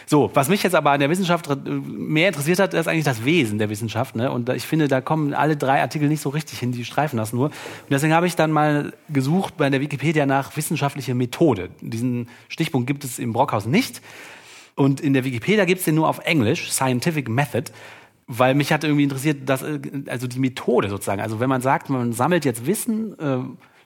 [0.08, 3.58] So, was mich jetzt aber an der Wissenschaft mehr interessiert hat, ist eigentlich das Wesen
[3.58, 4.16] der Wissenschaft.
[4.16, 4.32] Ne?
[4.32, 7.34] Und ich finde, da kommen alle drei Artikel nicht so richtig hin, die streifen das
[7.34, 7.46] nur.
[7.46, 7.54] Und
[7.90, 11.70] deswegen habe ich dann mal gesucht bei der Wikipedia nach wissenschaftliche Methode.
[11.82, 14.02] Diesen Stichpunkt gibt es im Brockhaus nicht.
[14.76, 17.72] Und in der Wikipedia gibt es den nur auf Englisch, Scientific Method
[18.28, 21.22] weil mich hat irgendwie interessiert, dass, also die Methode sozusagen.
[21.22, 23.38] Also wenn man sagt, man sammelt jetzt Wissen, äh,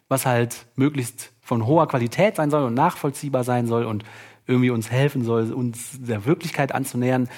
[0.07, 4.03] was halt möglichst von hoher Qualität sein soll und nachvollziehbar sein soll und
[4.49, 7.29] irgendwie uns helfen soll, uns der Wirklichkeit anzunähern.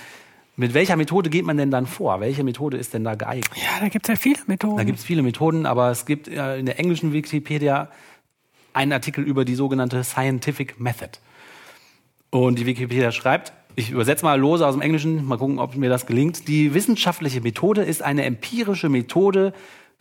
[0.55, 2.20] Mit welcher Methode geht man denn dann vor?
[2.22, 3.49] Welche Methode ist denn da geeignet?
[3.55, 4.78] Ja, da gibt es ja viele Methoden.
[4.78, 7.89] Da gibt es viele Methoden, aber es gibt äh, in der englischen Wikipedia
[8.74, 11.20] einen Artikel über die sogenannte Scientific Method.
[12.30, 15.89] Und die Wikipedia schreibt, ich übersetze mal lose aus dem Englischen, mal gucken, ob mir
[15.89, 16.47] das gelingt.
[16.47, 19.53] Die wissenschaftliche Methode ist eine empirische Methode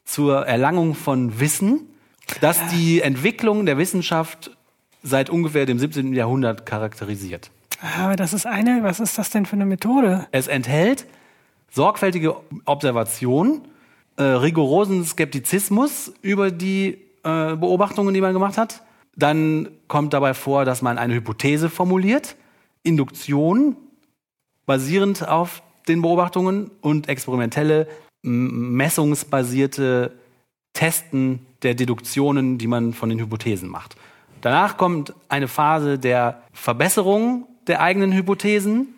[0.05, 1.89] zur Erlangung von Wissen,
[2.41, 4.57] das die Entwicklung der Wissenschaft
[5.03, 6.13] seit ungefähr dem 17.
[6.13, 7.51] Jahrhundert charakterisiert.
[7.99, 10.27] Aber das ist eine, was ist das denn für eine Methode?
[10.33, 11.07] Es enthält
[11.71, 13.63] sorgfältige Observation,
[14.17, 18.83] äh, rigorosen Skeptizismus über die äh, Beobachtungen, die man gemacht hat.
[19.17, 22.37] Dann kommt dabei vor, dass man eine Hypothese formuliert,
[22.83, 23.77] Induktion
[24.67, 27.89] basierend auf den Beobachtungen und experimentelle
[28.23, 30.13] messungsbasierte
[30.73, 33.97] Testen der Deduktionen, die man von den Hypothesen macht.
[34.41, 38.89] Danach kommt eine Phase der Verbesserung der eigenen Hypothesen,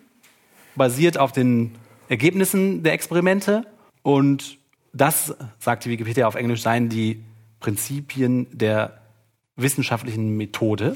[0.75, 1.75] basiert auf den
[2.09, 3.65] Ergebnissen der Experimente.
[4.01, 4.57] Und
[4.93, 7.23] das, sagt die Wikipedia auf Englisch, seien die
[7.59, 9.01] Prinzipien der
[9.55, 10.95] wissenschaftlichen Methode.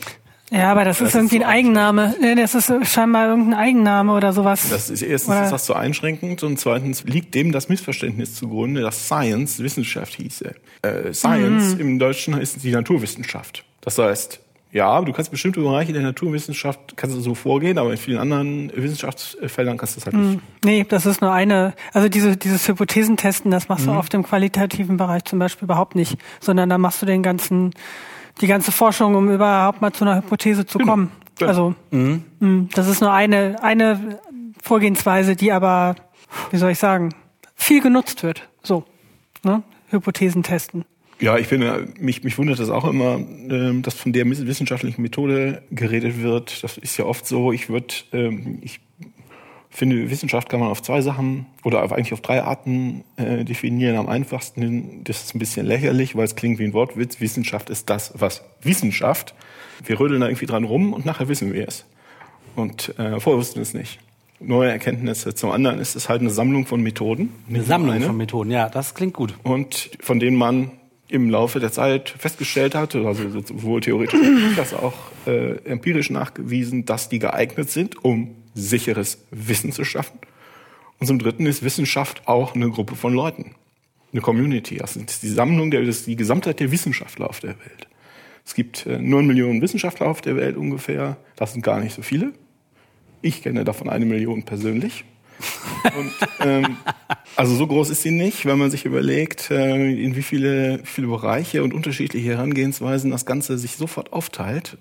[0.52, 2.16] Ja, aber das, das ist irgendwie ist so ein Eigenname.
[2.38, 4.70] Das ist scheinbar irgendein Eigenname oder sowas.
[4.70, 5.44] Das ist erstens oder?
[5.44, 10.56] ist das so einschränkend und zweitens liegt dem das Missverständnis zugrunde, dass Science Wissenschaft hieße.
[10.84, 11.82] Äh, Science mhm.
[11.82, 13.66] im Deutschen ist die Naturwissenschaft.
[13.82, 14.40] Das heißt,
[14.72, 18.72] ja, du kannst bestimmte Bereiche der Naturwissenschaft kannst du so vorgehen, aber in vielen anderen
[18.76, 20.34] Wissenschaftsfeldern kannst du das halt nicht.
[20.36, 20.42] Hm.
[20.64, 23.92] Nee, das ist nur eine, also diese, dieses Hypothesentesten, das machst mhm.
[23.92, 27.72] du oft im qualitativen Bereich zum Beispiel überhaupt nicht, sondern da machst du den ganzen,
[28.42, 30.92] die ganze Forschung, um überhaupt mal zu einer Hypothese zu genau.
[30.92, 31.12] kommen.
[31.40, 31.48] Ja.
[31.48, 32.24] Also, mhm.
[32.40, 34.20] Hm, das ist nur eine, eine
[34.62, 35.96] Vorgehensweise, die aber,
[36.52, 37.14] wie soll ich sagen,
[37.56, 38.48] viel genutzt wird.
[38.64, 38.86] So,
[39.44, 39.64] ne?
[39.90, 40.86] Hypothesen testen.
[41.20, 45.64] Ja, ich finde, mich, mich wundert das auch immer, ähm, dass von der wissenschaftlichen Methode
[45.72, 46.64] geredet wird.
[46.64, 47.52] Das ist ja oft so.
[47.52, 48.82] Ich würde, ähm, ich
[49.78, 53.96] finde, Wissenschaft kann man auf zwei Sachen oder eigentlich auf drei Arten äh, definieren.
[53.98, 57.22] Am einfachsten, das ist ein bisschen lächerlich, weil es klingt wie ein Wortwitz.
[57.22, 59.36] Wissenschaft ist das, was Wissenschaft.
[59.86, 61.86] Wir rödeln da irgendwie dran rum und nachher wissen wir es.
[62.56, 64.00] Und äh, vorher wussten wir es nicht
[64.40, 65.34] neue Erkenntnisse.
[65.34, 67.34] Zum anderen ist es halt eine Sammlung von Methoden.
[67.50, 68.06] Eine Sammlung eine.
[68.06, 69.34] von Methoden, ja, das klingt gut.
[69.44, 70.72] Und von denen man
[71.10, 74.20] im Laufe der Zeit festgestellt hat, also sowohl theoretisch
[74.58, 74.94] als auch
[75.26, 80.20] äh, empirisch nachgewiesen, dass die geeignet sind, um sicheres Wissen zu schaffen.
[81.00, 83.56] Und zum Dritten ist Wissenschaft auch eine Gruppe von Leuten,
[84.12, 84.78] eine Community.
[84.78, 87.88] Das ist die Sammlung, der, das ist die Gesamtheit der Wissenschaftler auf der Welt.
[88.46, 91.18] Es gibt äh, 9 Millionen Wissenschaftler auf der Welt ungefähr.
[91.36, 92.34] Das sind gar nicht so viele.
[93.22, 95.04] Ich kenne davon eine Million persönlich.
[95.84, 96.78] Und, ähm,
[97.36, 101.08] also so groß ist sie nicht, wenn man sich überlegt, äh, in wie viele, viele
[101.08, 104.78] Bereiche und unterschiedliche Herangehensweisen das Ganze sich sofort aufteilt,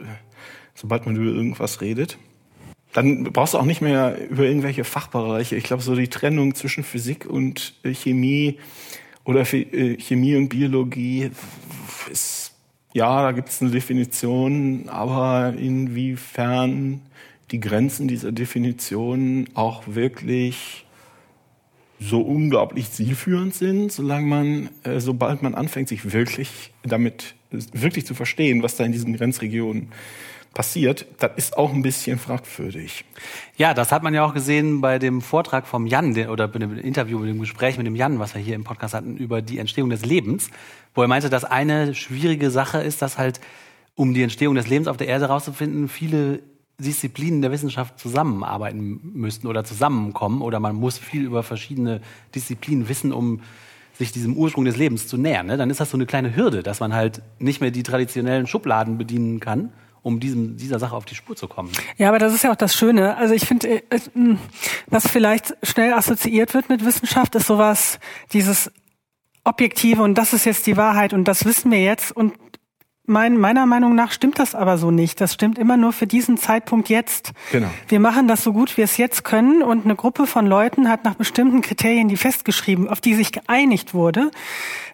[0.75, 2.19] sobald man über irgendwas redet.
[2.97, 5.55] Dann brauchst du auch nicht mehr über irgendwelche Fachbereiche.
[5.55, 8.57] Ich glaube, so die Trennung zwischen Physik und äh, Chemie
[9.23, 11.31] oder äh, Chemie und Biologie
[12.11, 12.55] ist,
[12.95, 17.03] ja, da gibt es eine Definition, aber inwiefern
[17.51, 20.87] die Grenzen dieser Definition auch wirklich
[22.01, 28.15] so unglaublich zielführend sind, solange man, äh, sobald man anfängt, sich wirklich damit, wirklich zu
[28.15, 29.93] verstehen, was da in diesen Grenzregionen
[30.57, 33.05] passiert, das ist auch ein bisschen fragwürdig.
[33.59, 36.79] Ja, das hat man ja auch gesehen bei dem Vortrag vom Jan oder bei dem
[36.79, 39.59] Interview, bei dem Gespräch mit dem Jan, was wir hier im Podcast hatten, über die
[39.59, 40.49] Entstehung des Lebens,
[40.95, 43.39] wo er meinte, dass eine schwierige Sache ist, dass halt,
[43.97, 46.41] um die Entstehung des Lebens auf der Erde herauszufinden, viele
[46.79, 52.01] Disziplinen der Wissenschaft zusammenarbeiten müssten oder zusammenkommen oder man muss viel über verschiedene
[52.35, 53.43] Disziplinen wissen, um
[53.93, 55.49] sich diesem Ursprung des Lebens zu nähern.
[55.49, 55.59] Ne?
[55.59, 58.97] Dann ist das so eine kleine Hürde, dass man halt nicht mehr die traditionellen Schubladen
[58.97, 59.71] bedienen kann,
[60.07, 61.73] um diesem, dieser Sache auf die Spur zu kommen.
[61.97, 63.17] Ja, aber das ist ja auch das Schöne.
[63.17, 64.39] Also ich finde, äh, hm,
[64.87, 67.99] was vielleicht schnell assoziiert wird mit Wissenschaft, ist sowas,
[68.33, 68.71] dieses
[69.43, 72.35] Objektive und das ist jetzt die Wahrheit und das wissen wir jetzt und
[73.05, 75.21] mein, meiner Meinung nach stimmt das aber so nicht.
[75.21, 77.33] Das stimmt immer nur für diesen Zeitpunkt jetzt.
[77.51, 77.71] Genau.
[77.89, 81.05] Wir machen das so gut wir es jetzt können und eine Gruppe von Leuten hat
[81.05, 84.31] nach bestimmten Kriterien, die festgeschrieben, auf die sich geeinigt wurde,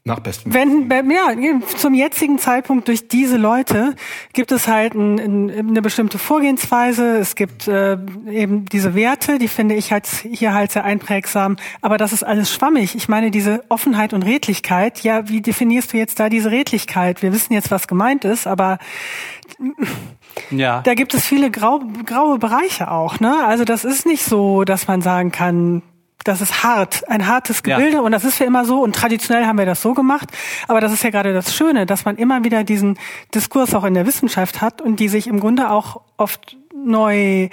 [0.05, 1.29] Nach bestem wenn, ja,
[1.77, 3.95] zum jetzigen Zeitpunkt durch diese Leute
[4.33, 7.19] gibt es halt ein, ein, eine bestimmte Vorgehensweise.
[7.19, 7.97] Es gibt äh,
[8.29, 11.57] eben diese Werte, die finde ich halt hier halt sehr einprägsam.
[11.83, 12.97] Aber das ist alles schwammig.
[12.97, 17.23] Ich meine, diese Offenheit und Redlichkeit, ja, wie definierst du jetzt da diese Redlichkeit?
[17.23, 18.79] Wir wissen jetzt, was gemeint ist, aber
[20.51, 20.81] Ja.
[20.81, 23.21] da gibt es viele grau, graue Bereiche auch.
[23.21, 23.45] Ne?
[23.47, 25.83] Also das ist nicht so, dass man sagen kann,
[26.25, 27.77] das ist hart, ein hartes Ja.
[27.77, 30.29] Gebilde und das ist für immer so und traditionell haben wir das so gemacht.
[30.69, 32.99] Aber das ist ja gerade das Schöne, dass man immer wieder diesen
[33.35, 37.49] Diskurs auch in der Wissenschaft hat und die sich im Grunde auch oft neu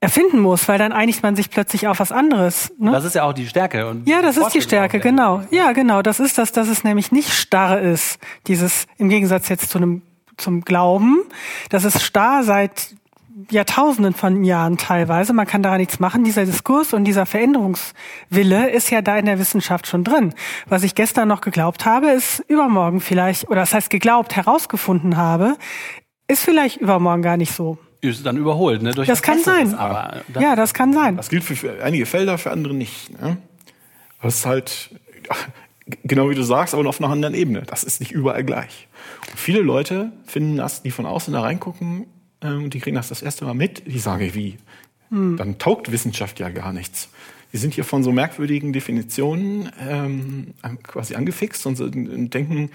[0.00, 2.72] erfinden muss, weil dann einigt man sich plötzlich auf was anderes.
[2.78, 2.92] Ne?
[2.92, 3.88] Das ist ja auch die Stärke.
[3.88, 5.42] Und Ja, das ist die Stärke, genau.
[5.50, 6.02] Ja, genau.
[6.02, 8.18] Das ist das, dass es nämlich nicht starr ist.
[8.46, 10.02] Dieses, im Gegensatz jetzt zu einem,
[10.36, 11.22] zum Glauben.
[11.70, 12.94] Das ist starr seit
[13.50, 15.34] Jahrtausenden von Jahren teilweise.
[15.34, 16.24] Man kann daran nichts machen.
[16.24, 20.34] Dieser Diskurs und dieser Veränderungswille ist ja da in der Wissenschaft schon drin.
[20.66, 25.56] Was ich gestern noch geglaubt habe, ist übermorgen vielleicht, oder das heißt geglaubt, herausgefunden habe,
[26.28, 27.76] ist vielleicht übermorgen gar nicht so.
[28.00, 28.92] Ist dann überholt, ne?
[28.92, 29.74] Durch Das kann sein.
[29.74, 31.16] Aber das, Ja, das kann sein.
[31.16, 33.20] Das gilt für, einige Felder, für andere nicht.
[33.20, 33.36] Ne?
[34.18, 34.90] Aber es ist halt,
[36.04, 37.62] genau wie du sagst, aber auf einer anderen Ebene.
[37.62, 38.88] Das ist nicht überall gleich.
[39.30, 42.06] Und viele Leute finden das, die von außen da reingucken,
[42.42, 44.56] und die kriegen das das erste Mal mit, die sagen, wie?
[45.10, 47.08] Dann taugt Wissenschaft ja gar nichts.
[47.52, 50.48] Die sind hier von so merkwürdigen Definitionen ähm,
[50.82, 52.70] quasi angefixt und, so, und denken,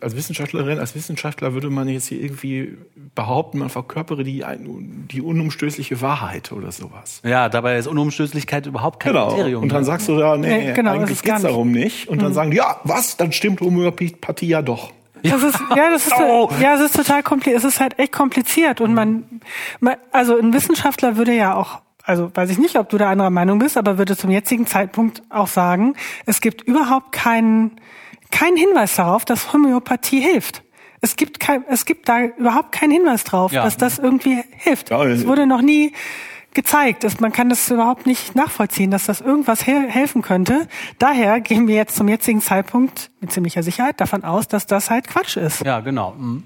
[0.00, 2.78] als Wissenschaftlerin, als Wissenschaftler würde man jetzt hier irgendwie
[3.14, 4.42] behaupten, man verkörpere die,
[5.10, 7.20] die unumstößliche Wahrheit oder sowas.
[7.22, 9.28] ja, dabei ist Unumstößlichkeit überhaupt kein Genau.
[9.28, 9.62] Kriterium.
[9.64, 9.86] Und dann ne?
[9.86, 11.44] sagst du ja, nee, Nee, genau, das eigentlich geht's nicht.
[11.44, 12.08] darum nicht.
[12.08, 13.18] Und dann sagen die, ja, was?
[13.18, 14.90] Dann stimmt Homöopathie ja doch.
[15.24, 16.50] Das ist, ja, das ist, Oh.
[16.60, 17.58] ja, es ist total kompliziert.
[17.58, 19.40] Es ist halt echt kompliziert und man,
[19.80, 23.30] man, also ein Wissenschaftler würde ja auch, also weiß ich nicht, ob du da anderer
[23.30, 25.94] Meinung bist, aber würde zum jetzigen Zeitpunkt auch sagen,
[26.26, 27.80] es gibt überhaupt keinen,
[28.30, 30.62] keinen Hinweis darauf, dass Homöopathie hilft.
[31.00, 33.64] Es gibt kein, es gibt da überhaupt keinen Hinweis drauf, Ja.
[33.64, 34.90] dass das irgendwie hilft.
[34.90, 35.92] Ja, es wurde noch nie
[36.54, 37.04] gezeigt.
[37.04, 40.66] Es- Man kann das überhaupt nicht nachvollziehen, dass das irgendwas he helfen könnte.
[40.98, 45.08] Daher gehen wir jetzt zum jetzigen Zeitpunkt mit ziemlicher Sicherheit davon aus, dass das halt
[45.08, 45.64] Quatsch ist.
[45.64, 46.12] Ja, genau.
[46.18, 46.44] Mhm.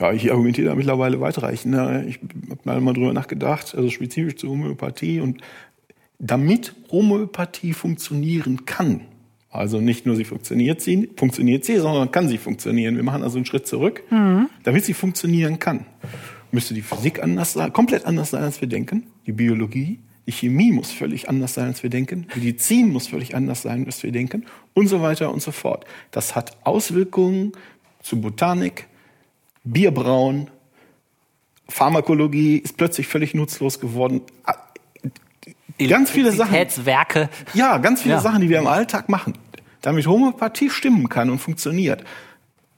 [0.00, 1.74] Ja, ich argumentiere da mittlerweile weitreichend.
[1.74, 2.04] ne?
[2.06, 2.20] Ich
[2.50, 5.20] habe mal mal drüber nachgedacht, also spezifisch zur Homöopathie.
[5.20, 5.40] Und
[6.20, 9.00] damit Homöopathie funktionieren kann,
[9.50, 12.96] also nicht nur sie funktioniert sie, funktioniert sie, sondern kann sie funktionieren.
[12.96, 14.02] Wir machen also einen Schritt zurück.
[14.62, 15.86] Damit sie funktionieren kann,
[16.52, 19.06] müsste die Physik anders sein, komplett anders sein, als wir denken.
[19.26, 22.26] Die Biologie, die Chemie muss völlig anders sein, als wir denken.
[22.34, 24.46] Medizin muss völlig anders sein, als wir denken.
[24.74, 25.84] Und so weiter und so fort.
[26.10, 27.52] Das hat Auswirkungen
[28.02, 28.86] zu Botanik,
[29.64, 30.48] Bierbrauen,
[31.68, 34.22] Pharmakologie ist plötzlich völlig nutzlos geworden.
[35.78, 36.54] Ganz viele Sachen.
[37.54, 38.20] Ja, ganz viele Ja.
[38.20, 39.34] Sachen, die wir im Alltag machen.
[39.82, 42.04] Damit Homöopathie stimmen kann und funktioniert,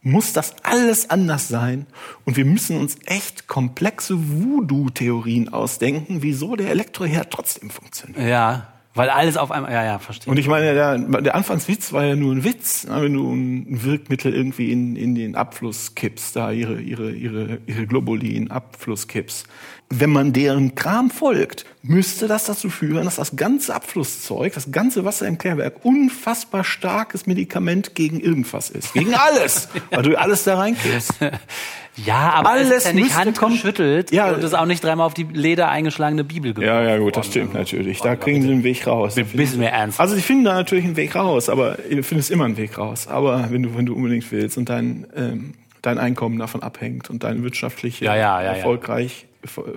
[0.02, 1.86] muss das alles anders sein.
[2.24, 8.26] Und wir müssen uns echt komplexe Voodoo-Theorien ausdenken, wieso der Elektroherd trotzdem funktioniert.
[8.26, 10.30] Ja, weil alles auf einmal, ja, ja, verstehe.
[10.30, 12.86] Und ich meine, der, der Anfangswitz war ja nur ein Witz.
[12.88, 13.02] ne?
[13.02, 17.86] Wenn du ein Wirkmittel irgendwie in, in den Abfluss kippst, da ihre, ihre, ihre, ihre
[17.86, 19.46] Globuli in Abfluss kippst.
[19.92, 25.04] Wenn man deren Kram folgt, müsste das dazu führen, dass das ganze Abflusszeug, das ganze
[25.04, 28.92] Wasser im Klärwerk unfassbar starkes Medikament gegen irgendwas ist.
[28.94, 29.68] Gegen alles.
[29.90, 31.14] weil du alles da reinkippst.
[31.96, 34.28] ja, aber es alles ist ja nicht handgeschüttelt Ja.
[34.28, 36.68] und es ist auch nicht dreimal auf die Leder eingeschlagene Bibel geworden.
[36.68, 38.00] Ja, ja, gut, das stimmt natürlich.
[38.00, 39.18] Da kriegen sie einen Weg raus.
[39.18, 39.98] Ein bisschen mehr ernst.
[39.98, 43.08] Also sie finden da natürlich einen Weg raus, aber du findest immer einen Weg raus.
[43.08, 47.24] Aber wenn du, wenn du unbedingt willst und dein, ähm, dein Einkommen davon abhängt und
[47.24, 48.52] dein wirtschaftlicher Ja, ja, ja, ja.
[48.56, 49.26] erfolgreich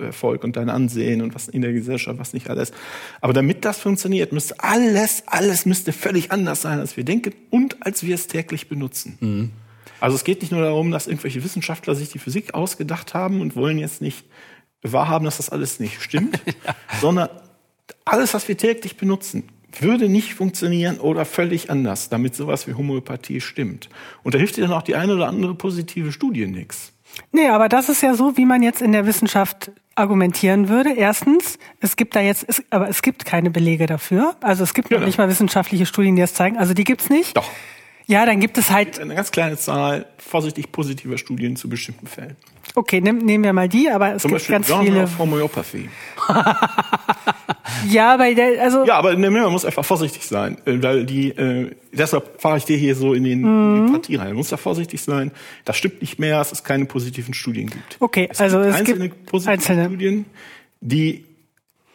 [0.00, 2.72] Erfolg und dein Ansehen und was in der Gesellschaft, was nicht alles.
[3.20, 7.84] Aber damit das funktioniert, müsste alles, alles müsste völlig anders sein, als wir denken und
[7.84, 9.16] als wir es täglich benutzen.
[9.20, 9.50] Mhm.
[10.00, 13.56] Also es geht nicht nur darum, dass irgendwelche Wissenschaftler sich die Physik ausgedacht haben und
[13.56, 14.26] wollen jetzt nicht
[14.82, 16.40] wahrhaben, dass das alles nicht stimmt,
[17.00, 17.28] sondern
[18.04, 19.44] alles, was wir täglich benutzen,
[19.80, 23.88] würde nicht funktionieren oder völlig anders, damit sowas wie Homöopathie stimmt.
[24.22, 26.93] Und da hilft dir dann auch die eine oder andere positive Studie nichts.
[27.32, 30.92] Nee, aber das ist ja so, wie man jetzt in der Wissenschaft argumentieren würde.
[30.94, 34.36] Erstens, es gibt da jetzt, es, aber es gibt keine Belege dafür.
[34.40, 35.06] Also es gibt noch Genau.
[35.06, 36.56] nicht mal wissenschaftliche Studien, die das zeigen.
[36.58, 37.36] Also die gibt's nicht.
[37.36, 37.48] Doch.
[38.06, 42.36] Ja, dann gibt es halt, Eine ganz kleine Zahl vorsichtig positiver Studien zu bestimmten Fällen.
[42.74, 45.02] Okay, nehm, nehmen wir mal die, aber es Zum gibt Beispiel ganz Genre viele.
[45.04, 45.88] of Homöopathie.
[47.88, 51.28] Ja, weil der, also Ja, aber ne, man muss einfach vorsichtig sein, äh, weil die,
[51.30, 53.86] äh, deshalb fahre ich dir hier so in, den, Mhm.
[53.86, 54.28] in Partie rein.
[54.28, 55.32] Man muss da vorsichtig sein.
[55.64, 57.96] Das stimmt nicht mehr, dass es keine positiven Studien gibt.
[58.00, 59.86] Okay, es also gibt es einzelne gibt positive einzelne.
[59.86, 60.24] Studien,
[60.80, 61.24] die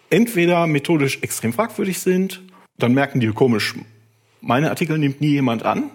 [0.10, 2.42] entweder methodisch extrem fragwürdig sind,
[2.78, 3.74] dann merken die komisch,
[4.42, 5.90] meine Artikel nimmt nie jemand an.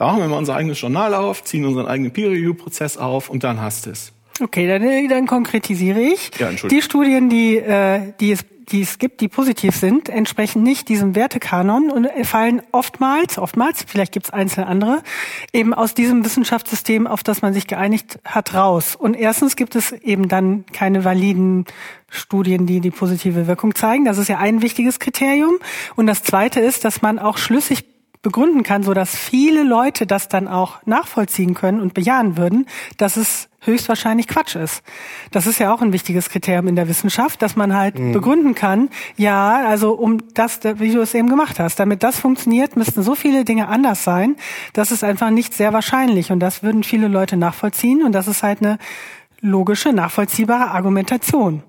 [0.00, 3.60] Da machen wir mal unser eigenes Journal auf, ziehen unseren eigenen Peer-Review-Prozess auf und dann
[3.60, 4.14] hast es.
[4.40, 6.30] Okay, dann, dann konkretisiere ich.
[6.38, 10.88] Ja, die Studien, die, äh, die, es, die es gibt, die positiv sind, entsprechen nicht
[10.88, 15.02] diesem Wertekanon und fallen oftmals, oftmals, vielleicht gibt es einzelne andere,
[15.52, 18.96] eben aus diesem Wissenschaftssystem, auf das man sich geeinigt hat, raus.
[18.96, 21.66] Und erstens gibt es eben dann keine validen
[22.08, 24.06] Studien, die die positive Wirkung zeigen.
[24.06, 25.58] Das ist ja ein wichtiges Kriterium.
[25.94, 27.84] Und das zweite ist, dass man auch schlüssig
[28.22, 32.66] begründen kann, so dass viele Leute das dann auch nachvollziehen können und bejahen würden,
[32.98, 34.82] dass es höchstwahrscheinlich Quatsch ist.
[35.30, 38.88] Das ist ja auch ein wichtiges Kriterium in der Wissenschaft, dass man halt begründen kann,
[39.16, 43.14] ja, also um das, wie du es eben gemacht hast, damit das funktioniert, müssten so
[43.14, 44.36] viele Dinge anders sein,
[44.72, 48.42] das ist einfach nicht sehr wahrscheinlich und das würden viele Leute nachvollziehen und das ist
[48.42, 48.78] halt eine
[49.40, 51.62] logische, nachvollziehbare Argumentation.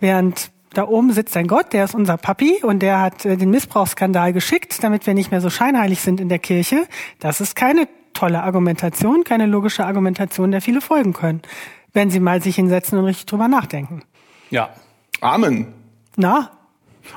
[0.00, 3.50] Während da oben sitzt ein Gott, der ist unser Papi und der hat äh, den
[3.50, 6.86] Missbrauchsskandal geschickt, damit wir nicht mehr so scheinheilig sind in der Kirche.
[7.20, 11.42] Das ist keine tolle Argumentation, keine logische Argumentation, der viele folgen können,
[11.92, 14.02] wenn sie mal sich hinsetzen und richtig drüber nachdenken.
[14.50, 14.70] Ja.
[15.20, 15.72] Amen.
[16.16, 16.50] Na,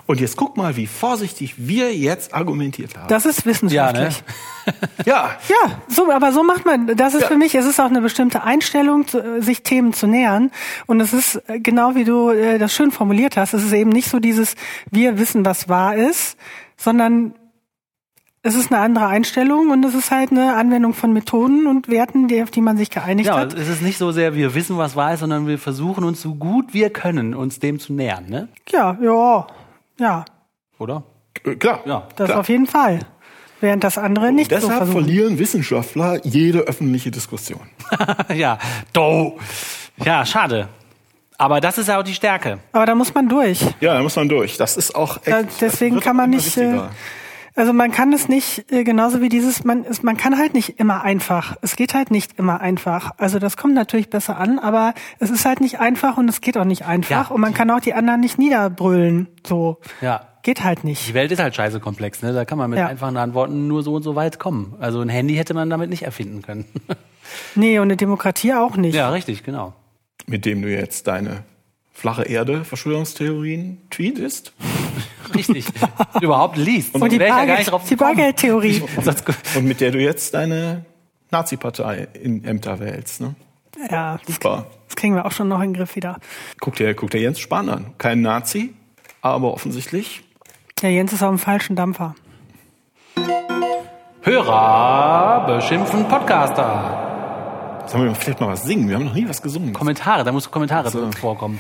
[0.07, 3.07] Und jetzt guck mal, wie vorsichtig wir jetzt argumentiert haben.
[3.07, 4.23] das ist Ja, wissenschaftlich.
[4.65, 4.73] ne?
[5.05, 8.01] ja, Ja, so, aber so macht man, das ist für mich, es ist auch eine
[8.01, 10.51] bestimmte Einstellung, äh, sich Themen zu nähern.
[10.87, 13.89] Und es ist äh, genau wie du äh, das schön formuliert hast, es ist eben
[13.89, 14.55] nicht so dieses,
[14.89, 16.37] wir wissen, was wahr ist,
[16.77, 17.33] sondern
[18.43, 22.27] es ist eine andere Einstellung und es ist halt eine Anwendung von Methoden und Werten,
[22.27, 23.53] die, auf die man sich geeinigt Ja, hat.
[23.53, 26.33] es ist nicht so sehr, wir wissen, was wahr ist, sondern wir versuchen uns so
[26.33, 28.47] gut wir können, uns dem zu nähern, ne?
[28.71, 29.45] Ja, ja,
[30.01, 30.25] ja,
[30.79, 31.03] Oder?
[31.45, 31.81] äh, klar.
[31.85, 32.07] Ja.
[32.15, 32.39] das klar.
[32.39, 32.99] auf jeden Fall.
[33.59, 35.03] Während das andere nicht so Deshalb versuchen.
[35.03, 37.61] verlieren Wissenschaftler jede öffentliche Diskussion.
[38.33, 38.57] ja.
[38.91, 39.37] Do.
[40.03, 40.67] Ja, schade.
[41.37, 42.59] Aber das ist ja auch die Stärke.
[42.71, 43.61] Aber da muss man durch.
[43.79, 44.57] Ja, da muss man durch.
[44.57, 45.27] Das ist auch echt.
[45.27, 46.89] Ja, deswegen kann man nicht, äh, wichtiger.
[47.55, 50.79] Also man kann es nicht, äh, genauso wie dieses, man, es, man kann halt nicht
[50.79, 51.57] immer einfach.
[51.61, 53.11] Es geht halt nicht immer einfach.
[53.17, 56.57] Also das kommt natürlich besser an, aber es ist halt nicht einfach und es geht
[56.57, 57.29] auch nicht einfach.
[57.29, 57.35] Ja.
[57.35, 59.27] Und man kann auch die anderen nicht niederbrüllen.
[59.45, 59.79] So.
[60.01, 60.27] Ja.
[60.43, 61.13] Geht halt Die nicht.
[61.13, 62.33] Welt ist halt scheiße komplex, ne?
[62.33, 62.87] Da kann man mit Ja.
[62.87, 64.75] einfachen Antworten nur so und so weit kommen.
[64.79, 66.65] Also ein Handy hätte man damit nicht erfinden können.
[67.55, 68.95] Nee, und eine Demokratie auch nicht.
[68.95, 69.73] ja, richtig, genau.
[70.25, 71.43] Mit dem du jetzt deine
[71.93, 74.51] flache Erde Verschwörungstheorien tweetest.
[75.35, 75.65] Richtig.
[76.21, 76.95] Überhaupt liest.
[76.95, 77.95] Und die, ja gar Bargeld, die.
[77.95, 78.83] Bargeldtheorie.
[79.55, 80.85] Und mit der du jetzt deine
[81.31, 83.21] Nazi-Partei in Ämter wählst.
[83.21, 83.35] Ne?
[83.89, 84.67] Ja, das, Super.
[84.87, 86.17] das kriegen wir auch schon noch in den Griff wieder.
[86.59, 87.93] Guck dir, guck dir Jens Spahn an.
[87.97, 88.73] Kein Nazi,
[89.21, 90.23] aber offensichtlich.
[90.81, 92.15] Der Jens ist auf dem falschen Dampfer.
[94.23, 97.00] Hörer beschimpfen Podcaster.
[97.91, 98.87] Sollen wir vielleicht mal was singen?
[98.87, 99.73] Wir haben noch nie was gesungen.
[99.73, 101.59] Kommentare, da muss Kommentare drin vorkommen.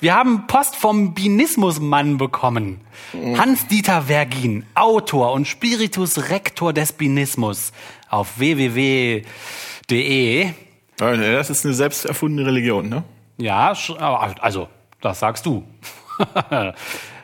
[0.00, 2.80] Wir haben Post vom Binismusmann bekommen.
[3.38, 7.72] Hans-Dieter Vergin, Autor und Spiritus Rector des Binismus
[8.10, 9.24] auf www.de.
[10.96, 13.04] Das ist eine selbst erfundene Religion, ne?
[13.36, 13.72] Ja,
[14.40, 14.68] also,
[15.04, 15.64] das sagst du.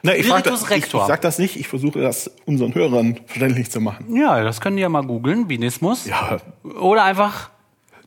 [0.03, 1.07] Na, ich, frag Spiritus das, ich, ich Rector.
[1.07, 4.15] sag das nicht, ich versuche das unseren Hörern verständlich zu machen.
[4.17, 6.07] Ja, das können die ja mal googeln, Binismus.
[6.07, 6.39] Ja,
[6.81, 7.51] Oder einfach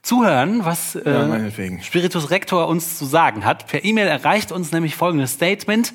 [0.01, 1.81] zuhören, was äh, Ja.
[1.81, 3.67] Spiritus Rector uns zu sagen hat.
[3.67, 5.93] Per E-Mail erreicht uns nämlich folgendes Statement.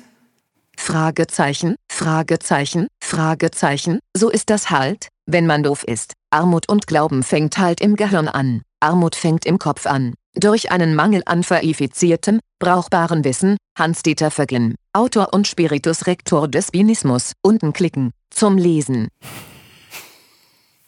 [0.77, 6.13] Fragezeichen, Fragezeichen, Fragezeichen, so ist das halt, wenn man doof ist.
[6.31, 8.61] Armut und Glauben fängt halt im Gehirn an.
[8.79, 10.13] Armut fängt im Kopf an.
[10.39, 17.33] Durch einen Mangel an verifiziertem, brauchbaren Wissen, Hans-Dieter Vergin, Autor und Spiritus Rector des Binismus,
[17.41, 19.09] unten klicken, zum Lesen.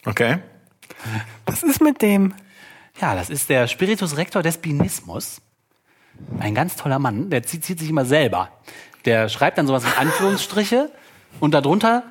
[0.06, 0.38] okay.
[1.46, 2.34] Was ist mit dem?
[3.02, 5.42] Ja, das ist der Spiritus Rector des Binismus.
[6.40, 8.52] Ein ganz toller Mann, der zieht, zieht sich immer selber.
[9.04, 10.94] Der schreibt dann sowas in Anführungsstriche
[11.42, 12.04] und darunter,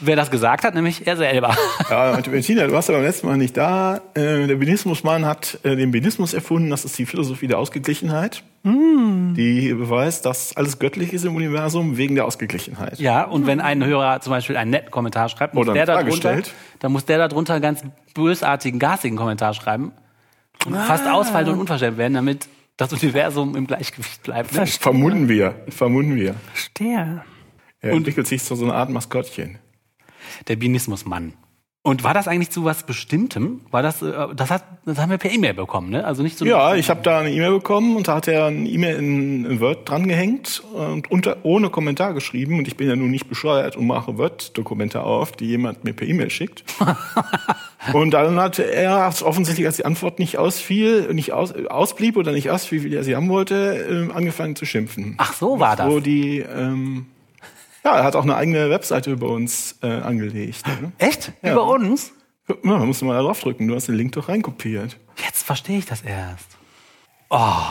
[0.00, 1.56] wer das gesagt hat, nämlich er selber.
[1.90, 4.00] Ja, Bettina, du warst ja beim letzten Mal nicht da.
[4.14, 6.70] Äh, der Benismusmann hat äh, den Benismus erfunden.
[6.70, 12.14] Das ist die Philosophie der Ausgeglichenheit, die beweist, dass alles göttlich ist im Universum wegen
[12.14, 12.98] der Ausgeglichenheit.
[12.98, 16.12] Ja, und wenn ein Hörer zum Beispiel einen netten Kommentar schreibt, muss Oder der darunter,
[16.16, 16.52] stellt.
[16.78, 17.82] dann muss der darunter einen ganz
[18.14, 19.92] bösartigen, garstigen Kommentar schreiben
[20.66, 24.52] und fast ausfallen und unverschämt werden, damit das Universum im Gleichgewicht bleibt.
[24.54, 24.66] Ne?
[24.66, 26.34] Vermuten wir, vermuten wir.
[26.52, 27.22] Verstehe.
[27.80, 29.58] Er entwickelt sich zu so einer Art Maskottchen.
[30.48, 31.34] Der Binismusmann.
[31.84, 33.60] Und war das eigentlich zu was Bestimmtem?
[33.72, 36.04] War das, äh, das hat, das haben wir per E-Mail bekommen, ne?
[36.04, 36.44] Also nicht so.
[36.44, 39.60] Ja, ich habe da eine E-Mail bekommen und da hat er eine E-Mail in, in
[39.60, 42.58] Word drangehängt und unter, ohne Kommentar geschrieben.
[42.58, 46.06] Und ich bin ja nun nicht bescheuert und mache Word-Dokumente auf, die jemand mir per
[46.06, 46.62] E-Mail schickt.
[47.92, 52.48] und dann hat er offensichtlich, als die Antwort nicht ausfiel, nicht aus, ausblieb oder nicht
[52.48, 55.16] ausfiel, wie er sie haben wollte, äh, angefangen zu schimpfen.
[55.18, 55.90] Ach, so war das.
[55.90, 57.06] Wo die, ähm,
[57.84, 60.66] ja, er hat auch eine eigene Webseite über uns äh, angelegt.
[60.66, 60.92] Ne?
[60.98, 61.32] Echt?
[61.42, 61.52] Ja.
[61.52, 62.12] Über uns?
[62.48, 63.68] Ja, da musst du mal da draufdrücken.
[63.68, 64.98] Du hast den Link doch reinkopiert.
[65.24, 66.48] Jetzt verstehe ich das erst.
[67.30, 67.62] Oh,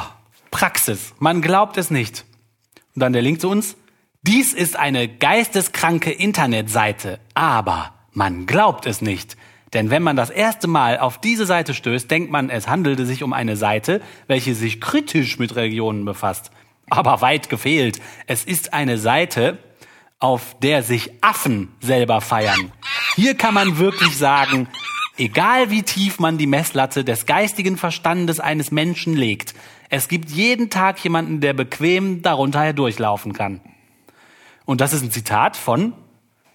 [0.50, 1.14] Praxis.
[1.20, 2.26] Man glaubt es nicht.
[2.96, 3.76] Und dann der Link zu uns.
[4.24, 9.36] Dies ist eine geisteskranke Internetseite, aber man glaubt es nicht.
[9.74, 13.24] Denn wenn man das erste Mal auf diese Seite stößt, denkt man, es handelte sich
[13.24, 16.52] um eine Seite, welche sich kritisch mit Religionen befasst.
[16.90, 18.02] Aber weit gefehlt.
[18.28, 19.58] Es ist eine Seite,
[20.22, 22.72] auf der sich Affen selber feiern.
[23.16, 24.68] Hier kann man wirklich sagen,
[25.18, 29.54] egal wie tief man die Messlatte des geistigen Verstandes eines Menschen legt,
[29.90, 33.60] es gibt jeden Tag jemanden, der bequem darunter herdurchlaufen kann.
[34.64, 35.94] Und das ist ein Zitat von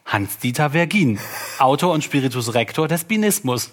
[0.07, 1.19] Hans-Dieter Vergin,
[1.59, 3.73] Autor und Spiritus Rector des Binismus.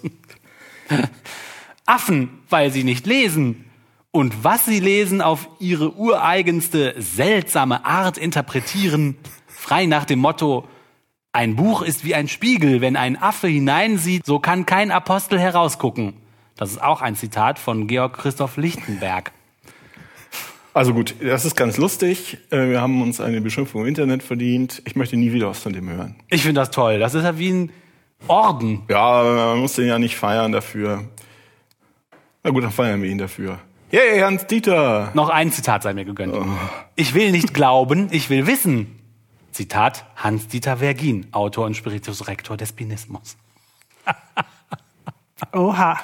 [1.86, 3.64] Affen, weil sie nicht lesen.
[4.10, 9.16] Und was sie lesen, auf ihre ureigenste, seltsame Art interpretieren,
[9.64, 10.68] frei nach dem Motto,
[11.32, 16.12] ein Buch ist wie ein Spiegel, wenn ein Affe hineinsieht, so kann kein Apostel herausgucken.
[16.54, 19.32] Das ist auch ein Zitat von Georg Christoph Lichtenberg.
[20.74, 22.36] Also gut, das ist ganz lustig.
[22.50, 24.82] Äh, Wir haben uns eine Beschimpfung im Internet verdient.
[24.84, 26.16] Ich möchte nie wieder was von dem hören.
[26.28, 26.98] Ich finde das toll.
[26.98, 27.72] Das ist ja wie ein
[28.28, 28.82] Orden.
[28.90, 31.04] Ja, man muss den ja nicht feiern dafür.
[32.42, 33.60] Na gut, dann feiern wir ihn dafür.
[33.90, 35.10] Yay, Hans Dieter!
[35.14, 36.34] Noch ein Zitat sei mir gegönnt.
[36.96, 38.98] Ich will nicht glauben, ich will wissen.
[39.54, 43.36] Zitat Hans-Dieter Vergin, Autor und Spiritus Rector des Binismus.
[45.52, 46.00] Oha.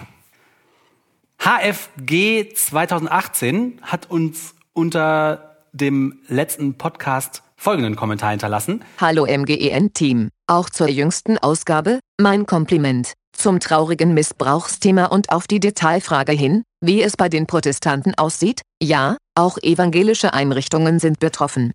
[1.40, 8.84] HFG 2018 hat uns unter dem letzten Podcast folgenden Kommentar hinterlassen.
[9.00, 10.28] Hallo MGEN-Team.
[10.46, 13.14] Auch zur jüngsten Ausgabe, mein Kompliment.
[13.32, 18.62] Zum traurigen Missbrauchsthema und auf die Detailfrage hin, wie es bei den Protestanten aussieht.
[18.80, 21.72] Ja, auch evangelische Einrichtungen sind betroffen.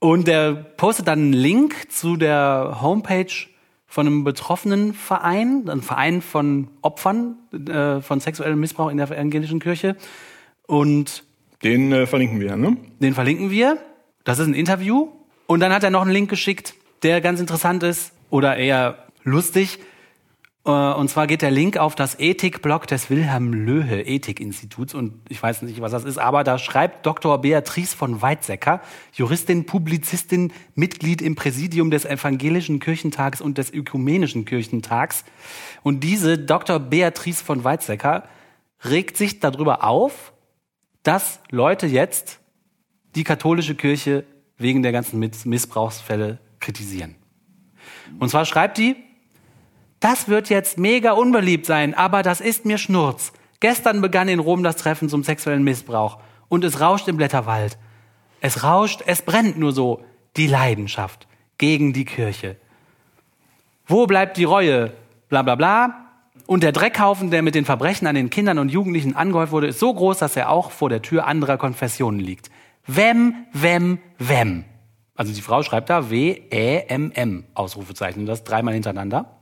[0.00, 3.32] Und der postet dann einen Link zu der Homepage
[3.86, 9.60] von einem betroffenen Verein, ein Verein von Opfern äh, von sexuellem Missbrauch in der evangelischen
[9.60, 9.96] Kirche.
[10.66, 11.24] Und
[11.62, 12.78] Den äh, verlinken wir, ne?
[12.98, 13.78] den verlinken wir.
[14.24, 15.08] Das ist ein Interview.
[15.46, 19.80] Und dann hat er noch einen Link geschickt, der ganz interessant ist oder eher lustig.
[20.64, 24.94] Äh, Und zwar geht der Link auf das Ethikblog des Wilhelm Löhe Ethikinstituts.
[24.94, 27.38] Und ich weiß nicht, was das ist, aber da schreibt Dr.
[27.38, 28.80] Beatrice von Weizsäcker,
[29.12, 35.24] Juristin, Publizistin, Mitglied im Präsidium des Evangelischen Kirchentags und des Ökumenischen Kirchentags.
[35.82, 36.78] Und diese Dr.
[36.78, 38.24] Beatrice von Weizsäcker
[38.84, 40.32] regt sich darüber auf,
[41.02, 42.40] dass Leute jetzt
[43.14, 44.24] die katholische Kirche
[44.58, 47.14] wegen der ganzen Miss- Missbrauchsfälle kritisieren.
[48.18, 48.96] Und zwar schreibt die,
[50.00, 53.32] das wird jetzt mega unbeliebt sein, aber das ist mir Schnurz.
[53.60, 56.18] Gestern begann in Rom das Treffen zum sexuellen Missbrauch
[56.48, 57.78] und es rauscht im Blätterwald.
[58.40, 60.02] Es rauscht, es brennt nur so.
[60.36, 61.26] Die Leidenschaft
[61.58, 62.56] gegen die Kirche.
[63.86, 64.92] Wo bleibt die Reue?
[65.28, 66.06] Bla bla bla.
[66.46, 69.80] Und der Dreckhaufen, der mit den Verbrechen an den Kindern und Jugendlichen angehäuft wurde, ist
[69.80, 72.50] so groß, dass er auch vor der Tür anderer Konfessionen liegt.
[72.86, 74.64] Wem, wem, wem.
[75.14, 79.39] Also die Frau schreibt da W-E-M-M, Ausrufezeichen, das dreimal hintereinander.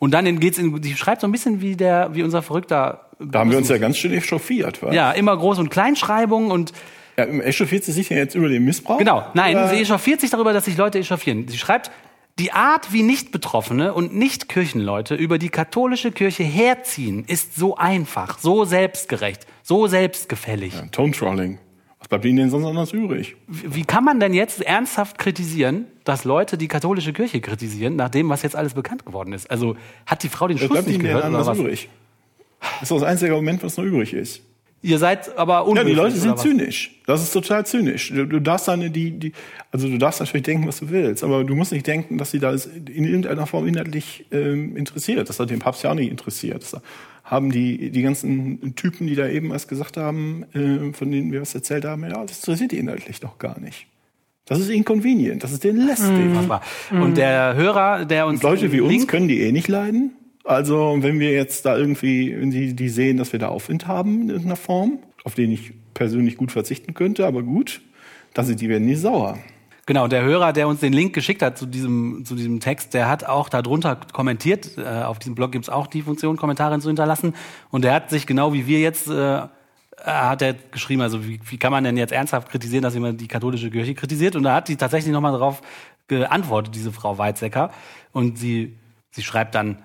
[0.00, 3.10] Und dann geht's in, die schreibt so ein bisschen wie der, wie unser verrückter.
[3.20, 4.92] Da haben wir uns ja ganz schön echauffiert, wa?
[4.92, 6.72] Ja, immer Groß- und Kleinschreibung und
[7.18, 8.96] ja echauffiert sie sich ja jetzt über den Missbrauch?
[8.98, 11.46] Genau, nein, Oder- sie echauffiert sich darüber, dass sich Leute echauffieren.
[11.48, 11.90] Sie schreibt,
[12.38, 18.64] die Art, wie Nicht-Betroffene und Nicht-Kirchenleute über die katholische Kirche herziehen, ist so einfach, so
[18.64, 20.72] selbstgerecht, so selbstgefällig.
[20.72, 21.58] Ja, Tone-Trolling.
[22.00, 23.36] Was bleibt ihnen denn sonst anders übrig?
[23.46, 28.28] Wie kann man denn jetzt ernsthaft kritisieren, dass Leute die katholische Kirche kritisieren, nach dem,
[28.30, 29.50] was jetzt alles bekannt geworden ist?
[29.50, 31.58] Also hat die Frau den Was Schuss bleibt nicht ihnen denn gehört oder anders was?
[31.58, 31.88] übrig?
[32.60, 34.42] Das ist das einzige Argument, was noch übrig ist.
[34.82, 36.90] Ihr seid aber Ja, unhöflich, die Leute oder sind zynisch.
[37.06, 38.08] Das ist total zynisch.
[38.14, 39.32] Du, du darfst dann die, die,
[39.70, 42.38] also du darfst natürlich denken, was du willst, aber du musst nicht denken, dass sie
[42.38, 45.28] da in irgendeiner Form inhaltlich ähm, interessiert.
[45.28, 46.62] Das hat den Papst ja auch nicht interessiert.
[46.62, 46.80] Das
[47.30, 51.40] haben die, die ganzen Typen, die da eben was gesagt haben, äh, von denen wir
[51.40, 53.86] was erzählt haben, ja, das interessiert die inhaltlich doch gar nicht.
[54.46, 56.08] Das ist inconvenient, das ist denen lästig.
[56.48, 56.60] War.
[56.90, 60.10] Und der Hörer, der uns Leute wie den uns Link können die eh nicht leiden.
[60.42, 64.22] Also wenn wir jetzt da irgendwie, wenn die, die sehen, dass wir da Aufwind haben
[64.22, 67.80] in irgendeiner Form, auf den ich persönlich gut verzichten könnte, aber gut,
[68.34, 69.38] dann sind die werden nie sauer.
[69.86, 73.08] Genau, der Hörer, der uns den Link geschickt hat zu diesem, zu diesem Text, der
[73.08, 74.78] hat auch darunter kommentiert.
[74.78, 77.34] Äh, auf diesem Blog gibt's auch die Funktion, Kommentare zu hinterlassen.
[77.70, 79.40] Und der hat sich genau wie wir jetzt, äh,
[80.04, 83.28] hat er geschrieben, also wie, wie kann man denn jetzt ernsthaft kritisieren, dass jemand die
[83.28, 84.36] katholische Kirche kritisiert?
[84.36, 85.62] Und da hat sie tatsächlich nochmal darauf
[86.08, 87.70] geantwortet, diese Frau Weizsäcker.
[88.12, 88.76] Und sie,
[89.10, 89.78] sie schreibt dann,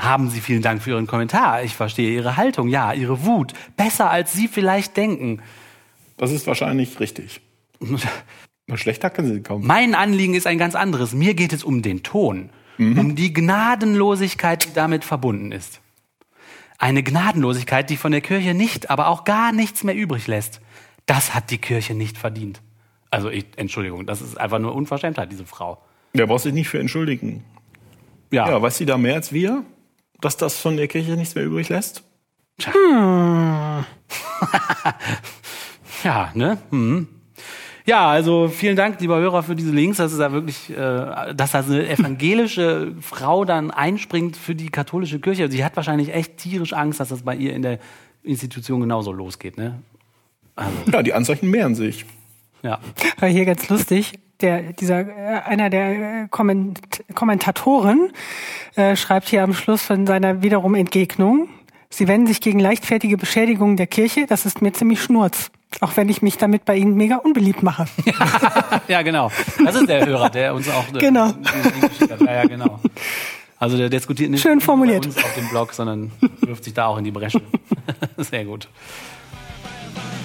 [0.00, 1.62] haben Sie vielen Dank für Ihren Kommentar.
[1.62, 3.52] Ich verstehe Ihre Haltung, ja, Ihre Wut.
[3.76, 5.42] Besser als Sie vielleicht denken.
[6.16, 7.40] Das ist wahrscheinlich richtig.
[8.76, 9.66] Schlechter können Sie kaum.
[9.66, 11.12] Mein Anliegen ist ein ganz anderes.
[11.12, 15.80] Mir geht es um den Ton, um die Gnadenlosigkeit, die damit verbunden ist.
[16.78, 20.60] Eine Gnadenlosigkeit, die von der Kirche nicht, aber auch gar nichts mehr übrig lässt.
[21.04, 22.62] Das hat die Kirche nicht verdient.
[23.10, 25.82] Also, ich, Entschuldigung, das ist einfach nur Unverschämtheit, diese Frau.
[26.14, 27.44] Der braucht sich nicht für entschuldigen.
[28.30, 29.64] Ja, Ja, weiß sie da mehr als wir?
[30.20, 32.04] Dass das von der Kirche nichts mehr übrig lässt?
[36.04, 36.58] ja ne?
[36.70, 37.08] Hm.
[37.86, 39.98] Ja, also vielen Dank, lieber Hörer, für diese Links.
[39.98, 44.68] Das ist ja wirklich, äh, dass da so eine evangelische Frau dann einspringt für die
[44.70, 45.50] katholische Kirche.
[45.50, 47.78] Sie hat wahrscheinlich echt tierisch Angst, dass das bei ihr in der
[48.22, 49.56] Institution genauso losgeht.
[49.56, 49.80] Ne?
[50.56, 52.04] Also, Ja, die Anzeichen mehren sich.
[52.62, 52.78] ja.
[53.18, 54.12] War hier ganz lustig.
[54.40, 56.80] Der, dieser, äh, einer der äh, Komment
[57.14, 58.10] Kommentatoren
[58.74, 61.48] äh, schreibt hier am Schluss von seiner wiederum Entgegnung,
[61.92, 65.50] Sie wenden sich gegen leichtfertige Beschädigungen der Kirche, das ist mir ziemlich schnurz.
[65.80, 67.86] Auch wenn ich mich damit bei Ihnen mega unbeliebt mache.
[68.88, 69.30] ja, genau.
[69.64, 71.26] Das ist der Hörer, der uns auch äh, Genau.
[71.28, 71.36] hat.
[72.20, 72.80] Ja, ja, genau.
[73.58, 75.02] Also der diskutiert nicht Schön nur formuliert.
[75.02, 76.10] bei uns auf dem Blog, sondern
[76.40, 77.40] wirft sich da auch in die Bresche.
[78.18, 78.68] Sehr gut.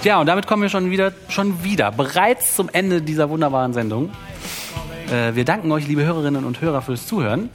[0.02, 4.10] Tja, und damit kommen wir schon wieder, schon wieder bereits zum Ende dieser wunderbaren Sendung.
[5.12, 7.50] Äh, wir danken euch, liebe Hörerinnen und Hörer, fürs Zuhören.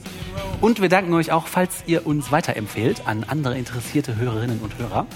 [0.61, 5.07] Und wir danken euch auch, falls ihr uns weiterempfehlt an andere interessierte Hörerinnen und Hörer.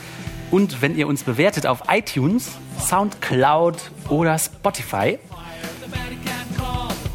[0.54, 5.18] Und wenn ihr uns bewertet auf iTunes, Soundcloud oder Spotify.